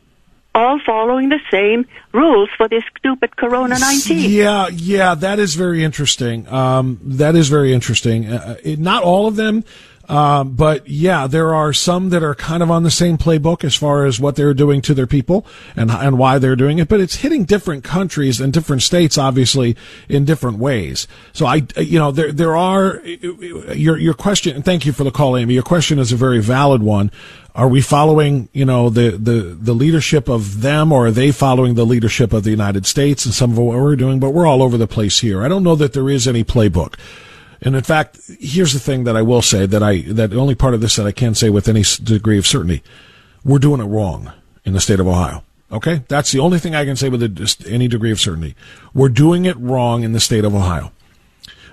all 0.55 0.79
following 0.83 1.29
the 1.29 1.39
same 1.51 1.85
rules 2.11 2.49
for 2.57 2.67
this 2.67 2.83
stupid 2.97 3.35
Corona 3.35 3.77
19. 3.77 4.31
Yeah, 4.31 4.69
yeah, 4.69 5.13
that 5.13 5.37
is 5.37 5.53
very 5.53 5.83
interesting. 5.83 6.47
Um, 6.47 6.99
that 7.03 7.35
is 7.35 7.49
very 7.49 7.71
interesting. 7.73 8.27
Uh, 8.27 8.55
it, 8.63 8.79
not 8.79 9.03
all 9.03 9.27
of 9.27 9.35
them, 9.35 9.63
uh, 10.07 10.43
but 10.43 10.87
yeah, 10.87 11.27
there 11.27 11.53
are 11.53 11.73
some 11.73 12.09
that 12.09 12.23
are 12.23 12.35
kind 12.35 12.61
of 12.61 12.69
on 12.69 12.83
the 12.83 12.91
same 12.91 13.17
playbook 13.17 13.63
as 13.63 13.75
far 13.75 14.05
as 14.05 14.19
what 14.19 14.35
they're 14.35 14.53
doing 14.53 14.81
to 14.81 14.93
their 14.93 15.07
people 15.07 15.45
and 15.75 15.89
and 15.89 16.17
why 16.17 16.37
they're 16.37 16.55
doing 16.55 16.77
it. 16.79 16.87
But 16.87 16.99
it's 16.99 17.15
hitting 17.15 17.45
different 17.45 17.83
countries 17.83 18.39
and 18.39 18.53
different 18.53 18.83
states, 18.83 19.17
obviously, 19.17 19.75
in 20.07 20.25
different 20.25 20.59
ways. 20.59 21.07
So 21.33 21.45
I, 21.45 21.65
you 21.77 21.97
know, 21.97 22.11
there 22.11 22.31
there 22.31 22.55
are 22.55 23.01
your 23.05 23.97
your 23.97 24.13
question. 24.13 24.55
And 24.55 24.63
thank 24.63 24.85
you 24.85 24.93
for 24.93 25.03
the 25.03 25.11
call, 25.11 25.37
Amy. 25.37 25.55
Your 25.55 25.63
question 25.63 25.97
is 25.97 26.11
a 26.11 26.15
very 26.15 26.41
valid 26.41 26.83
one. 26.83 27.11
Are 27.55 27.69
we 27.69 27.79
following, 27.79 28.49
you 28.51 28.65
know, 28.65 28.89
the, 28.89 29.11
the, 29.11 29.57
the 29.57 29.73
leadership 29.73 30.27
of 30.27 30.59
them 30.59 30.91
or 30.91 31.07
are 31.07 31.11
they 31.11 31.31
following 31.31 31.75
the 31.75 31.85
leadership 31.85 32.33
of 32.33 32.43
the 32.43 32.49
United 32.49 32.85
States 32.85 33.23
and 33.23 33.33
some 33.33 33.51
of 33.51 33.57
what 33.57 33.77
we're 33.77 33.95
doing? 33.95 34.19
But 34.19 34.31
we're 34.31 34.45
all 34.45 34.61
over 34.61 34.77
the 34.77 34.87
place 34.87 35.19
here. 35.19 35.41
I 35.41 35.47
don't 35.47 35.63
know 35.63 35.75
that 35.75 35.93
there 35.93 36.09
is 36.09 36.27
any 36.27 36.43
playbook. 36.43 36.95
And 37.65 37.75
in 37.75 37.81
fact, 37.81 38.19
here's 38.39 38.73
the 38.73 38.79
thing 38.79 39.05
that 39.05 39.17
I 39.17 39.23
will 39.23 39.41
say 39.41 39.65
that 39.65 39.81
I, 39.81 40.01
that 40.03 40.29
the 40.29 40.37
only 40.37 40.53
part 40.53 40.75
of 40.75 40.81
this 40.81 40.95
that 40.97 41.07
I 41.07 41.11
can 41.11 41.33
say 41.33 41.49
with 41.49 41.67
any 41.67 41.83
degree 42.03 42.37
of 42.37 42.45
certainty. 42.45 42.83
We're 43.43 43.59
doing 43.59 43.81
it 43.81 43.85
wrong 43.85 44.31
in 44.63 44.73
the 44.73 44.79
state 44.79 44.99
of 44.99 45.07
Ohio. 45.07 45.43
Okay? 45.71 46.03
That's 46.07 46.31
the 46.31 46.39
only 46.39 46.59
thing 46.59 46.75
I 46.75 46.85
can 46.85 46.95
say 46.95 47.09
with 47.09 47.23
any 47.67 47.87
degree 47.87 48.11
of 48.11 48.19
certainty. 48.19 48.55
We're 48.93 49.09
doing 49.09 49.45
it 49.45 49.57
wrong 49.57 50.03
in 50.03 50.13
the 50.13 50.19
state 50.19 50.45
of 50.45 50.53
Ohio 50.53 50.91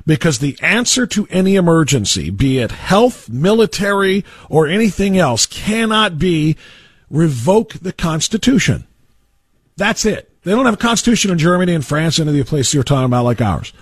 because 0.07 0.39
the 0.39 0.59
answer 0.63 1.07
to 1.07 1.29
any 1.31 1.57
emergency, 1.57 2.31
be 2.31 2.59
it 2.59 2.73
health, 2.73 3.29
military, 3.29 4.25
or 4.49 4.67
anything 4.67 5.19
else, 5.19 5.45
cannot 5.45 6.19
be 6.19 6.57
revoke 7.11 7.75
the 7.75 7.93
Constitution. 7.93 8.87
That's 9.77 10.07
it. 10.07 10.31
They 10.43 10.53
don't 10.53 10.65
have 10.65 10.75
a 10.75 10.79
constitution 10.79 11.31
in 11.31 11.39
Germany 11.39 11.75
and 11.75 11.85
France 11.85 12.19
and 12.19 12.29
the 12.29 12.43
place 12.45 12.75
you're 12.75 12.83
talking 12.83 13.05
about 13.05 13.25
like 13.25 13.41
ours. 13.41 13.73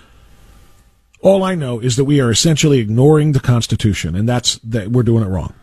All 1.21 1.43
I 1.43 1.55
know 1.55 1.79
is 1.79 1.95
that 1.97 2.05
we 2.05 2.19
are 2.19 2.31
essentially 2.31 2.79
ignoring 2.79 3.33
the 3.33 3.39
Constitution, 3.39 4.15
and 4.15 4.27
that's 4.27 4.55
that 4.59 4.87
we're 4.89 5.03
doing 5.03 5.23
it 5.23 5.27
wrong. 5.27 5.53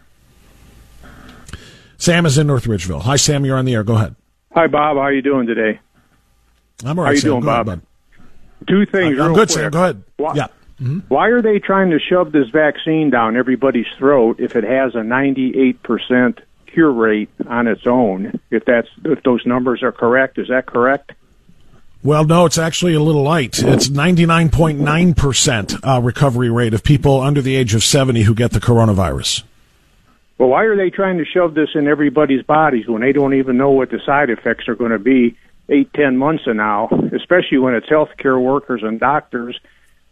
Sam 1.97 2.27
is 2.27 2.39
in 2.39 2.47
North 2.47 2.65
Ridgeville. 2.65 3.03
Hi, 3.03 3.17
Sam. 3.17 3.45
You're 3.45 3.57
on 3.57 3.65
the 3.65 3.75
air. 3.75 3.83
Go 3.83 3.95
ahead. 3.97 4.15
Hi, 4.55 4.69
Bob. 4.69 4.97
How 4.97 5.03
are 5.03 5.13
you 5.13 5.23
doing 5.23 5.47
today? 5.47 5.81
I'm 6.85 6.97
all 6.99 7.05
right. 7.05 7.09
How 7.11 7.13
you 7.15 7.19
Sam. 7.21 7.31
doing, 7.33 7.45
Bob? 7.45 7.67
ahead, 7.69 7.81
Two 8.69 8.87
things. 8.87 9.19
I'm 9.19 9.27
real 9.27 9.35
good, 9.35 9.49
quick. 9.49 9.51
Sam. 9.51 9.71
Go 9.73 9.83
ahead. 9.83 10.03
Why, 10.17 10.35
Yeah. 10.35 10.47
Mm-hmm. 10.81 10.99
Why 11.09 11.27
are 11.31 11.43
they 11.43 11.59
trying 11.59 11.91
to 11.91 11.99
shove 11.99 12.31
this 12.31 12.51
vaccine 12.51 13.11
down 13.11 13.37
everybody's 13.37 13.89
throat 13.99 14.39
if 14.39 14.55
it 14.55 14.63
has 14.63 14.95
a 14.95 14.99
98% 14.99 16.39
cure 16.69 16.93
rate 16.93 17.31
on 17.49 17.67
its 17.67 17.85
own? 17.85 18.39
If 18.53 18.65
that's 18.65 18.87
if 19.05 19.25
those 19.25 19.45
numbers 19.45 19.83
are 19.83 19.91
correct, 19.91 20.39
is 20.39 20.47
that 20.49 20.67
correct? 20.67 21.15
Well, 22.03 22.25
no, 22.25 22.47
it's 22.47 22.59
actually 22.59 22.95
a 22.95 23.01
little 23.01 23.23
light. 23.23 23.59
It's 23.59 23.89
99.9% 23.89 25.81
uh, 25.83 26.01
recovery 26.01 26.49
rate 26.49 26.73
of 26.73 26.85
people 26.85 27.21
under 27.21 27.43
the 27.43 27.57
age 27.57 27.75
of 27.75 27.83
70 27.83 28.23
who 28.23 28.35
get 28.35 28.53
the 28.53 28.61
coronavirus. 28.61 29.43
Well, 30.39 30.51
why 30.51 30.63
are 30.65 30.77
they 30.77 30.91
trying 30.91 31.19
to 31.19 31.25
shove 31.25 31.55
this 31.55 31.71
in 31.75 31.89
everybody's 31.89 32.45
bodies 32.45 32.87
when 32.87 33.03
they 33.03 33.11
don't 33.11 33.35
even 33.35 33.57
know 33.57 33.71
what 33.71 33.91
the 33.91 33.99
side 34.07 34.31
effects 34.31 34.69
are 34.69 34.77
going 34.77 34.93
to 34.93 35.01
be 35.01 35.37
eight, 35.69 35.93
ten 35.93 36.17
months 36.17 36.45
from 36.45 36.59
now? 36.59 36.89
Especially 37.13 37.59
when 37.59 37.75
it's 37.75 37.89
healthcare 37.89 38.41
workers 38.41 38.83
and 38.85 39.01
doctors 39.01 39.59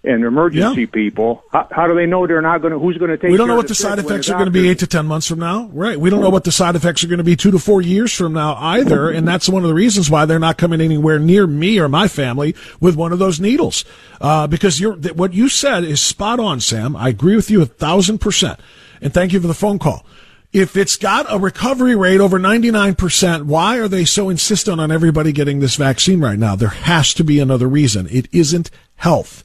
and 0.07 0.25
emergency 0.25 0.83
Yeah. 0.83 0.87
people. 0.91 1.43
How, 1.53 1.69
how 1.71 1.87
do 1.87 1.95
they 1.95 2.07
know 2.07 2.27
they're 2.27 2.41
not 2.41 2.63
going 2.63 2.73
to? 2.73 2.79
Who's 2.79 2.97
going 2.97 3.11
to 3.11 3.19
take? 3.19 3.31
We 3.31 3.37
don't 3.37 3.49
know 3.49 3.57
what 3.57 3.69
the 3.69 3.75
side 3.75 3.99
effects 3.99 4.31
are 4.31 4.35
going 4.35 4.47
to 4.47 4.51
be 4.51 4.69
eight 4.69 4.79
to 4.79 4.87
ten 4.87 5.05
months 5.07 5.27
from 5.27 5.41
now. 5.41 5.69
Right. 5.73 5.99
We 5.99 6.09
don't 6.11 6.21
know 6.21 6.31
what 6.31 6.45
the 6.45 6.53
side 6.53 6.77
effects 6.77 7.03
are 7.05 7.09
going 7.09 7.19
to 7.19 7.25
be 7.25 7.37
two 7.37 7.51
to 7.51 7.59
four 7.59 7.83
years 7.83 8.13
from 8.13 8.33
now 8.33 8.55
either. 8.55 9.11
And 9.11 9.27
that's 9.27 9.49
one 9.49 9.63
of 9.65 9.69
the 9.69 9.75
reasons 9.75 10.09
why 10.11 10.25
they're 10.25 10.39
not 10.39 10.57
coming 10.59 10.81
anywhere 10.81 11.19
near 11.19 11.47
me 11.47 11.79
or 11.79 11.89
my 11.89 12.09
family 12.09 12.55
with 12.81 12.97
one 12.97 13.13
of 13.13 13.19
those 13.19 13.41
needles. 13.41 13.85
Uh, 14.21 14.47
because 14.47 14.81
you're, 14.81 14.97
th- 14.97 15.15
what 15.17 15.35
you 15.35 15.49
said 15.49 15.85
is 15.85 16.01
spot 16.01 16.39
on, 16.41 16.61
Sam. 16.61 16.95
I 16.97 17.09
agree 17.11 17.37
with 17.37 17.51
you 17.51 17.61
a 17.63 17.67
thousand 17.67 18.19
percent. 18.19 18.61
And 19.03 19.13
thank 19.13 19.33
you 19.33 19.41
for 19.41 19.47
the 19.49 19.55
phone 19.55 19.79
call. 19.79 20.07
If 20.53 20.77
it's 20.77 20.97
got 20.97 21.27
a 21.29 21.39
recovery 21.39 21.95
rate 21.97 22.21
over 22.21 22.39
99%, 22.39 23.43
why 23.43 23.77
are 23.79 23.89
they 23.89 24.05
so 24.07 24.29
insistent 24.31 24.81
on 24.81 24.91
everybody 24.91 25.33
getting 25.33 25.59
this 25.61 25.75
vaccine 25.77 26.21
right 26.21 26.39
now? 26.39 26.57
There 26.57 26.69
has 26.69 27.13
to 27.15 27.25
be 27.25 27.41
another 27.41 27.67
reason. 27.69 28.07
It 28.11 28.29
isn't 28.33 28.71
health. 28.95 29.45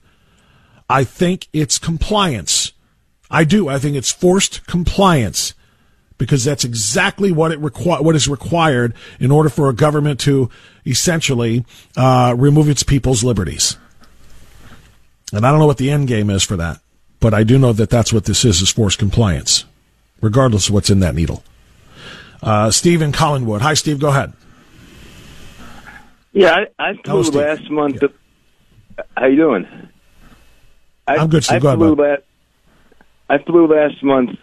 I 0.92 1.06
think 1.06 1.48
it's 1.54 1.80
compliance. 1.80 2.74
I 3.30 3.46
do. 3.46 3.70
I 3.70 3.80
think 3.80 3.96
it's 3.96 4.12
forced 4.12 4.68
compliance 4.68 5.54
because 6.18 6.44
that's 6.44 6.66
exactly 6.66 7.32
what 7.32 7.52
it 7.52 7.60
what 7.60 8.16
is 8.16 8.28
required 8.28 8.94
in 9.20 9.32
order 9.32 9.50
for 9.50 9.70
a 9.70 9.74
government 9.74 10.20
to 10.22 10.50
essentially 10.86 11.66
uh, 11.96 12.36
remove 12.38 12.70
its 12.70 12.84
people's 12.84 13.24
liberties. 13.24 13.78
And 15.34 15.46
I 15.46 15.50
don't 15.50 15.60
know 15.60 15.66
what 15.66 15.78
the 15.78 15.90
end 15.90 16.10
game 16.10 16.30
is 16.30 16.44
for 16.44 16.58
that, 16.58 16.82
but 17.22 17.34
I 17.34 17.44
do 17.44 17.58
know 17.58 17.72
that 17.72 17.90
that's 17.90 18.12
what 18.12 18.26
this 18.26 18.44
is: 18.44 18.62
is 18.62 18.70
forced 18.70 19.00
compliance, 19.00 19.64
regardless 20.20 20.68
of 20.68 20.74
what's 20.74 20.90
in 20.90 21.00
that 21.00 21.16
needle. 21.16 21.42
Uh, 22.44 22.70
Steve 22.70 23.02
in 23.02 23.14
Collinwood. 23.14 23.62
Hi, 23.62 23.76
Steve. 23.76 24.00
Go 24.00 24.10
ahead. 24.10 24.34
Yeah, 26.34 26.66
I, 26.78 26.90
I 26.90 26.94
flew 27.04 27.24
Steve. 27.24 27.36
last 27.36 27.70
month. 27.70 28.04
How 29.16 29.28
you 29.28 29.38
doing? 29.38 29.91
I, 31.08 31.18
I'm 31.18 31.30
good, 31.30 31.44
Steve. 31.44 31.58
I 31.58 31.60
Go 31.60 31.76
flew 31.78 31.96
bud. 31.96 32.04
la- 33.30 33.36
I 33.36 33.38
flew 33.44 33.68
last 33.68 34.04
month 34.04 34.38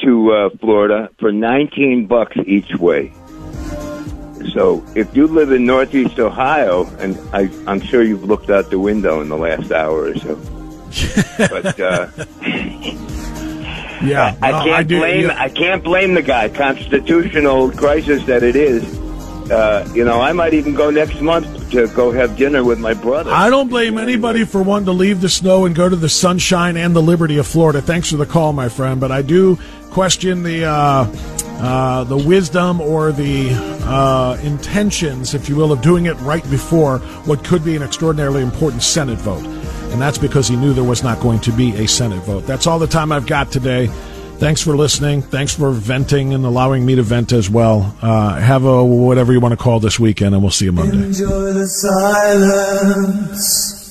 to 0.00 0.32
uh, 0.32 0.50
Florida 0.60 1.10
for 1.18 1.32
19 1.32 2.06
bucks 2.06 2.36
each 2.46 2.74
way. 2.76 3.12
So 4.52 4.84
if 4.94 5.16
you 5.16 5.26
live 5.26 5.52
in 5.52 5.64
Northeast 5.64 6.18
Ohio, 6.18 6.84
and 6.98 7.18
I, 7.32 7.48
I'm 7.66 7.80
sure 7.80 8.02
you've 8.02 8.24
looked 8.24 8.50
out 8.50 8.70
the 8.70 8.78
window 8.78 9.20
in 9.20 9.28
the 9.28 9.36
last 9.38 9.72
hour 9.72 10.04
or 10.04 10.14
so, 10.16 10.34
but 11.38 11.80
uh, 11.80 12.08
Yeah, 14.02 14.36
I 14.42 14.50
no, 14.50 14.64
can't 14.64 14.88
do- 14.88 14.98
blame 14.98 15.26
yeah. 15.28 15.40
I 15.42 15.48
can't 15.48 15.82
blame 15.82 16.12
the 16.14 16.22
guy. 16.22 16.50
Constitutional 16.50 17.70
crisis 17.72 18.24
that 18.26 18.42
it 18.42 18.54
is. 18.54 18.84
Uh, 19.50 19.86
you 19.94 20.04
know, 20.04 20.20
I 20.20 20.32
might 20.32 20.54
even 20.54 20.74
go 20.74 20.90
next 20.90 21.20
month 21.20 21.70
to 21.70 21.86
go 21.88 22.10
have 22.12 22.36
dinner 22.36 22.64
with 22.64 22.78
my 22.78 22.94
brother. 22.94 23.30
I 23.30 23.50
don't 23.50 23.68
blame 23.68 23.98
anybody 23.98 24.44
for 24.44 24.62
wanting 24.62 24.86
to 24.86 24.92
leave 24.92 25.20
the 25.20 25.28
snow 25.28 25.66
and 25.66 25.74
go 25.74 25.88
to 25.88 25.96
the 25.96 26.08
sunshine 26.08 26.76
and 26.76 26.96
the 26.96 27.02
liberty 27.02 27.36
of 27.38 27.46
Florida. 27.46 27.82
Thanks 27.82 28.10
for 28.10 28.16
the 28.16 28.26
call, 28.26 28.52
my 28.52 28.68
friend. 28.68 29.00
But 29.00 29.12
I 29.12 29.22
do 29.22 29.58
question 29.90 30.42
the 30.42 30.64
uh, 30.64 31.06
uh, 31.58 32.04
the 32.04 32.16
wisdom 32.16 32.80
or 32.80 33.12
the 33.12 33.50
uh, 33.84 34.38
intentions, 34.42 35.34
if 35.34 35.48
you 35.48 35.56
will, 35.56 35.72
of 35.72 35.82
doing 35.82 36.06
it 36.06 36.14
right 36.20 36.48
before 36.50 36.98
what 37.26 37.44
could 37.44 37.64
be 37.64 37.76
an 37.76 37.82
extraordinarily 37.82 38.42
important 38.42 38.82
Senate 38.82 39.18
vote. 39.18 39.44
And 39.92 40.02
that's 40.02 40.18
because 40.18 40.48
he 40.48 40.56
knew 40.56 40.72
there 40.72 40.82
was 40.82 41.04
not 41.04 41.20
going 41.20 41.38
to 41.40 41.52
be 41.52 41.76
a 41.76 41.86
Senate 41.86 42.22
vote. 42.24 42.46
That's 42.46 42.66
all 42.66 42.78
the 42.78 42.86
time 42.86 43.12
I've 43.12 43.26
got 43.26 43.52
today. 43.52 43.88
Thanks 44.38 44.62
for 44.62 44.76
listening. 44.76 45.22
Thanks 45.22 45.54
for 45.54 45.70
venting 45.70 46.34
and 46.34 46.44
allowing 46.44 46.84
me 46.84 46.96
to 46.96 47.02
vent 47.02 47.32
as 47.32 47.48
well. 47.48 47.96
Uh, 48.02 48.38
have 48.38 48.64
a 48.64 48.84
whatever 48.84 49.32
you 49.32 49.40
want 49.40 49.52
to 49.52 49.56
call 49.56 49.80
this 49.80 49.98
weekend, 49.98 50.34
and 50.34 50.42
we'll 50.42 50.50
see 50.50 50.66
you 50.66 50.72
Monday. 50.72 51.02
Enjoy 51.02 51.52
the 51.52 51.66
silence. 51.66 53.83